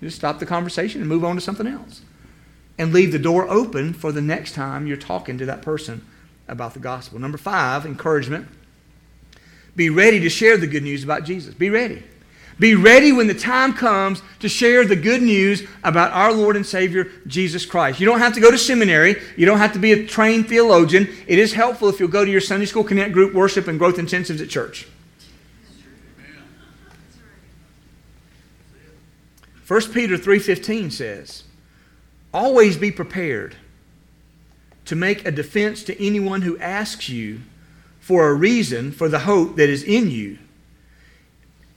Just 0.01 0.17
stop 0.17 0.39
the 0.39 0.47
conversation 0.47 1.03
and 1.03 1.09
move 1.09 1.25
on 1.25 1.35
to 1.35 1.41
something 1.41 1.67
else. 1.67 2.01
And 2.79 2.93
leave 2.93 3.13
the 3.13 3.19
door 3.19 3.49
open 3.49 3.93
for 3.93 4.11
the 4.11 4.23
next 4.23 4.53
time 4.53 4.87
you're 4.87 4.97
talking 4.97 5.37
to 5.39 5.47
that 5.47 5.61
person 5.61 6.07
about 6.49 6.73
the 6.73 6.81
gospel. 6.81 7.19
Number 7.19 7.39
five, 7.39 7.85
encouragement. 7.85 8.49
Be 9.77 9.91
ready 9.91 10.21
to 10.21 10.31
share 10.31 10.57
the 10.57 10.67
good 10.67 10.83
news 10.83 11.05
about 11.05 11.25
Jesus. 11.25 11.55
Be 11.55 11.71
ready. 11.71 12.03
Be 12.59 12.75
ready 12.75 13.13
when 13.13 13.27
the 13.27 13.35
time 13.35 13.73
comes 13.73 14.23
to 14.41 14.49
share 14.49 14.85
the 14.85 14.97
good 14.97 15.23
news 15.23 15.65
about 15.83 16.13
our 16.13 16.33
Lord 16.33 16.55
and 16.55 16.67
Savior, 16.67 17.11
Jesus 17.27 17.67
Christ. 17.67 17.99
You 17.99 18.07
don't 18.07 18.19
have 18.19 18.35
to 18.35 18.41
go 18.41 18.51
to 18.51 18.59
seminary. 18.59 19.21
You 19.37 19.47
don't 19.47 19.59
have 19.59 19.73
to 19.73 19.79
be 19.79 19.93
a 19.93 20.07
trained 20.07 20.49
theologian. 20.49 21.09
It 21.27 21.39
is 21.39 21.55
helpful 21.55 21.89
if 21.89 21.99
you'll 21.99 22.09
go 22.09 22.25
to 22.25 22.31
your 22.31 22.41
Sunday 22.41 22.67
School 22.67 22.85
Connect 22.85 23.13
group, 23.13 23.33
worship, 23.33 23.69
and 23.69 23.79
growth 23.79 23.97
intensives 23.97 24.41
at 24.41 24.49
church. 24.49 24.87
1 29.67 29.93
Peter 29.93 30.19
3:15 30.19 30.91
says, 30.91 31.45
"Always 32.35 32.77
be 32.77 32.91
prepared 32.91 33.57
to 34.85 34.95
make 34.95 35.27
a 35.27 35.31
defense 35.31 35.83
to 35.85 36.05
anyone 36.05 36.43
who 36.43 36.59
asks 36.59 37.09
you 37.09 37.41
for 38.01 38.29
a 38.29 38.35
reason 38.35 38.93
for 38.93 39.09
the 39.09 39.21
hope 39.21 39.57
that 39.57 39.71
is 39.71 39.83
in 39.83 40.11
you." 40.11 40.37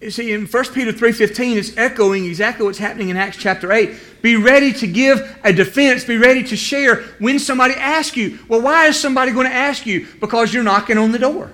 You 0.05 0.11
see, 0.11 0.33
in 0.33 0.45
1 0.45 0.65
Peter 0.65 0.93
3.15, 0.93 1.55
it's 1.55 1.75
echoing 1.77 2.27
exactly 2.27 2.63
what's 2.63 2.77
happening 2.77 3.09
in 3.09 3.17
Acts 3.17 3.37
chapter 3.37 3.73
8. 3.73 4.21
Be 4.21 4.35
ready 4.35 4.71
to 4.73 4.85
give 4.85 5.35
a 5.43 5.51
defense. 5.51 6.03
Be 6.03 6.17
ready 6.17 6.43
to 6.43 6.55
share 6.55 6.97
when 7.17 7.39
somebody 7.39 7.73
asks 7.73 8.15
you. 8.15 8.37
Well, 8.47 8.61
why 8.61 8.85
is 8.85 8.99
somebody 8.99 9.31
going 9.31 9.47
to 9.47 9.53
ask 9.53 9.87
you? 9.87 10.05
Because 10.21 10.53
you're 10.53 10.61
knocking 10.61 10.99
on 10.99 11.11
the 11.11 11.17
door. 11.17 11.51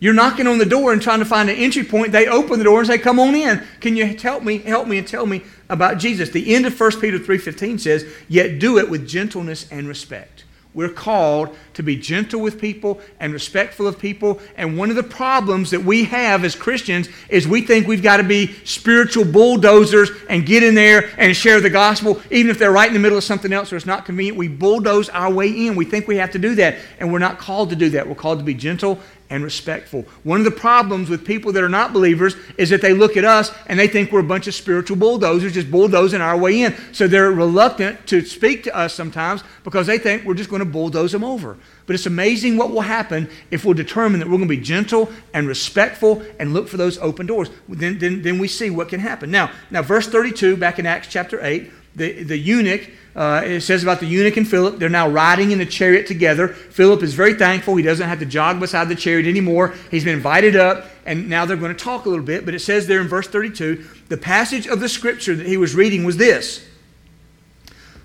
You're 0.00 0.14
knocking 0.14 0.46
on 0.46 0.56
the 0.56 0.64
door 0.64 0.94
and 0.94 1.02
trying 1.02 1.18
to 1.18 1.26
find 1.26 1.50
an 1.50 1.56
entry 1.56 1.84
point. 1.84 2.12
They 2.12 2.26
open 2.26 2.58
the 2.58 2.64
door 2.64 2.78
and 2.78 2.88
say, 2.88 2.96
"Come 2.96 3.20
on 3.20 3.34
in. 3.34 3.62
Can 3.80 3.94
you 3.94 4.06
help 4.06 4.42
me? 4.42 4.58
Help 4.58 4.88
me 4.88 4.96
and 4.96 5.06
tell 5.06 5.26
me 5.26 5.42
about 5.68 5.98
Jesus." 5.98 6.30
The 6.30 6.54
end 6.54 6.64
of 6.64 6.74
1 6.74 6.98
Peter 6.98 7.18
3:15 7.18 7.78
says, 7.78 8.06
"Yet 8.26 8.58
do 8.58 8.78
it 8.78 8.88
with 8.88 9.06
gentleness 9.06 9.66
and 9.70 9.86
respect." 9.86 10.33
We're 10.74 10.88
called 10.88 11.56
to 11.74 11.82
be 11.84 11.96
gentle 11.96 12.40
with 12.40 12.60
people 12.60 13.00
and 13.20 13.32
respectful 13.32 13.86
of 13.86 13.98
people. 13.98 14.40
And 14.56 14.76
one 14.76 14.90
of 14.90 14.96
the 14.96 15.04
problems 15.04 15.70
that 15.70 15.84
we 15.84 16.04
have 16.04 16.44
as 16.44 16.56
Christians 16.56 17.08
is 17.28 17.46
we 17.46 17.62
think 17.62 17.86
we've 17.86 18.02
got 18.02 18.16
to 18.16 18.24
be 18.24 18.52
spiritual 18.64 19.24
bulldozers 19.24 20.10
and 20.28 20.44
get 20.44 20.64
in 20.64 20.74
there 20.74 21.10
and 21.16 21.36
share 21.36 21.60
the 21.60 21.70
gospel, 21.70 22.20
even 22.30 22.50
if 22.50 22.58
they're 22.58 22.72
right 22.72 22.88
in 22.88 22.94
the 22.94 22.98
middle 22.98 23.16
of 23.16 23.24
something 23.24 23.52
else 23.52 23.72
or 23.72 23.76
it's 23.76 23.86
not 23.86 24.04
convenient. 24.04 24.36
We 24.36 24.48
bulldoze 24.48 25.08
our 25.10 25.32
way 25.32 25.48
in. 25.48 25.76
We 25.76 25.84
think 25.84 26.08
we 26.08 26.16
have 26.16 26.32
to 26.32 26.40
do 26.40 26.56
that. 26.56 26.76
And 26.98 27.12
we're 27.12 27.20
not 27.20 27.38
called 27.38 27.70
to 27.70 27.76
do 27.76 27.90
that. 27.90 28.08
We're 28.08 28.16
called 28.16 28.40
to 28.40 28.44
be 28.44 28.54
gentle 28.54 28.98
and 29.30 29.42
respectful. 29.42 30.02
One 30.22 30.40
of 30.40 30.44
the 30.44 30.50
problems 30.50 31.08
with 31.08 31.24
people 31.24 31.52
that 31.52 31.62
are 31.62 31.68
not 31.68 31.92
believers 31.92 32.36
is 32.58 32.70
that 32.70 32.82
they 32.82 32.92
look 32.92 33.16
at 33.16 33.24
us 33.24 33.50
and 33.66 33.78
they 33.78 33.88
think 33.88 34.12
we're 34.12 34.20
a 34.20 34.24
bunch 34.24 34.46
of 34.46 34.54
spiritual 34.54 34.96
bulldozers 34.96 35.54
just 35.54 35.70
bulldozing 35.70 36.20
our 36.20 36.36
way 36.36 36.62
in. 36.62 36.74
So 36.92 37.06
they're 37.06 37.30
reluctant 37.30 38.06
to 38.08 38.20
speak 38.22 38.64
to 38.64 38.76
us 38.76 38.94
sometimes 38.94 39.42
because 39.64 39.86
they 39.86 39.98
think 39.98 40.24
we're 40.24 40.34
just 40.34 40.50
going 40.50 40.60
to 40.60 40.66
bulldoze 40.66 41.12
them 41.12 41.24
over. 41.24 41.56
But 41.86 41.94
it's 41.94 42.06
amazing 42.06 42.56
what 42.56 42.70
will 42.70 42.82
happen 42.82 43.28
if 43.50 43.64
we'll 43.64 43.74
determine 43.74 44.20
that 44.20 44.26
we're 44.26 44.36
going 44.36 44.48
to 44.48 44.56
be 44.56 44.62
gentle 44.62 45.10
and 45.32 45.48
respectful 45.48 46.22
and 46.38 46.54
look 46.54 46.68
for 46.68 46.76
those 46.76 46.98
open 46.98 47.26
doors. 47.26 47.50
Then, 47.68 47.98
then, 47.98 48.22
then 48.22 48.38
we 48.38 48.48
see 48.48 48.70
what 48.70 48.88
can 48.88 49.00
happen. 49.00 49.30
Now, 49.30 49.50
now, 49.70 49.82
verse 49.82 50.06
32, 50.06 50.56
back 50.56 50.78
in 50.78 50.86
Acts 50.86 51.08
chapter 51.08 51.44
8, 51.44 51.70
the, 51.94 52.22
the 52.22 52.36
eunuch 52.36 52.90
uh, 53.16 53.42
it 53.44 53.60
says 53.60 53.84
about 53.84 54.00
the 54.00 54.06
eunuch 54.06 54.36
and 54.36 54.48
Philip, 54.48 54.78
they're 54.78 54.88
now 54.88 55.08
riding 55.08 55.52
in 55.52 55.60
a 55.60 55.66
chariot 55.66 56.06
together. 56.06 56.48
Philip 56.48 57.02
is 57.02 57.14
very 57.14 57.34
thankful. 57.34 57.76
He 57.76 57.82
doesn't 57.82 58.08
have 58.08 58.18
to 58.18 58.26
jog 58.26 58.58
beside 58.58 58.88
the 58.88 58.96
chariot 58.96 59.28
anymore. 59.28 59.74
He's 59.90 60.04
been 60.04 60.16
invited 60.16 60.56
up, 60.56 60.86
and 61.06 61.28
now 61.28 61.44
they're 61.44 61.56
going 61.56 61.74
to 61.74 61.84
talk 61.84 62.06
a 62.06 62.08
little 62.08 62.24
bit. 62.24 62.44
But 62.44 62.54
it 62.54 62.58
says 62.58 62.86
there 62.86 63.00
in 63.00 63.06
verse 63.06 63.28
32 63.28 63.84
the 64.08 64.16
passage 64.16 64.66
of 64.66 64.80
the 64.80 64.88
scripture 64.88 65.36
that 65.36 65.46
he 65.46 65.56
was 65.56 65.76
reading 65.76 66.04
was 66.04 66.16
this 66.16 66.66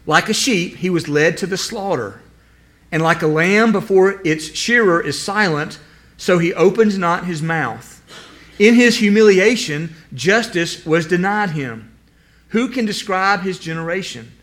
Like 0.06 0.30
a 0.30 0.34
sheep, 0.34 0.76
he 0.76 0.92
was 0.92 1.08
led 1.08 1.38
to 1.38 1.48
the 1.48 1.58
slaughter, 1.58 2.22
and 2.92 3.02
like 3.02 3.24
a 3.24 3.28
lamb 3.28 3.72
before 3.72 4.22
its 4.24 4.56
shearer 4.56 5.02
is 5.02 5.20
silent, 5.20 5.80
so 6.18 6.38
he 6.38 6.54
opens 6.54 7.00
not 7.00 7.26
his 7.26 7.42
mouth. 7.42 7.96
In 8.60 8.76
his 8.76 9.00
humiliation, 9.00 9.96
justice 10.14 10.86
was 10.86 11.08
denied 11.08 11.52
him. 11.52 11.89
Who 12.50 12.70
can 12.70 12.86
describe 12.86 13.42
his 13.42 13.60
generation? 13.60 14.34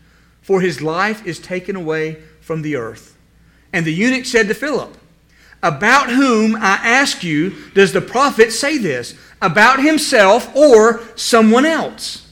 for 0.47 0.61
his 0.61 0.81
life 0.81 1.27
is 1.27 1.39
taken 1.39 1.75
away 1.75 2.13
from 2.39 2.61
the 2.61 2.77
earth. 2.77 3.17
And 3.73 3.85
the 3.85 3.91
eunuch 3.91 4.25
said 4.25 4.47
to 4.47 4.53
Philip, 4.53 4.97
About 5.61 6.09
whom, 6.09 6.55
I 6.55 6.79
ask 6.81 7.21
you, 7.21 7.53
does 7.73 7.91
the 7.91 7.99
prophet 7.99 8.53
say 8.53 8.77
this? 8.77 9.13
About 9.41 9.81
himself 9.81 10.55
or 10.55 11.01
someone 11.17 11.65
else? 11.65 12.31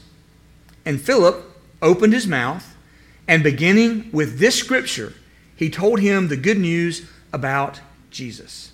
And 0.86 0.98
Philip 0.98 1.44
opened 1.82 2.14
his 2.14 2.26
mouth, 2.26 2.74
and 3.28 3.42
beginning 3.42 4.08
with 4.12 4.38
this 4.38 4.58
scripture, 4.58 5.12
he 5.54 5.68
told 5.68 6.00
him 6.00 6.28
the 6.28 6.38
good 6.38 6.58
news 6.58 7.06
about 7.34 7.82
Jesus. 8.10 8.72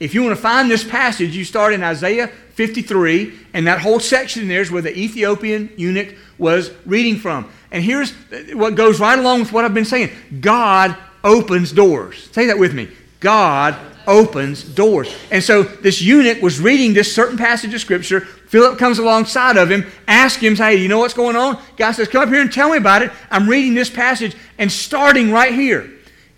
If 0.00 0.14
you 0.14 0.22
want 0.22 0.34
to 0.34 0.40
find 0.40 0.70
this 0.70 0.82
passage, 0.82 1.36
you 1.36 1.44
start 1.44 1.74
in 1.74 1.82
Isaiah 1.82 2.28
53, 2.28 3.34
and 3.52 3.66
that 3.66 3.82
whole 3.82 4.00
section 4.00 4.48
there 4.48 4.62
is 4.62 4.70
where 4.70 4.80
the 4.80 4.98
Ethiopian 4.98 5.70
eunuch 5.76 6.16
was 6.38 6.70
reading 6.86 7.16
from. 7.16 7.52
And 7.70 7.84
here's 7.84 8.12
what 8.54 8.76
goes 8.76 8.98
right 8.98 9.18
along 9.18 9.40
with 9.40 9.52
what 9.52 9.66
I've 9.66 9.74
been 9.74 9.84
saying 9.84 10.10
God 10.40 10.96
opens 11.22 11.70
doors. 11.70 12.30
Say 12.32 12.46
that 12.46 12.58
with 12.58 12.72
me. 12.72 12.88
God 13.20 13.76
opens 14.06 14.64
doors. 14.64 15.14
And 15.30 15.44
so 15.44 15.62
this 15.62 16.00
eunuch 16.00 16.40
was 16.40 16.60
reading 16.60 16.94
this 16.94 17.14
certain 17.14 17.36
passage 17.36 17.74
of 17.74 17.80
Scripture. 17.82 18.20
Philip 18.22 18.78
comes 18.78 18.98
alongside 18.98 19.58
of 19.58 19.70
him, 19.70 19.84
asks 20.08 20.42
him, 20.42 20.56
Hey, 20.56 20.76
you 20.76 20.88
know 20.88 20.98
what's 20.98 21.12
going 21.12 21.36
on? 21.36 21.62
God 21.76 21.92
says, 21.92 22.08
Come 22.08 22.22
up 22.22 22.30
here 22.30 22.40
and 22.40 22.50
tell 22.50 22.70
me 22.70 22.78
about 22.78 23.02
it. 23.02 23.12
I'm 23.30 23.46
reading 23.46 23.74
this 23.74 23.90
passage, 23.90 24.34
and 24.56 24.72
starting 24.72 25.30
right 25.30 25.52
here 25.52 25.90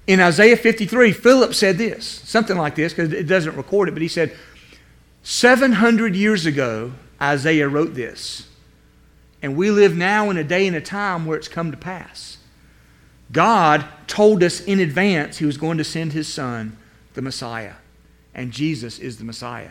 in 0.06 0.20
Isaiah 0.20 0.56
53, 0.56 1.12
Philip 1.12 1.54
said 1.54 1.78
this, 1.78 2.04
something 2.06 2.56
like 2.56 2.74
this, 2.74 2.92
because 2.92 3.12
it 3.12 3.24
doesn't 3.24 3.56
record 3.56 3.88
it, 3.88 3.92
but 3.92 4.02
he 4.02 4.08
said, 4.08 4.36
700 5.22 6.16
years 6.16 6.46
ago, 6.46 6.92
Isaiah 7.20 7.68
wrote 7.68 7.94
this. 7.94 8.48
And 9.42 9.56
we 9.56 9.70
live 9.70 9.96
now 9.96 10.30
in 10.30 10.36
a 10.36 10.44
day 10.44 10.66
and 10.66 10.76
a 10.76 10.80
time 10.80 11.26
where 11.26 11.36
it's 11.36 11.48
come 11.48 11.70
to 11.70 11.76
pass. 11.76 12.38
God 13.30 13.84
told 14.06 14.42
us 14.42 14.60
in 14.60 14.80
advance 14.80 15.38
he 15.38 15.46
was 15.46 15.56
going 15.56 15.78
to 15.78 15.84
send 15.84 16.12
his 16.12 16.32
son, 16.32 16.76
the 17.14 17.22
Messiah. 17.22 17.74
And 18.34 18.52
Jesus 18.52 18.98
is 18.98 19.18
the 19.18 19.24
Messiah. 19.24 19.70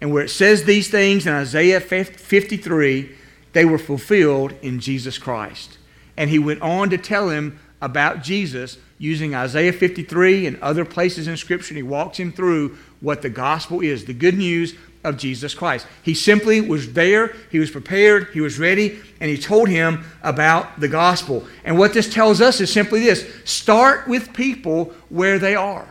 And 0.00 0.12
where 0.12 0.24
it 0.24 0.30
says 0.30 0.64
these 0.64 0.88
things 0.88 1.26
in 1.26 1.32
Isaiah 1.32 1.80
53, 1.80 3.16
they 3.52 3.64
were 3.64 3.78
fulfilled 3.78 4.54
in 4.62 4.78
Jesus 4.80 5.18
Christ. 5.18 5.78
And 6.16 6.30
he 6.30 6.38
went 6.38 6.62
on 6.62 6.90
to 6.90 6.98
tell 6.98 7.30
him 7.30 7.58
about 7.80 8.22
Jesus 8.22 8.78
using 8.98 9.34
Isaiah 9.34 9.72
53 9.72 10.46
and 10.46 10.60
other 10.60 10.84
places 10.84 11.28
in 11.28 11.36
Scripture. 11.36 11.74
He 11.74 11.82
walks 11.82 12.18
him 12.18 12.32
through 12.32 12.76
what 13.00 13.22
the 13.22 13.30
gospel 13.30 13.80
is 13.80 14.04
the 14.04 14.12
good 14.12 14.36
news 14.36 14.74
of 15.04 15.16
Jesus 15.16 15.54
Christ. 15.54 15.86
He 16.02 16.14
simply 16.14 16.60
was 16.60 16.92
there, 16.92 17.34
he 17.50 17.58
was 17.58 17.70
prepared, 17.70 18.28
he 18.32 18.40
was 18.40 18.58
ready, 18.58 18.98
and 19.20 19.30
he 19.30 19.38
told 19.38 19.68
him 19.68 20.04
about 20.22 20.80
the 20.80 20.88
gospel. 20.88 21.46
And 21.64 21.78
what 21.78 21.94
this 21.94 22.12
tells 22.12 22.40
us 22.40 22.60
is 22.60 22.72
simply 22.72 23.00
this 23.00 23.26
start 23.44 24.08
with 24.08 24.32
people 24.32 24.86
where 25.08 25.38
they 25.38 25.54
are. 25.54 25.88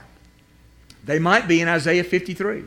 They 1.06 1.20
might 1.20 1.48
be 1.48 1.62
in 1.62 1.70
Isaiah 1.70 2.04
53, 2.04 2.66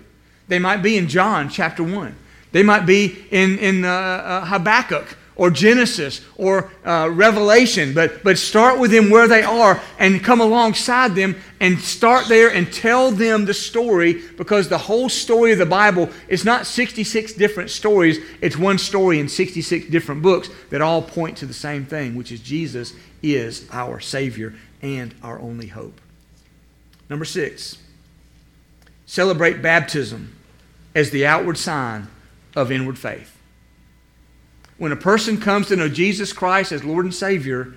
they 0.49 0.59
might 0.59 0.79
be 0.79 0.97
in 0.97 1.09
John 1.09 1.51
chapter 1.51 1.83
1, 1.83 2.17
they 2.53 2.63
might 2.63 2.87
be 2.87 3.25
in, 3.31 3.59
in 3.59 3.85
uh, 3.85 3.89
uh, 3.89 4.45
Habakkuk 4.47 5.17
or 5.41 5.51
Genesis 5.51 6.21
or 6.37 6.71
uh, 6.85 7.09
Revelation, 7.11 7.95
but, 7.95 8.23
but 8.23 8.37
start 8.37 8.79
with 8.79 8.91
them 8.91 9.09
where 9.09 9.27
they 9.27 9.43
are 9.43 9.81
and 9.99 10.23
come 10.23 10.39
alongside 10.39 11.15
them 11.15 11.35
and 11.61 11.79
start 11.79 12.29
there 12.29 12.53
and 12.53 12.71
tell 12.71 13.11
them 13.11 13.47
the 13.47 13.55
story 13.55 14.21
because 14.37 14.69
the 14.69 14.77
whole 14.77 15.09
story 15.09 15.53
of 15.53 15.59
the 15.59 15.65
Bible 15.65 16.11
is 16.29 16.45
not 16.45 16.67
66 16.67 17.33
different 17.33 17.71
stories, 17.71 18.19
it's 18.43 18.59
one 18.59 18.77
story 18.77 19.19
in 19.19 19.31
66 19.31 19.87
different 19.87 20.21
books 20.21 20.51
that 20.69 20.83
all 20.83 21.01
point 21.01 21.39
to 21.39 21.47
the 21.47 21.55
same 21.55 21.87
thing, 21.87 22.17
which 22.17 22.31
is 22.31 22.41
Jesus 22.41 22.93
is 23.23 23.67
our 23.73 23.99
Savior 23.99 24.53
and 24.83 25.15
our 25.23 25.41
only 25.41 25.69
hope. 25.69 26.03
Number 27.09 27.25
six, 27.25 27.79
celebrate 29.07 29.63
baptism 29.63 30.37
as 30.95 31.09
the 31.09 31.25
outward 31.25 31.57
sign 31.57 32.09
of 32.55 32.71
inward 32.71 32.99
faith 32.99 33.40
when 34.81 34.93
a 34.93 34.97
person 34.97 35.39
comes 35.39 35.69
to 35.69 35.77
know 35.77 35.91
Jesus 35.91 36.33
Christ 36.33 36.73
as 36.73 36.83
Lord 36.83 37.05
and 37.05 37.15
Savior, 37.15 37.75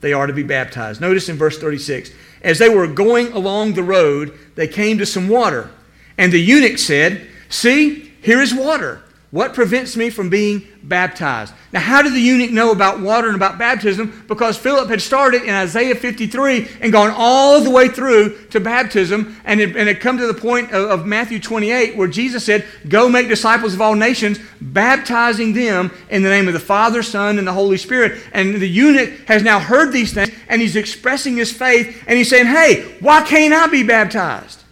they 0.00 0.14
are 0.14 0.26
to 0.26 0.32
be 0.32 0.42
baptized. 0.42 1.02
Notice 1.02 1.28
in 1.28 1.36
verse 1.36 1.58
36 1.58 2.10
As 2.40 2.58
they 2.58 2.70
were 2.70 2.86
going 2.86 3.30
along 3.32 3.74
the 3.74 3.82
road, 3.82 4.36
they 4.54 4.66
came 4.66 4.96
to 4.96 5.04
some 5.04 5.28
water. 5.28 5.70
And 6.16 6.32
the 6.32 6.40
eunuch 6.40 6.78
said, 6.78 7.28
See, 7.50 8.10
here 8.22 8.40
is 8.40 8.54
water. 8.54 9.02
What 9.32 9.54
prevents 9.54 9.96
me 9.96 10.10
from 10.10 10.30
being 10.30 10.68
baptized? 10.84 11.52
Now, 11.72 11.80
how 11.80 12.00
did 12.00 12.12
the 12.12 12.20
eunuch 12.20 12.52
know 12.52 12.70
about 12.70 13.00
water 13.00 13.26
and 13.26 13.34
about 13.34 13.58
baptism? 13.58 14.24
Because 14.28 14.56
Philip 14.56 14.88
had 14.88 15.02
started 15.02 15.42
in 15.42 15.50
Isaiah 15.50 15.96
53 15.96 16.68
and 16.80 16.92
gone 16.92 17.12
all 17.14 17.60
the 17.60 17.70
way 17.70 17.88
through 17.88 18.46
to 18.50 18.60
baptism 18.60 19.36
and 19.44 19.60
it, 19.60 19.76
and 19.76 19.88
had 19.88 20.00
come 20.00 20.16
to 20.18 20.28
the 20.28 20.40
point 20.40 20.70
of, 20.70 20.90
of 20.90 21.06
Matthew 21.06 21.40
28 21.40 21.96
where 21.96 22.06
Jesus 22.06 22.44
said, 22.44 22.64
Go 22.88 23.08
make 23.08 23.26
disciples 23.26 23.74
of 23.74 23.80
all 23.80 23.96
nations, 23.96 24.38
baptizing 24.60 25.54
them 25.54 25.90
in 26.08 26.22
the 26.22 26.30
name 26.30 26.46
of 26.46 26.54
the 26.54 26.60
Father, 26.60 27.02
Son, 27.02 27.36
and 27.38 27.48
the 27.48 27.52
Holy 27.52 27.78
Spirit. 27.78 28.22
And 28.32 28.54
the 28.54 28.68
eunuch 28.68 29.10
has 29.26 29.42
now 29.42 29.58
heard 29.58 29.92
these 29.92 30.14
things 30.14 30.30
and 30.46 30.62
he's 30.62 30.76
expressing 30.76 31.36
his 31.36 31.52
faith 31.52 32.04
and 32.06 32.16
he's 32.16 32.30
saying, 32.30 32.46
Hey, 32.46 32.96
why 33.00 33.22
can't 33.22 33.52
I 33.52 33.66
be 33.66 33.82
baptized? 33.82 34.62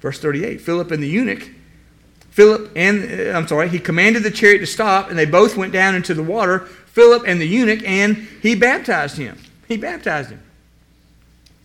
Verse 0.00 0.18
38 0.20 0.60
Philip 0.60 0.90
and 0.90 1.02
the 1.02 1.08
eunuch 1.08 1.50
Philip 2.40 2.70
and, 2.74 3.20
uh, 3.20 3.36
I'm 3.36 3.46
sorry, 3.46 3.68
he 3.68 3.78
commanded 3.78 4.22
the 4.22 4.30
chariot 4.30 4.60
to 4.60 4.66
stop, 4.66 5.10
and 5.10 5.18
they 5.18 5.26
both 5.26 5.58
went 5.58 5.74
down 5.74 5.94
into 5.94 6.14
the 6.14 6.22
water, 6.22 6.60
Philip 6.60 7.24
and 7.26 7.38
the 7.38 7.44
eunuch, 7.44 7.82
and 7.84 8.16
he 8.40 8.54
baptized 8.54 9.18
him. 9.18 9.38
He 9.68 9.76
baptized 9.76 10.30
him. 10.30 10.40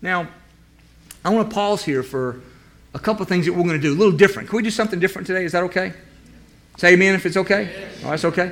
Now, 0.02 0.28
I 1.24 1.30
want 1.30 1.50
to 1.50 1.54
pause 1.54 1.86
here 1.86 2.04
for 2.04 2.42
a 2.94 3.00
couple 3.00 3.26
things 3.26 3.46
that 3.46 3.54
we're 3.54 3.64
going 3.64 3.80
to 3.80 3.80
do, 3.80 3.94
a 3.94 3.96
little 3.96 4.18
different. 4.18 4.50
Can 4.50 4.58
we 4.58 4.64
do 4.64 4.70
something 4.70 5.00
different 5.00 5.28
today? 5.28 5.46
Is 5.46 5.54
that 5.54 5.64
okay? 5.64 5.94
Say 6.76 6.92
amen 6.92 7.16
if 7.16 7.26
it's 7.26 7.38
okay. 7.38 7.88
Oh, 8.04 8.10
that's 8.10 8.26
okay. 8.26 8.52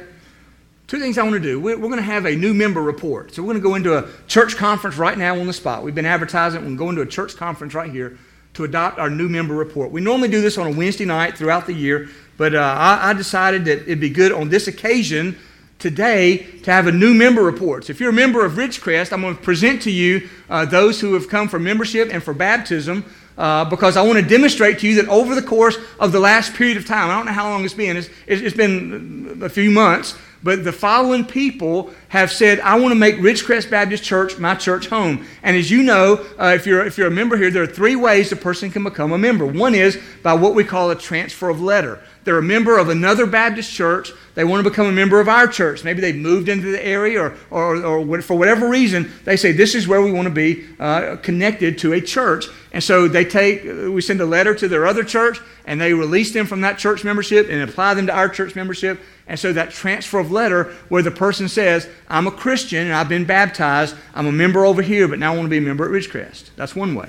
Two 0.87 1.01
things 1.01 1.17
I 1.17 1.23
want 1.23 1.33
to 1.33 1.41
do. 1.41 1.59
We're, 1.59 1.77
we're 1.77 1.89
going 1.89 1.97
to 1.97 2.03
have 2.03 2.25
a 2.25 2.37
new 2.37 2.53
member 2.53 2.81
report. 2.81 3.35
So 3.35 3.41
we're 3.41 3.47
going 3.47 3.61
to 3.61 3.67
go 3.67 3.75
into 3.75 3.97
a 3.97 4.09
church 4.27 4.55
conference 4.55 4.95
right 4.95 5.17
now 5.17 5.37
on 5.37 5.45
the 5.45 5.51
spot. 5.51 5.83
We've 5.83 5.93
been 5.93 6.05
advertising. 6.05 6.61
We're 6.61 6.67
going 6.67 6.77
to 6.77 6.83
go 6.85 6.89
into 6.91 7.01
a 7.01 7.05
church 7.05 7.35
conference 7.35 7.73
right 7.73 7.91
here 7.91 8.17
to 8.53 8.63
adopt 8.63 8.99
our 8.99 9.09
new 9.09 9.27
member 9.27 9.55
report. 9.55 9.91
We 9.91 10.01
normally 10.01 10.29
do 10.29 10.41
this 10.41 10.57
on 10.57 10.67
a 10.67 10.71
Wednesday 10.71 11.05
night 11.05 11.37
throughout 11.37 11.65
the 11.65 11.73
year, 11.73 12.09
but 12.37 12.53
uh, 12.55 12.59
I, 12.59 13.09
I, 13.09 13.13
decided 13.13 13.65
that 13.65 13.83
it'd 13.83 13.99
be 13.99 14.09
good 14.09 14.31
on 14.31 14.49
this 14.49 14.67
occasion 14.67 15.37
today 15.79 16.37
to 16.37 16.71
have 16.71 16.87
a 16.87 16.91
new 16.91 17.13
member 17.13 17.43
report. 17.43 17.85
So 17.85 17.91
if 17.91 17.99
you're 17.99 18.11
a 18.11 18.13
member 18.13 18.45
of 18.45 18.53
Ridgecrest, 18.53 19.11
I'm 19.11 19.21
going 19.21 19.35
to 19.35 19.41
present 19.41 19.81
to 19.83 19.91
you 19.91 20.29
uh, 20.49 20.65
those 20.65 21.01
who 21.01 21.13
have 21.13 21.27
come 21.27 21.47
for 21.47 21.59
membership 21.59 22.09
and 22.11 22.23
for 22.23 22.33
baptism. 22.33 23.05
Uh, 23.35 23.65
because 23.65 23.97
I 23.97 24.03
want 24.03 24.19
to 24.19 24.25
demonstrate 24.25 24.77
to 24.79 24.87
you 24.87 25.01
that 25.01 25.09
over 25.09 25.33
the 25.33 25.41
course 25.41 25.77
of 25.99 26.11
the 26.11 26.19
last 26.19 26.53
period 26.53 26.77
of 26.77 26.85
time, 26.85 27.09
I 27.09 27.15
don't 27.15 27.25
know 27.25 27.31
how 27.31 27.49
long 27.49 27.65
it's 27.65 27.73
been, 27.73 27.97
it's, 27.97 28.09
it's 28.27 28.55
been 28.55 29.39
a 29.41 29.49
few 29.49 29.71
months, 29.71 30.15
but 30.43 30.63
the 30.63 30.73
following 30.73 31.25
people 31.25 31.91
have 32.09 32.31
said, 32.31 32.59
I 32.59 32.75
want 32.75 32.91
to 32.91 32.95
make 32.95 33.15
Ridgecrest 33.15 33.69
Baptist 33.69 34.03
Church 34.03 34.37
my 34.37 34.55
church 34.55 34.87
home. 34.87 35.25
And 35.41 35.55
as 35.55 35.71
you 35.71 35.83
know, 35.83 36.25
uh, 36.37 36.53
if, 36.55 36.67
you're, 36.67 36.85
if 36.85 36.97
you're 36.97 37.07
a 37.07 37.11
member 37.11 37.37
here, 37.37 37.49
there 37.49 37.63
are 37.63 37.67
three 37.67 37.95
ways 37.95 38.31
a 38.31 38.35
person 38.35 38.69
can 38.69 38.83
become 38.83 39.13
a 39.13 39.17
member. 39.17 39.45
One 39.45 39.73
is 39.73 39.99
by 40.21 40.33
what 40.33 40.53
we 40.53 40.63
call 40.63 40.91
a 40.91 40.95
transfer 40.95 41.49
of 41.49 41.61
letter. 41.61 41.99
They're 42.23 42.37
a 42.37 42.43
member 42.43 42.77
of 42.77 42.89
another 42.89 43.25
Baptist 43.25 43.71
church. 43.71 44.11
They 44.35 44.43
want 44.43 44.63
to 44.63 44.69
become 44.69 44.87
a 44.87 44.91
member 44.91 45.19
of 45.19 45.27
our 45.27 45.47
church. 45.47 45.83
Maybe 45.83 46.01
they've 46.01 46.15
moved 46.15 46.49
into 46.49 46.71
the 46.71 46.83
area, 46.83 47.21
or, 47.21 47.35
or, 47.51 47.85
or 47.85 48.21
for 48.21 48.37
whatever 48.37 48.69
reason, 48.69 49.11
they 49.25 49.35
say, 49.35 49.51
This 49.51 49.75
is 49.75 49.87
where 49.87 50.01
we 50.01 50.11
want 50.11 50.27
to 50.27 50.33
be 50.33 50.65
uh, 50.79 51.17
connected 51.17 51.77
to 51.79 51.93
a 51.93 52.01
church. 52.01 52.45
And 52.71 52.83
so 52.83 53.07
they 53.07 53.25
take, 53.25 53.63
we 53.63 54.01
send 54.01 54.21
a 54.21 54.25
letter 54.25 54.55
to 54.55 54.67
their 54.67 54.87
other 54.87 55.03
church, 55.03 55.39
and 55.65 55.79
they 55.79 55.93
release 55.93 56.31
them 56.33 56.45
from 56.45 56.61
that 56.61 56.77
church 56.77 57.03
membership 57.03 57.47
and 57.49 57.61
apply 57.61 57.93
them 57.93 58.07
to 58.07 58.13
our 58.13 58.29
church 58.29 58.55
membership. 58.55 58.99
And 59.27 59.39
so 59.39 59.53
that 59.53 59.71
transfer 59.71 60.19
of 60.19 60.31
letter 60.31 60.73
where 60.89 61.03
the 61.03 61.11
person 61.11 61.47
says, 61.47 61.87
I'm 62.09 62.27
a 62.27 62.31
Christian 62.31 62.87
and 62.87 62.93
I've 62.93 63.07
been 63.07 63.25
baptized, 63.25 63.95
I'm 64.13 64.27
a 64.27 64.31
member 64.31 64.65
over 64.65 64.81
here, 64.81 65.07
but 65.07 65.19
now 65.19 65.33
I 65.33 65.35
want 65.35 65.45
to 65.45 65.49
be 65.49 65.59
a 65.59 65.61
member 65.61 65.85
at 65.85 65.91
Ridgecrest. 65.91 66.49
That's 66.55 66.75
one 66.75 66.93
way. 66.93 67.07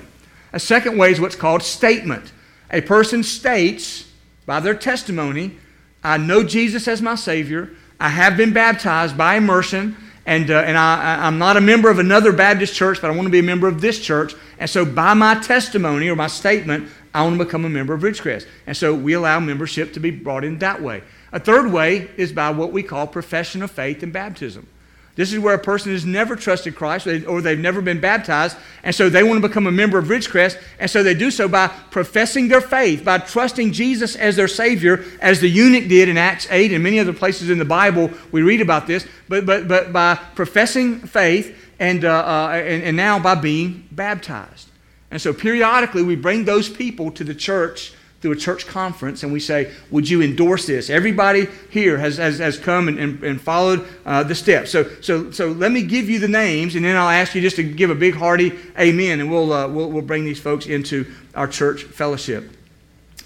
A 0.53 0.59
second 0.59 0.97
way 0.97 1.11
is 1.11 1.19
what's 1.19 1.35
called 1.35 1.61
statement. 1.61 2.31
A 2.71 2.79
person 2.81 3.23
states 3.23 4.04
by 4.45 4.59
their 4.59 4.75
testimony, 4.75 5.57
I 6.03 6.17
know 6.17 6.43
Jesus 6.43 6.87
as 6.87 7.01
my 7.01 7.15
Savior, 7.15 7.71
I 7.99 8.09
have 8.09 8.37
been 8.37 8.53
baptized 8.53 9.17
by 9.17 9.35
immersion, 9.35 9.95
and, 10.25 10.49
uh, 10.49 10.59
and 10.59 10.77
I, 10.77 11.25
I'm 11.25 11.37
not 11.37 11.57
a 11.57 11.61
member 11.61 11.89
of 11.89 11.99
another 11.99 12.31
Baptist 12.31 12.75
church, 12.75 13.01
but 13.01 13.09
I 13.09 13.15
want 13.15 13.25
to 13.25 13.31
be 13.31 13.39
a 13.39 13.43
member 13.43 13.67
of 13.67 13.81
this 13.81 13.99
church. 13.99 14.33
And 14.59 14.69
so, 14.69 14.85
by 14.85 15.13
my 15.13 15.35
testimony 15.35 16.09
or 16.09 16.15
my 16.15 16.27
statement, 16.27 16.89
I 17.13 17.23
want 17.23 17.37
to 17.37 17.45
become 17.45 17.65
a 17.65 17.69
member 17.69 17.93
of 17.93 18.01
Ridgecrest. 18.01 18.47
And 18.67 18.75
so, 18.75 18.93
we 18.93 19.13
allow 19.13 19.39
membership 19.39 19.93
to 19.93 19.99
be 19.99 20.11
brought 20.11 20.43
in 20.43 20.59
that 20.59 20.81
way. 20.81 21.03
A 21.31 21.39
third 21.39 21.71
way 21.71 22.09
is 22.17 22.31
by 22.31 22.49
what 22.49 22.71
we 22.71 22.83
call 22.83 23.07
profession 23.07 23.61
of 23.61 23.71
faith 23.71 24.03
and 24.03 24.11
baptism. 24.11 24.67
This 25.15 25.31
is 25.31 25.39
where 25.39 25.55
a 25.55 25.59
person 25.59 25.93
has 25.93 26.05
never 26.05 26.35
trusted 26.35 26.75
Christ 26.75 27.07
or 27.07 27.41
they've 27.41 27.57
never 27.57 27.81
been 27.81 28.01
baptized, 28.01 28.57
and 28.83 28.93
so 28.93 29.09
they 29.09 29.23
want 29.23 29.41
to 29.41 29.47
become 29.47 29.65
a 29.65 29.71
member 29.71 29.97
of 29.97 30.05
Ridgecrest, 30.05 30.61
and 30.77 30.91
so 30.91 31.03
they 31.03 31.13
do 31.13 31.31
so 31.31 31.47
by 31.47 31.67
professing 31.67 32.49
their 32.49 32.59
faith, 32.59 33.05
by 33.05 33.19
trusting 33.19 33.71
Jesus 33.71 34.17
as 34.17 34.35
their 34.35 34.49
Savior, 34.49 35.05
as 35.21 35.39
the 35.39 35.47
eunuch 35.47 35.87
did 35.87 36.09
in 36.09 36.17
Acts 36.17 36.47
8 36.51 36.73
and 36.73 36.83
many 36.83 36.99
other 36.99 37.13
places 37.13 37.49
in 37.49 37.59
the 37.59 37.65
Bible 37.65 38.11
we 38.33 38.41
read 38.41 38.59
about 38.59 38.87
this, 38.87 39.07
but, 39.29 39.45
but, 39.45 39.69
but 39.69 39.93
by 39.93 40.15
professing 40.35 40.99
faith 40.99 41.57
and, 41.79 42.03
uh, 42.03 42.11
uh, 42.11 42.51
and, 42.53 42.83
and 42.83 42.97
now 42.97 43.17
by 43.17 43.35
being 43.35 43.87
baptized. 43.91 44.69
And 45.11 45.21
so 45.21 45.33
periodically 45.33 46.03
we 46.03 46.17
bring 46.17 46.43
those 46.43 46.67
people 46.67 47.09
to 47.11 47.23
the 47.23 47.35
church 47.35 47.93
through 48.21 48.31
a 48.31 48.35
church 48.35 48.65
conference 48.65 49.23
and 49.23 49.31
we 49.31 49.39
say, 49.39 49.71
Would 49.91 50.09
you 50.09 50.21
endorse 50.21 50.65
this? 50.65 50.89
Everybody 50.89 51.47
here 51.69 51.97
has, 51.97 52.17
has, 52.17 52.39
has 52.39 52.57
come 52.57 52.87
and, 52.87 52.97
and, 52.99 53.23
and 53.23 53.41
followed 53.41 53.87
uh, 54.05 54.23
the 54.23 54.35
steps. 54.35 54.71
So, 54.71 54.89
so, 55.01 55.31
so 55.31 55.49
let 55.49 55.71
me 55.71 55.83
give 55.83 56.09
you 56.09 56.19
the 56.19 56.27
names 56.27 56.75
and 56.75 56.83
then 56.83 56.95
I'll 56.95 57.09
ask 57.09 57.35
you 57.35 57.41
just 57.41 57.55
to 57.57 57.63
give 57.63 57.89
a 57.89 57.95
big 57.95 58.15
hearty 58.15 58.53
amen 58.79 59.19
and 59.19 59.29
we'll, 59.29 59.53
uh, 59.53 59.67
we'll, 59.67 59.91
we'll 59.91 60.01
bring 60.01 60.25
these 60.25 60.39
folks 60.39 60.65
into 60.65 61.05
our 61.35 61.47
church 61.47 61.83
fellowship. 61.83 62.51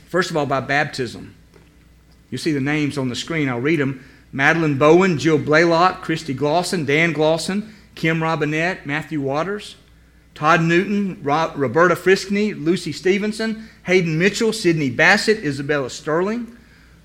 First 0.07 0.31
of 0.31 0.37
all, 0.37 0.45
by 0.45 0.59
baptism. 0.59 1.35
You 2.29 2.37
see 2.37 2.51
the 2.51 2.59
names 2.59 2.97
on 2.97 3.09
the 3.09 3.15
screen. 3.15 3.49
I'll 3.49 3.59
read 3.59 3.79
them 3.79 4.03
Madeline 4.31 4.77
Bowen, 4.77 5.17
Jill 5.17 5.39
Blaylock, 5.39 6.01
Christy 6.01 6.35
Glosson, 6.35 6.85
Dan 6.85 7.13
Glosson, 7.13 7.71
Kim 7.95 8.21
Robinette, 8.21 8.85
Matthew 8.85 9.21
Waters. 9.21 9.75
Todd 10.39 10.61
Newton, 10.61 11.21
Roberta 11.21 11.95
Friskney, 11.95 12.53
Lucy 12.57 12.93
Stevenson, 12.93 13.67
Hayden 13.83 14.17
Mitchell, 14.17 14.53
Sydney 14.53 14.89
Bassett, 14.89 15.43
Isabella 15.43 15.89
Sterling, 15.89 16.55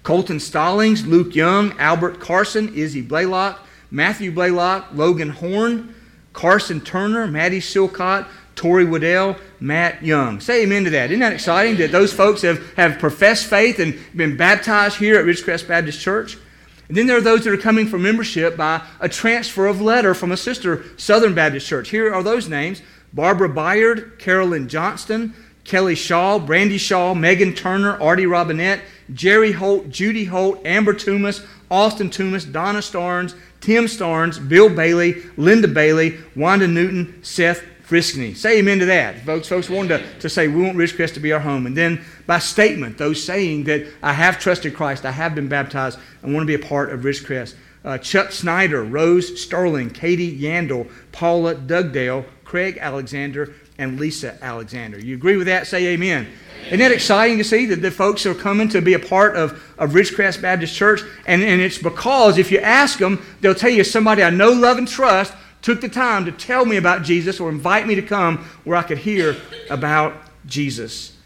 Colton 0.04 0.38
Stallings, 0.38 1.04
Luke 1.04 1.34
Young, 1.34 1.76
Albert 1.80 2.20
Carson, 2.20 2.72
Izzy 2.76 3.00
Blaylock, 3.00 3.66
Matthew 3.90 4.30
Blaylock, 4.30 4.90
Logan 4.92 5.30
Horn, 5.30 5.96
Carson 6.32 6.80
Turner, 6.80 7.26
Maddie 7.26 7.58
Silcott, 7.58 8.28
Tori 8.54 8.84
Waddell, 8.84 9.36
Matt 9.58 10.04
Young. 10.04 10.38
Say 10.38 10.62
amen 10.62 10.84
to 10.84 10.90
that. 10.90 11.10
Isn't 11.10 11.18
that 11.18 11.32
exciting 11.32 11.76
that 11.78 11.90
those 11.90 12.12
folks 12.12 12.42
have, 12.42 12.64
have 12.76 13.00
professed 13.00 13.46
faith 13.46 13.80
and 13.80 13.98
been 14.14 14.36
baptized 14.36 14.98
here 14.98 15.18
at 15.18 15.24
Ridgecrest 15.24 15.66
Baptist 15.66 16.00
Church? 16.00 16.38
And 16.86 16.96
then 16.96 17.08
there 17.08 17.16
are 17.16 17.20
those 17.20 17.42
that 17.42 17.52
are 17.52 17.56
coming 17.56 17.88
for 17.88 17.98
membership 17.98 18.56
by 18.56 18.80
a 19.00 19.08
transfer 19.08 19.66
of 19.66 19.80
letter 19.80 20.14
from 20.14 20.30
a 20.30 20.36
sister 20.36 20.84
Southern 20.98 21.34
Baptist 21.34 21.66
Church. 21.66 21.88
Here 21.88 22.14
are 22.14 22.22
those 22.22 22.48
names 22.48 22.80
Barbara 23.14 23.48
Byard, 23.48 24.18
Carolyn 24.18 24.68
Johnston, 24.68 25.34
Kelly 25.62 25.94
Shaw, 25.94 26.38
Brandy 26.38 26.78
Shaw, 26.78 27.14
Megan 27.14 27.54
Turner, 27.54 28.00
Artie 28.00 28.26
Robinette, 28.26 28.80
Jerry 29.12 29.52
Holt, 29.52 29.88
Judy 29.88 30.24
Holt, 30.24 30.60
Amber 30.64 30.92
Toomas, 30.92 31.46
Austin 31.70 32.10
Toomas, 32.10 32.50
Donna 32.50 32.80
Starnes, 32.80 33.34
Tim 33.60 33.84
Starnes, 33.84 34.46
Bill 34.46 34.68
Bailey, 34.68 35.22
Linda 35.36 35.68
Bailey, 35.68 36.18
Wanda 36.36 36.68
Newton, 36.68 37.22
Seth 37.22 37.62
Friskney. 37.86 38.36
Say 38.36 38.58
amen 38.58 38.78
to 38.80 38.86
that. 38.86 39.20
Folks, 39.20 39.48
folks 39.48 39.70
wanted 39.70 39.98
to, 39.98 40.20
to 40.20 40.28
say, 40.28 40.48
we 40.48 40.62
want 40.62 40.76
Ridgecrest 40.76 41.14
to 41.14 41.20
be 41.20 41.32
our 41.32 41.40
home. 41.40 41.66
And 41.66 41.76
then 41.76 42.04
by 42.26 42.38
statement, 42.38 42.98
those 42.98 43.22
saying 43.22 43.64
that 43.64 43.86
I 44.02 44.12
have 44.12 44.38
trusted 44.38 44.74
Christ, 44.74 45.04
I 45.04 45.12
have 45.12 45.34
been 45.34 45.48
baptized, 45.48 45.98
I 46.22 46.26
want 46.26 46.40
to 46.40 46.46
be 46.46 46.54
a 46.54 46.66
part 46.66 46.92
of 46.92 47.00
Ridgecrest. 47.00 47.54
Uh, 47.84 47.98
Chuck 47.98 48.32
Snyder, 48.32 48.82
Rose 48.82 49.42
Sterling, 49.42 49.90
Katie 49.90 50.38
Yandel, 50.38 50.90
Paula 51.12 51.54
Dugdale, 51.54 52.24
Craig 52.54 52.78
Alexander, 52.80 53.52
and 53.78 53.98
Lisa 53.98 54.38
Alexander. 54.40 54.96
You 54.96 55.16
agree 55.16 55.36
with 55.36 55.48
that? 55.48 55.66
Say 55.66 55.88
amen. 55.88 56.28
Isn't 56.66 56.78
that 56.78 56.92
exciting 56.92 57.38
to 57.38 57.42
see 57.42 57.66
that 57.66 57.82
the 57.82 57.90
folks 57.90 58.26
are 58.26 58.34
coming 58.34 58.68
to 58.68 58.80
be 58.80 58.94
a 58.94 58.98
part 59.00 59.34
of, 59.34 59.60
of 59.76 59.90
Ridgecrest 59.90 60.40
Baptist 60.40 60.72
Church? 60.72 61.00
And, 61.26 61.42
and 61.42 61.60
it's 61.60 61.78
because 61.78 62.38
if 62.38 62.52
you 62.52 62.60
ask 62.60 63.00
them, 63.00 63.20
they'll 63.40 63.56
tell 63.56 63.72
you 63.72 63.82
somebody 63.82 64.22
I 64.22 64.30
know, 64.30 64.52
love, 64.52 64.78
and 64.78 64.86
trust 64.86 65.34
took 65.62 65.80
the 65.80 65.88
time 65.88 66.26
to 66.26 66.30
tell 66.30 66.64
me 66.64 66.76
about 66.76 67.02
Jesus 67.02 67.40
or 67.40 67.48
invite 67.48 67.88
me 67.88 67.96
to 67.96 68.02
come 68.02 68.38
where 68.62 68.76
I 68.76 68.84
could 68.84 68.98
hear 68.98 69.36
about 69.68 70.14
Jesus. 70.46 71.16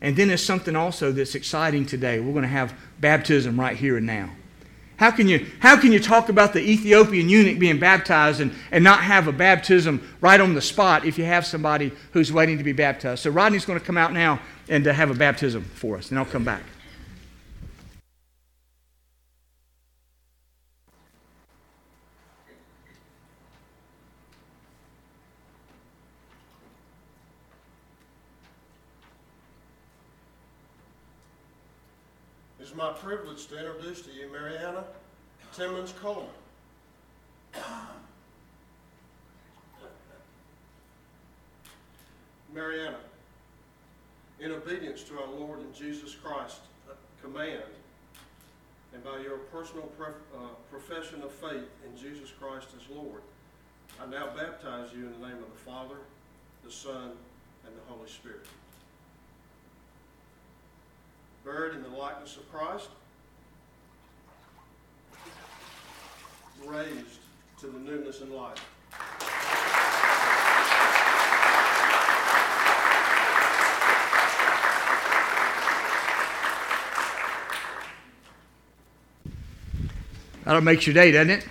And 0.00 0.14
then 0.14 0.28
there's 0.28 0.44
something 0.44 0.76
also 0.76 1.10
that's 1.10 1.34
exciting 1.34 1.84
today. 1.84 2.20
We're 2.20 2.30
going 2.30 2.42
to 2.42 2.48
have 2.48 2.72
baptism 3.00 3.58
right 3.58 3.76
here 3.76 3.96
and 3.96 4.06
now. 4.06 4.30
How 4.96 5.10
can 5.10 5.28
you, 5.28 5.46
how 5.58 5.78
can 5.78 5.92
you 5.92 6.00
talk 6.00 6.30
about 6.30 6.54
the 6.54 6.60
Ethiopian 6.60 7.28
eunuch 7.28 7.58
being 7.58 7.78
baptized 7.78 8.40
and, 8.40 8.52
and 8.70 8.82
not 8.82 9.00
have 9.00 9.28
a 9.28 9.32
baptism 9.32 10.00
right 10.22 10.40
on 10.40 10.54
the 10.54 10.62
spot 10.62 11.04
if 11.04 11.18
you 11.18 11.24
have 11.24 11.44
somebody 11.44 11.92
who's 12.12 12.32
waiting 12.32 12.56
to 12.56 12.64
be 12.64 12.72
baptized? 12.72 13.22
So 13.22 13.30
Rodney's 13.30 13.66
going 13.66 13.78
to 13.78 13.84
come 13.84 13.98
out 13.98 14.14
now 14.14 14.40
and 14.70 14.86
uh, 14.88 14.92
have 14.94 15.10
a 15.10 15.14
baptism 15.14 15.64
for 15.64 15.98
us, 15.98 16.08
and 16.08 16.18
I'll 16.18 16.24
come 16.24 16.44
back. 16.44 16.62
It's 32.58 32.74
my 32.74 32.92
privilege 32.94 33.46
to 33.48 33.58
introduce 33.58 34.02
to 34.02 34.10
you 34.10 34.15
Mariana 34.46 34.84
Timmons 35.52 35.92
Coleman. 36.00 36.30
Mariana, 42.54 42.98
in 44.38 44.52
obedience 44.52 45.02
to 45.02 45.18
our 45.18 45.26
Lord 45.26 45.58
and 45.58 45.74
Jesus 45.74 46.14
Christ 46.14 46.60
command, 47.20 47.64
and 48.94 49.02
by 49.02 49.18
your 49.18 49.38
personal 49.50 49.90
uh, 50.00 50.38
profession 50.70 51.22
of 51.22 51.32
faith 51.32 51.68
in 51.84 51.98
Jesus 52.00 52.30
Christ 52.40 52.68
as 52.80 52.88
Lord, 52.88 53.22
I 54.00 54.06
now 54.06 54.28
baptize 54.28 54.92
you 54.92 55.06
in 55.06 55.20
the 55.20 55.26
name 55.26 55.38
of 55.38 55.50
the 55.50 55.64
Father, 55.64 55.96
the 56.64 56.70
Son, 56.70 57.10
and 57.66 57.74
the 57.74 57.92
Holy 57.92 58.08
Spirit 58.08 58.46
buried 61.44 61.74
in 61.74 61.82
the 61.82 61.96
likeness 61.96 62.36
of 62.36 62.50
Christ, 62.52 62.88
raised 66.64 67.18
to 67.60 67.66
the 67.66 67.78
newness 67.78 68.20
and 68.20 68.32
life. 68.32 68.62
That'll 80.44 80.60
make 80.60 80.86
your 80.86 80.94
day, 80.94 81.10
doesn't 81.10 81.30
it? 81.30 81.46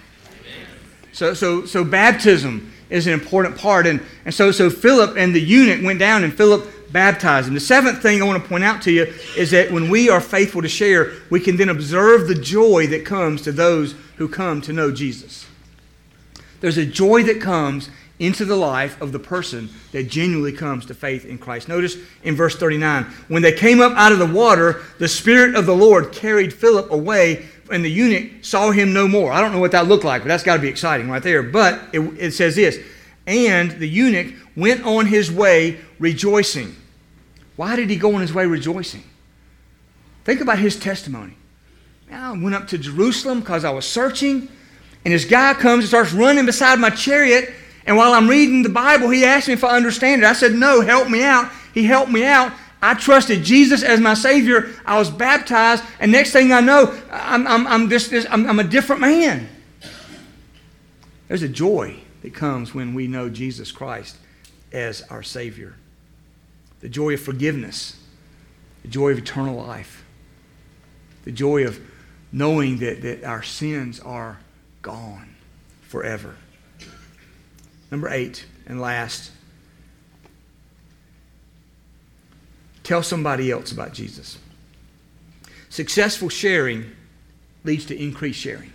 So, 1.11 1.33
so, 1.33 1.65
so 1.65 1.83
baptism 1.83 2.71
is 2.89 3.07
an 3.07 3.13
important 3.13 3.57
part. 3.57 3.87
And, 3.87 4.01
and 4.23 4.33
so, 4.33 4.51
so 4.51 4.69
Philip 4.69 5.17
and 5.17 5.35
the 5.35 5.41
eunuch 5.41 5.83
went 5.83 5.99
down, 5.99 6.23
and 6.23 6.33
Philip 6.33 6.93
baptized 6.93 7.49
him. 7.49 7.55
The 7.55 7.59
seventh 7.59 8.01
thing 8.01 8.21
I 8.21 8.25
want 8.25 8.41
to 8.41 8.47
point 8.47 8.63
out 8.63 8.81
to 8.83 8.91
you 8.91 9.13
is 9.35 9.51
that 9.51 9.69
when 9.69 9.89
we 9.89 10.09
are 10.09 10.21
faithful 10.21 10.61
to 10.61 10.69
share, 10.69 11.11
we 11.29 11.41
can 11.41 11.57
then 11.57 11.67
observe 11.67 12.29
the 12.29 12.35
joy 12.35 12.87
that 12.87 13.05
comes 13.05 13.41
to 13.41 13.51
those 13.51 13.95
who 14.17 14.27
come 14.27 14.61
to 14.61 14.73
know 14.73 14.91
Jesus. 14.91 15.45
There's 16.61 16.77
a 16.77 16.85
joy 16.85 17.23
that 17.23 17.41
comes 17.41 17.89
into 18.17 18.45
the 18.45 18.55
life 18.55 19.01
of 19.01 19.11
the 19.11 19.19
person 19.19 19.69
that 19.91 20.09
genuinely 20.09 20.53
comes 20.53 20.85
to 20.85 20.93
faith 20.93 21.25
in 21.25 21.37
Christ. 21.37 21.67
Notice 21.67 21.97
in 22.23 22.35
verse 22.35 22.55
39 22.55 23.03
when 23.27 23.41
they 23.41 23.51
came 23.51 23.81
up 23.81 23.91
out 23.97 24.13
of 24.13 24.19
the 24.19 24.25
water, 24.25 24.83
the 24.99 25.07
Spirit 25.07 25.55
of 25.55 25.65
the 25.65 25.75
Lord 25.75 26.13
carried 26.13 26.53
Philip 26.53 26.91
away, 26.91 27.45
and 27.69 27.83
the 27.83 27.91
eunuch 27.91 28.45
saw 28.45 28.71
him 28.71 28.93
no 28.93 29.07
more. 29.07 29.31
I 29.31 29.41
don't 29.41 29.51
know 29.51 29.59
what 29.59 29.73
that 29.73 29.87
looked 29.87 30.05
like, 30.05 30.21
but 30.21 30.29
that's 30.29 30.43
got 30.43 30.55
to 30.55 30.61
be 30.61 30.69
exciting 30.69 31.09
right 31.09 31.21
there. 31.21 31.43
But 31.43 31.81
it, 31.91 31.99
it 32.17 32.31
says 32.31 32.55
this 32.55 32.79
and 33.27 33.71
the 33.71 33.87
eunuch 33.87 34.33
went 34.55 34.85
on 34.85 35.07
his 35.07 35.31
way 35.31 35.79
rejoicing. 35.99 36.75
Why 37.55 37.75
did 37.75 37.89
he 37.89 37.95
go 37.95 38.15
on 38.15 38.21
his 38.21 38.33
way 38.33 38.45
rejoicing? 38.45 39.03
Think 40.23 40.41
about 40.41 40.59
his 40.59 40.77
testimony. 40.77 41.35
I 42.11 42.31
went 42.31 42.55
up 42.55 42.67
to 42.69 42.77
Jerusalem 42.77 43.39
because 43.39 43.63
I 43.65 43.71
was 43.71 43.85
searching. 43.85 44.47
And 45.03 45.13
this 45.13 45.25
guy 45.25 45.53
comes 45.53 45.83
and 45.83 45.87
starts 45.87 46.13
running 46.13 46.45
beside 46.45 46.79
my 46.79 46.89
chariot. 46.89 47.53
And 47.85 47.95
while 47.97 48.13
I'm 48.13 48.27
reading 48.27 48.63
the 48.63 48.69
Bible, 48.69 49.09
he 49.09 49.25
asked 49.25 49.47
me 49.47 49.53
if 49.53 49.63
I 49.63 49.75
understand 49.75 50.23
it. 50.23 50.25
I 50.25 50.33
said, 50.33 50.53
No, 50.53 50.81
help 50.81 51.09
me 51.09 51.23
out. 51.23 51.51
He 51.73 51.83
helped 51.83 52.11
me 52.11 52.25
out. 52.25 52.51
I 52.81 52.93
trusted 52.93 53.43
Jesus 53.43 53.83
as 53.83 53.99
my 53.99 54.13
Savior. 54.13 54.71
I 54.85 54.97
was 54.97 55.09
baptized. 55.09 55.83
And 55.99 56.11
next 56.11 56.31
thing 56.31 56.51
I 56.51 56.61
know, 56.61 56.99
I'm, 57.11 57.47
I'm, 57.47 57.67
I'm, 57.67 57.89
just, 57.89 58.13
I'm, 58.29 58.47
I'm 58.47 58.59
a 58.59 58.63
different 58.63 59.01
man. 59.01 59.47
There's 61.27 61.43
a 61.43 61.49
joy 61.49 61.99
that 62.21 62.33
comes 62.33 62.73
when 62.73 62.93
we 62.93 63.07
know 63.07 63.29
Jesus 63.29 63.71
Christ 63.71 64.17
as 64.71 65.01
our 65.03 65.23
Savior 65.23 65.75
the 66.81 66.89
joy 66.89 67.15
of 67.15 67.21
forgiveness, 67.21 67.99
the 68.83 68.87
joy 68.87 69.09
of 69.11 69.17
eternal 69.17 69.55
life, 69.55 70.05
the 71.23 71.31
joy 71.31 71.65
of 71.65 71.79
knowing 72.31 72.79
that, 72.79 73.01
that 73.01 73.23
our 73.23 73.43
sins 73.43 73.99
are 73.99 74.39
gone 74.81 75.35
forever. 75.81 76.35
Number 77.91 78.09
eight, 78.09 78.45
and 78.65 78.81
last, 78.81 79.31
tell 82.83 83.03
somebody 83.03 83.51
else 83.51 83.71
about 83.71 83.93
Jesus. 83.93 84.37
Successful 85.69 86.29
sharing 86.29 86.91
leads 87.63 87.85
to 87.85 88.01
increased 88.01 88.39
sharing. 88.39 88.71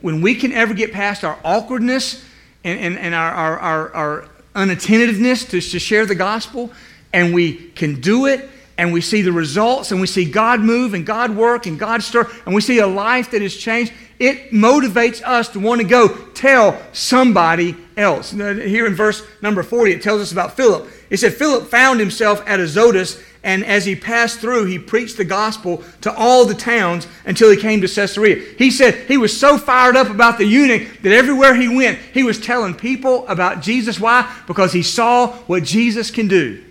When 0.00 0.20
we 0.20 0.34
can 0.34 0.52
ever 0.52 0.74
get 0.74 0.92
past 0.92 1.24
our 1.24 1.38
awkwardness 1.44 2.24
and, 2.62 2.78
and, 2.78 2.98
and 2.98 3.14
our, 3.14 3.30
our, 3.32 3.58
our, 3.58 3.94
our 3.94 4.28
unattentiveness 4.54 5.44
to, 5.46 5.60
to 5.60 5.78
share 5.78 6.06
the 6.06 6.14
gospel, 6.14 6.70
and 7.12 7.34
we 7.34 7.54
can 7.54 8.00
do 8.00 8.26
it 8.26 8.48
and 8.76 8.92
we 8.92 9.00
see 9.00 9.22
the 9.22 9.32
results 9.32 9.92
and 9.92 10.00
we 10.00 10.06
see 10.06 10.24
God 10.24 10.60
move 10.60 10.94
and 10.94 11.06
God 11.06 11.36
work 11.36 11.66
and 11.66 11.78
God 11.78 12.02
stir 12.02 12.30
and 12.44 12.54
we 12.54 12.60
see 12.60 12.78
a 12.78 12.86
life 12.86 13.30
that 13.30 13.42
has 13.42 13.56
changed, 13.56 13.92
it 14.18 14.50
motivates 14.50 15.22
us 15.22 15.48
to 15.50 15.60
want 15.60 15.80
to 15.80 15.86
go 15.86 16.08
tell 16.34 16.80
somebody 16.92 17.76
else. 17.96 18.30
Here 18.30 18.86
in 18.86 18.94
verse 18.94 19.26
number 19.42 19.62
40, 19.62 19.92
it 19.92 20.02
tells 20.02 20.20
us 20.20 20.32
about 20.32 20.56
Philip. 20.56 20.88
It 21.10 21.18
said, 21.18 21.34
Philip 21.34 21.68
found 21.68 22.00
himself 22.00 22.42
at 22.46 22.60
Azotus, 22.60 23.22
and 23.42 23.64
as 23.64 23.84
he 23.84 23.94
passed 23.94 24.40
through, 24.40 24.64
he 24.64 24.78
preached 24.78 25.16
the 25.16 25.24
gospel 25.24 25.84
to 26.00 26.14
all 26.14 26.44
the 26.44 26.54
towns 26.54 27.06
until 27.26 27.50
he 27.50 27.56
came 27.56 27.80
to 27.82 27.88
Caesarea. 27.88 28.42
He 28.56 28.70
said 28.70 28.94
he 29.06 29.18
was 29.18 29.38
so 29.38 29.58
fired 29.58 29.96
up 29.96 30.08
about 30.08 30.38
the 30.38 30.46
eunuch 30.46 31.02
that 31.02 31.12
everywhere 31.12 31.54
he 31.54 31.68
went, 31.68 31.98
he 31.98 32.22
was 32.22 32.40
telling 32.40 32.74
people 32.74 33.26
about 33.28 33.60
Jesus. 33.60 34.00
Why? 34.00 34.34
Because 34.46 34.72
he 34.72 34.82
saw 34.82 35.32
what 35.46 35.62
Jesus 35.62 36.10
can 36.10 36.26
do. 36.26 36.64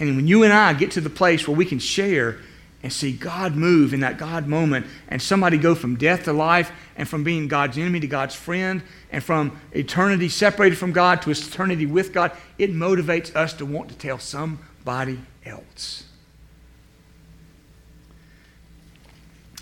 And 0.00 0.16
when 0.16 0.26
you 0.26 0.42
and 0.42 0.52
I 0.52 0.72
get 0.72 0.92
to 0.92 1.00
the 1.00 1.10
place 1.10 1.46
where 1.46 1.56
we 1.56 1.66
can 1.66 1.78
share 1.78 2.38
and 2.82 2.90
see 2.90 3.12
God 3.12 3.54
move 3.54 3.92
in 3.92 4.00
that 4.00 4.16
God 4.16 4.46
moment 4.46 4.86
and 5.08 5.20
somebody 5.20 5.58
go 5.58 5.74
from 5.74 5.96
death 5.96 6.24
to 6.24 6.32
life 6.32 6.72
and 6.96 7.06
from 7.06 7.22
being 7.22 7.46
God's 7.46 7.76
enemy 7.76 8.00
to 8.00 8.06
God's 8.06 8.34
friend 8.34 8.82
and 9.12 9.22
from 9.22 9.60
eternity 9.72 10.30
separated 10.30 10.76
from 10.76 10.92
God 10.92 11.20
to 11.22 11.30
eternity 11.30 11.84
with 11.84 12.14
God, 12.14 12.32
it 12.56 12.72
motivates 12.72 13.36
us 13.36 13.52
to 13.54 13.66
want 13.66 13.90
to 13.90 13.94
tell 13.96 14.18
somebody 14.18 15.20
else. 15.44 16.04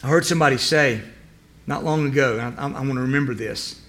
I 0.02 0.06
heard 0.06 0.24
somebody 0.24 0.58
say 0.58 1.02
not 1.66 1.82
long 1.82 2.06
ago, 2.06 2.38
I, 2.38 2.62
I, 2.62 2.66
I 2.66 2.80
want 2.80 2.94
to 2.94 3.00
remember 3.00 3.34
this. 3.34 3.80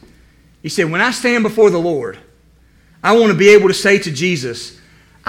He 0.63 0.69
said, 0.69 0.91
When 0.91 1.01
I 1.01 1.11
stand 1.11 1.43
before 1.43 1.69
the 1.69 1.77
Lord, 1.77 2.17
I 3.03 3.17
want 3.17 3.31
to 3.31 3.37
be 3.37 3.49
able 3.49 3.67
to 3.67 3.73
say 3.75 3.99
to 3.99 4.11
Jesus, 4.11 4.78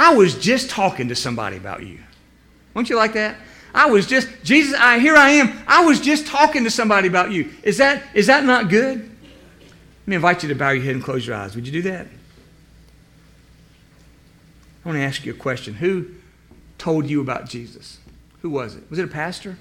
I 0.01 0.15
was 0.15 0.35
just 0.35 0.71
talking 0.71 1.09
to 1.09 1.15
somebody 1.15 1.59
about 1.59 1.83
you. 1.83 1.99
Don't 2.75 2.89
you 2.89 2.97
like 2.97 3.13
that? 3.13 3.37
I 3.75 3.91
was 3.91 4.07
just, 4.07 4.31
Jesus, 4.43 4.75
I, 4.81 4.99
here 4.99 5.15
I 5.15 5.33
am. 5.33 5.63
I 5.67 5.85
was 5.85 6.01
just 6.01 6.27
talking 6.27 6.65
to 6.65 6.71
somebody 6.71 7.07
about 7.07 7.33
you. 7.33 7.51
Is 7.63 7.77
that, 7.77 8.03
is 8.15 8.29
that 8.29 8.45
not 8.45 8.71
good? 8.71 8.99
Let 8.99 10.07
me 10.07 10.17
invite 10.17 10.43
you 10.43 10.49
to 10.49 10.55
bow 10.55 10.71
your 10.71 10.83
head 10.83 10.95
and 10.95 11.05
close 11.05 11.27
your 11.27 11.37
eyes. 11.37 11.55
Would 11.55 11.67
you 11.67 11.73
do 11.73 11.83
that? 11.83 12.07
I 14.83 14.89
want 14.89 14.97
to 14.97 15.03
ask 15.03 15.27
you 15.27 15.35
a 15.35 15.37
question. 15.37 15.75
Who 15.75 16.07
told 16.79 17.11
you 17.11 17.21
about 17.21 17.47
Jesus? 17.47 17.99
Who 18.41 18.49
was 18.49 18.77
it? 18.77 18.89
Was 18.89 18.99
it 18.99 19.05
a 19.05 19.09
pastor? 19.09 19.59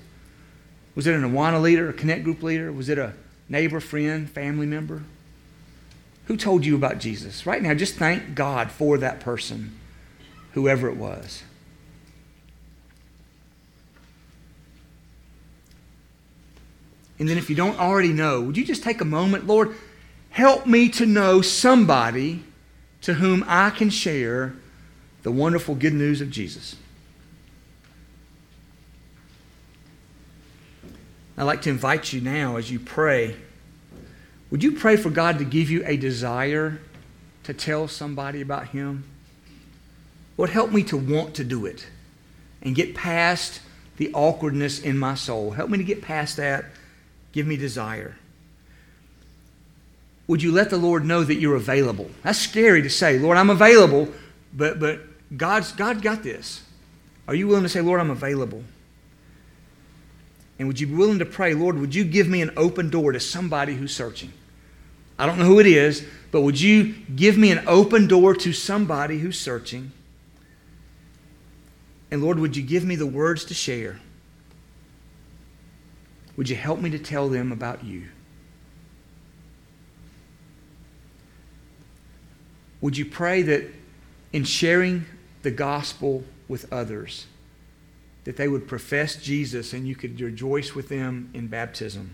Was 0.95 1.05
it 1.05 1.15
an 1.15 1.29
Awana 1.29 1.61
leader, 1.61 1.89
a 1.89 1.93
connect 1.93 2.23
group 2.23 2.41
leader? 2.41 2.71
Was 2.71 2.87
it 2.87 2.97
a 2.97 3.11
neighbor, 3.49 3.81
friend, 3.81 4.29
family 4.29 4.67
member? 4.67 5.03
Who 6.27 6.37
told 6.37 6.65
you 6.65 6.77
about 6.77 6.99
Jesus? 6.99 7.45
Right 7.45 7.61
now, 7.61 7.73
just 7.73 7.95
thank 7.95 8.35
God 8.35 8.71
for 8.71 8.97
that 8.99 9.19
person 9.19 9.75
whoever 10.53 10.89
it 10.89 10.97
was. 10.97 11.43
And 17.19 17.27
then, 17.27 17.37
if 17.37 17.49
you 17.49 17.55
don't 17.55 17.77
already 17.77 18.13
know, 18.13 18.41
would 18.41 18.55
you 18.55 18.63
just 18.63 18.81
take 18.81 19.01
a 19.01 19.05
moment, 19.05 19.45
Lord, 19.45 19.75
help 20.29 20.65
me 20.65 20.87
to 20.89 21.05
know 21.05 21.41
somebody 21.41 22.43
to 23.01 23.15
whom 23.15 23.43
I 23.47 23.71
can 23.71 23.89
share 23.89 24.53
the 25.23 25.31
wonderful 25.31 25.75
good 25.75 25.93
news 25.93 26.21
of 26.21 26.29
Jesus? 26.29 26.77
I'd 31.37 31.43
like 31.43 31.61
to 31.63 31.69
invite 31.69 32.13
you 32.13 32.21
now 32.21 32.55
as 32.55 32.71
you 32.71 32.79
pray. 32.79 33.35
Would 34.49 34.63
you 34.63 34.73
pray 34.73 34.95
for 34.95 35.09
God 35.09 35.37
to 35.39 35.45
give 35.45 35.69
you 35.69 35.83
a 35.85 35.95
desire 35.97 36.81
to 37.43 37.53
tell 37.53 37.87
somebody 37.87 38.41
about 38.41 38.69
Him? 38.69 39.03
Lord, 40.39 40.51
help 40.51 40.71
me 40.71 40.83
to 40.83 40.95
want 40.95 41.35
to 41.35 41.43
do 41.43 41.65
it 41.65 41.85
and 42.61 42.73
get 42.73 42.95
past 42.95 43.59
the 43.97 44.09
awkwardness 44.13 44.79
in 44.79 44.97
my 44.97 45.15
soul. 45.15 45.51
Help 45.51 45.69
me 45.69 45.77
to 45.77 45.83
get 45.83 46.01
past 46.01 46.37
that. 46.37 46.63
Give 47.33 47.45
me 47.45 47.57
desire. 47.57 48.15
Would 50.27 50.41
you 50.41 50.53
let 50.53 50.69
the 50.69 50.77
Lord 50.77 51.03
know 51.03 51.25
that 51.25 51.35
you're 51.35 51.57
available? 51.57 52.09
That's 52.23 52.39
scary 52.39 52.81
to 52.83 52.89
say, 52.89 53.19
Lord, 53.19 53.37
I'm 53.37 53.49
available, 53.49 54.07
but, 54.53 54.79
but 54.79 55.01
God's, 55.35 55.73
God 55.73 56.01
got 56.01 56.23
this. 56.23 56.63
Are 57.27 57.35
you 57.35 57.49
willing 57.49 57.63
to 57.63 57.69
say, 57.69 57.81
Lord, 57.81 57.99
I'm 57.99 58.09
available? 58.09 58.63
And 60.57 60.69
would 60.69 60.79
you 60.79 60.87
be 60.87 60.93
willing 60.93 61.19
to 61.19 61.25
pray, 61.25 61.53
Lord, 61.53 61.77
would 61.77 61.93
you 61.93 62.05
give 62.05 62.29
me 62.29 62.41
an 62.41 62.51
open 62.55 62.89
door 62.89 63.11
to 63.11 63.19
somebody 63.19 63.75
who's 63.75 63.93
searching? 63.93 64.31
I 65.17 65.25
don't 65.25 65.37
know 65.37 65.43
who 65.43 65.59
it 65.59 65.67
is, 65.67 66.07
but 66.31 66.43
would 66.43 66.61
you 66.61 66.93
give 67.13 67.37
me 67.37 67.51
an 67.51 67.61
open 67.67 68.07
door 68.07 68.33
to 68.35 68.53
somebody 68.53 69.19
who's 69.19 69.37
searching? 69.37 69.91
And 72.11 72.23
Lord, 72.23 72.39
would 72.39 72.57
you 72.57 72.63
give 72.63 72.83
me 72.83 72.95
the 72.95 73.05
words 73.05 73.45
to 73.45 73.53
share? 73.53 73.99
Would 76.37 76.49
you 76.49 76.55
help 76.55 76.79
me 76.79 76.89
to 76.89 76.99
tell 76.99 77.29
them 77.29 77.51
about 77.51 77.83
you? 77.83 78.07
Would 82.81 82.97
you 82.97 83.05
pray 83.05 83.41
that 83.41 83.65
in 84.31 84.45
sharing 84.45 85.05
the 85.41 85.51
gospel 85.51 86.23
with 86.47 86.71
others, 86.71 87.27
that 88.23 88.37
they 88.37 88.47
would 88.47 88.67
profess 88.67 89.15
Jesus 89.17 89.73
and 89.73 89.87
you 89.87 89.95
could 89.95 90.19
rejoice 90.19 90.73
with 90.73 90.87
them 90.89 91.29
in 91.33 91.47
baptism? 91.47 92.11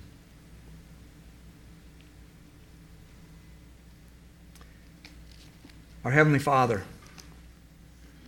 Our 6.04 6.12
Heavenly 6.12 6.40
Father, 6.40 6.84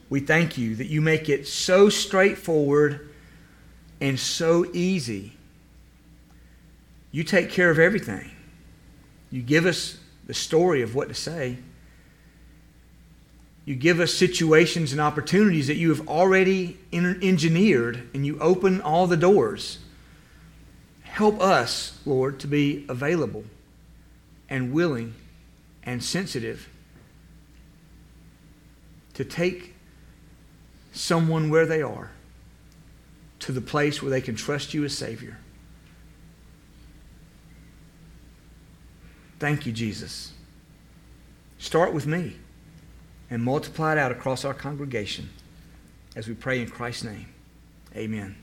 we 0.10 0.20
thank 0.20 0.58
you 0.58 0.76
that 0.76 0.88
you 0.88 1.02
make 1.02 1.30
it 1.30 1.48
so 1.48 1.90
straightforward 1.90 3.10
and 4.00 4.20
so 4.20 4.66
easy. 4.74 5.34
You 7.12 7.24
take 7.24 7.50
care 7.50 7.70
of 7.70 7.80
everything. 7.80 8.32
You 9.32 9.42
give 9.42 9.66
us 9.66 9.98
the 10.26 10.34
story 10.34 10.82
of 10.82 10.96
what 10.96 11.10
to 11.10 11.14
say. 11.14 11.58
You 13.66 13.76
give 13.76 14.00
us 14.00 14.14
situations 14.14 14.94
and 14.94 15.02
opportunities 15.02 15.68
that 15.68 15.76
you 15.76 15.90
have 15.90 16.08
already 16.08 16.78
engineered, 16.94 18.10
and 18.14 18.26
you 18.26 18.40
open 18.40 18.80
all 18.80 19.08
the 19.08 19.18
doors. 19.18 19.80
Help 21.04 21.42
us, 21.42 22.00
Lord, 22.06 22.40
to 22.40 22.48
be 22.48 22.86
available 22.88 23.44
and 24.50 24.72
willing 24.72 25.16
and 25.84 26.02
sensitive 26.02 26.70
to 29.16 29.26
take 29.26 29.74
someone 30.98 31.50
where 31.50 31.66
they 31.66 31.82
are 31.82 32.12
to 33.40 33.52
the 33.52 33.62
place 33.62 34.02
where 34.02 34.10
they 34.10 34.22
can 34.22 34.36
trust 34.36 34.74
you 34.74 34.84
as 34.84 34.98
Savior. 34.98 35.38
Thank 39.40 39.66
you, 39.66 39.72
Jesus. 39.72 40.34
Start 41.60 41.94
with 41.94 42.08
me 42.08 42.36
and 43.30 43.44
multiply 43.44 43.92
it 43.92 43.98
out 43.98 44.12
across 44.12 44.46
our 44.46 44.54
congregation 44.54 45.30
as 46.16 46.28
we 46.28 46.34
pray 46.34 46.62
in 46.62 46.70
Christ's 46.70 47.04
name. 47.04 47.28
Amen. 47.96 48.36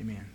Amen. 0.00 0.29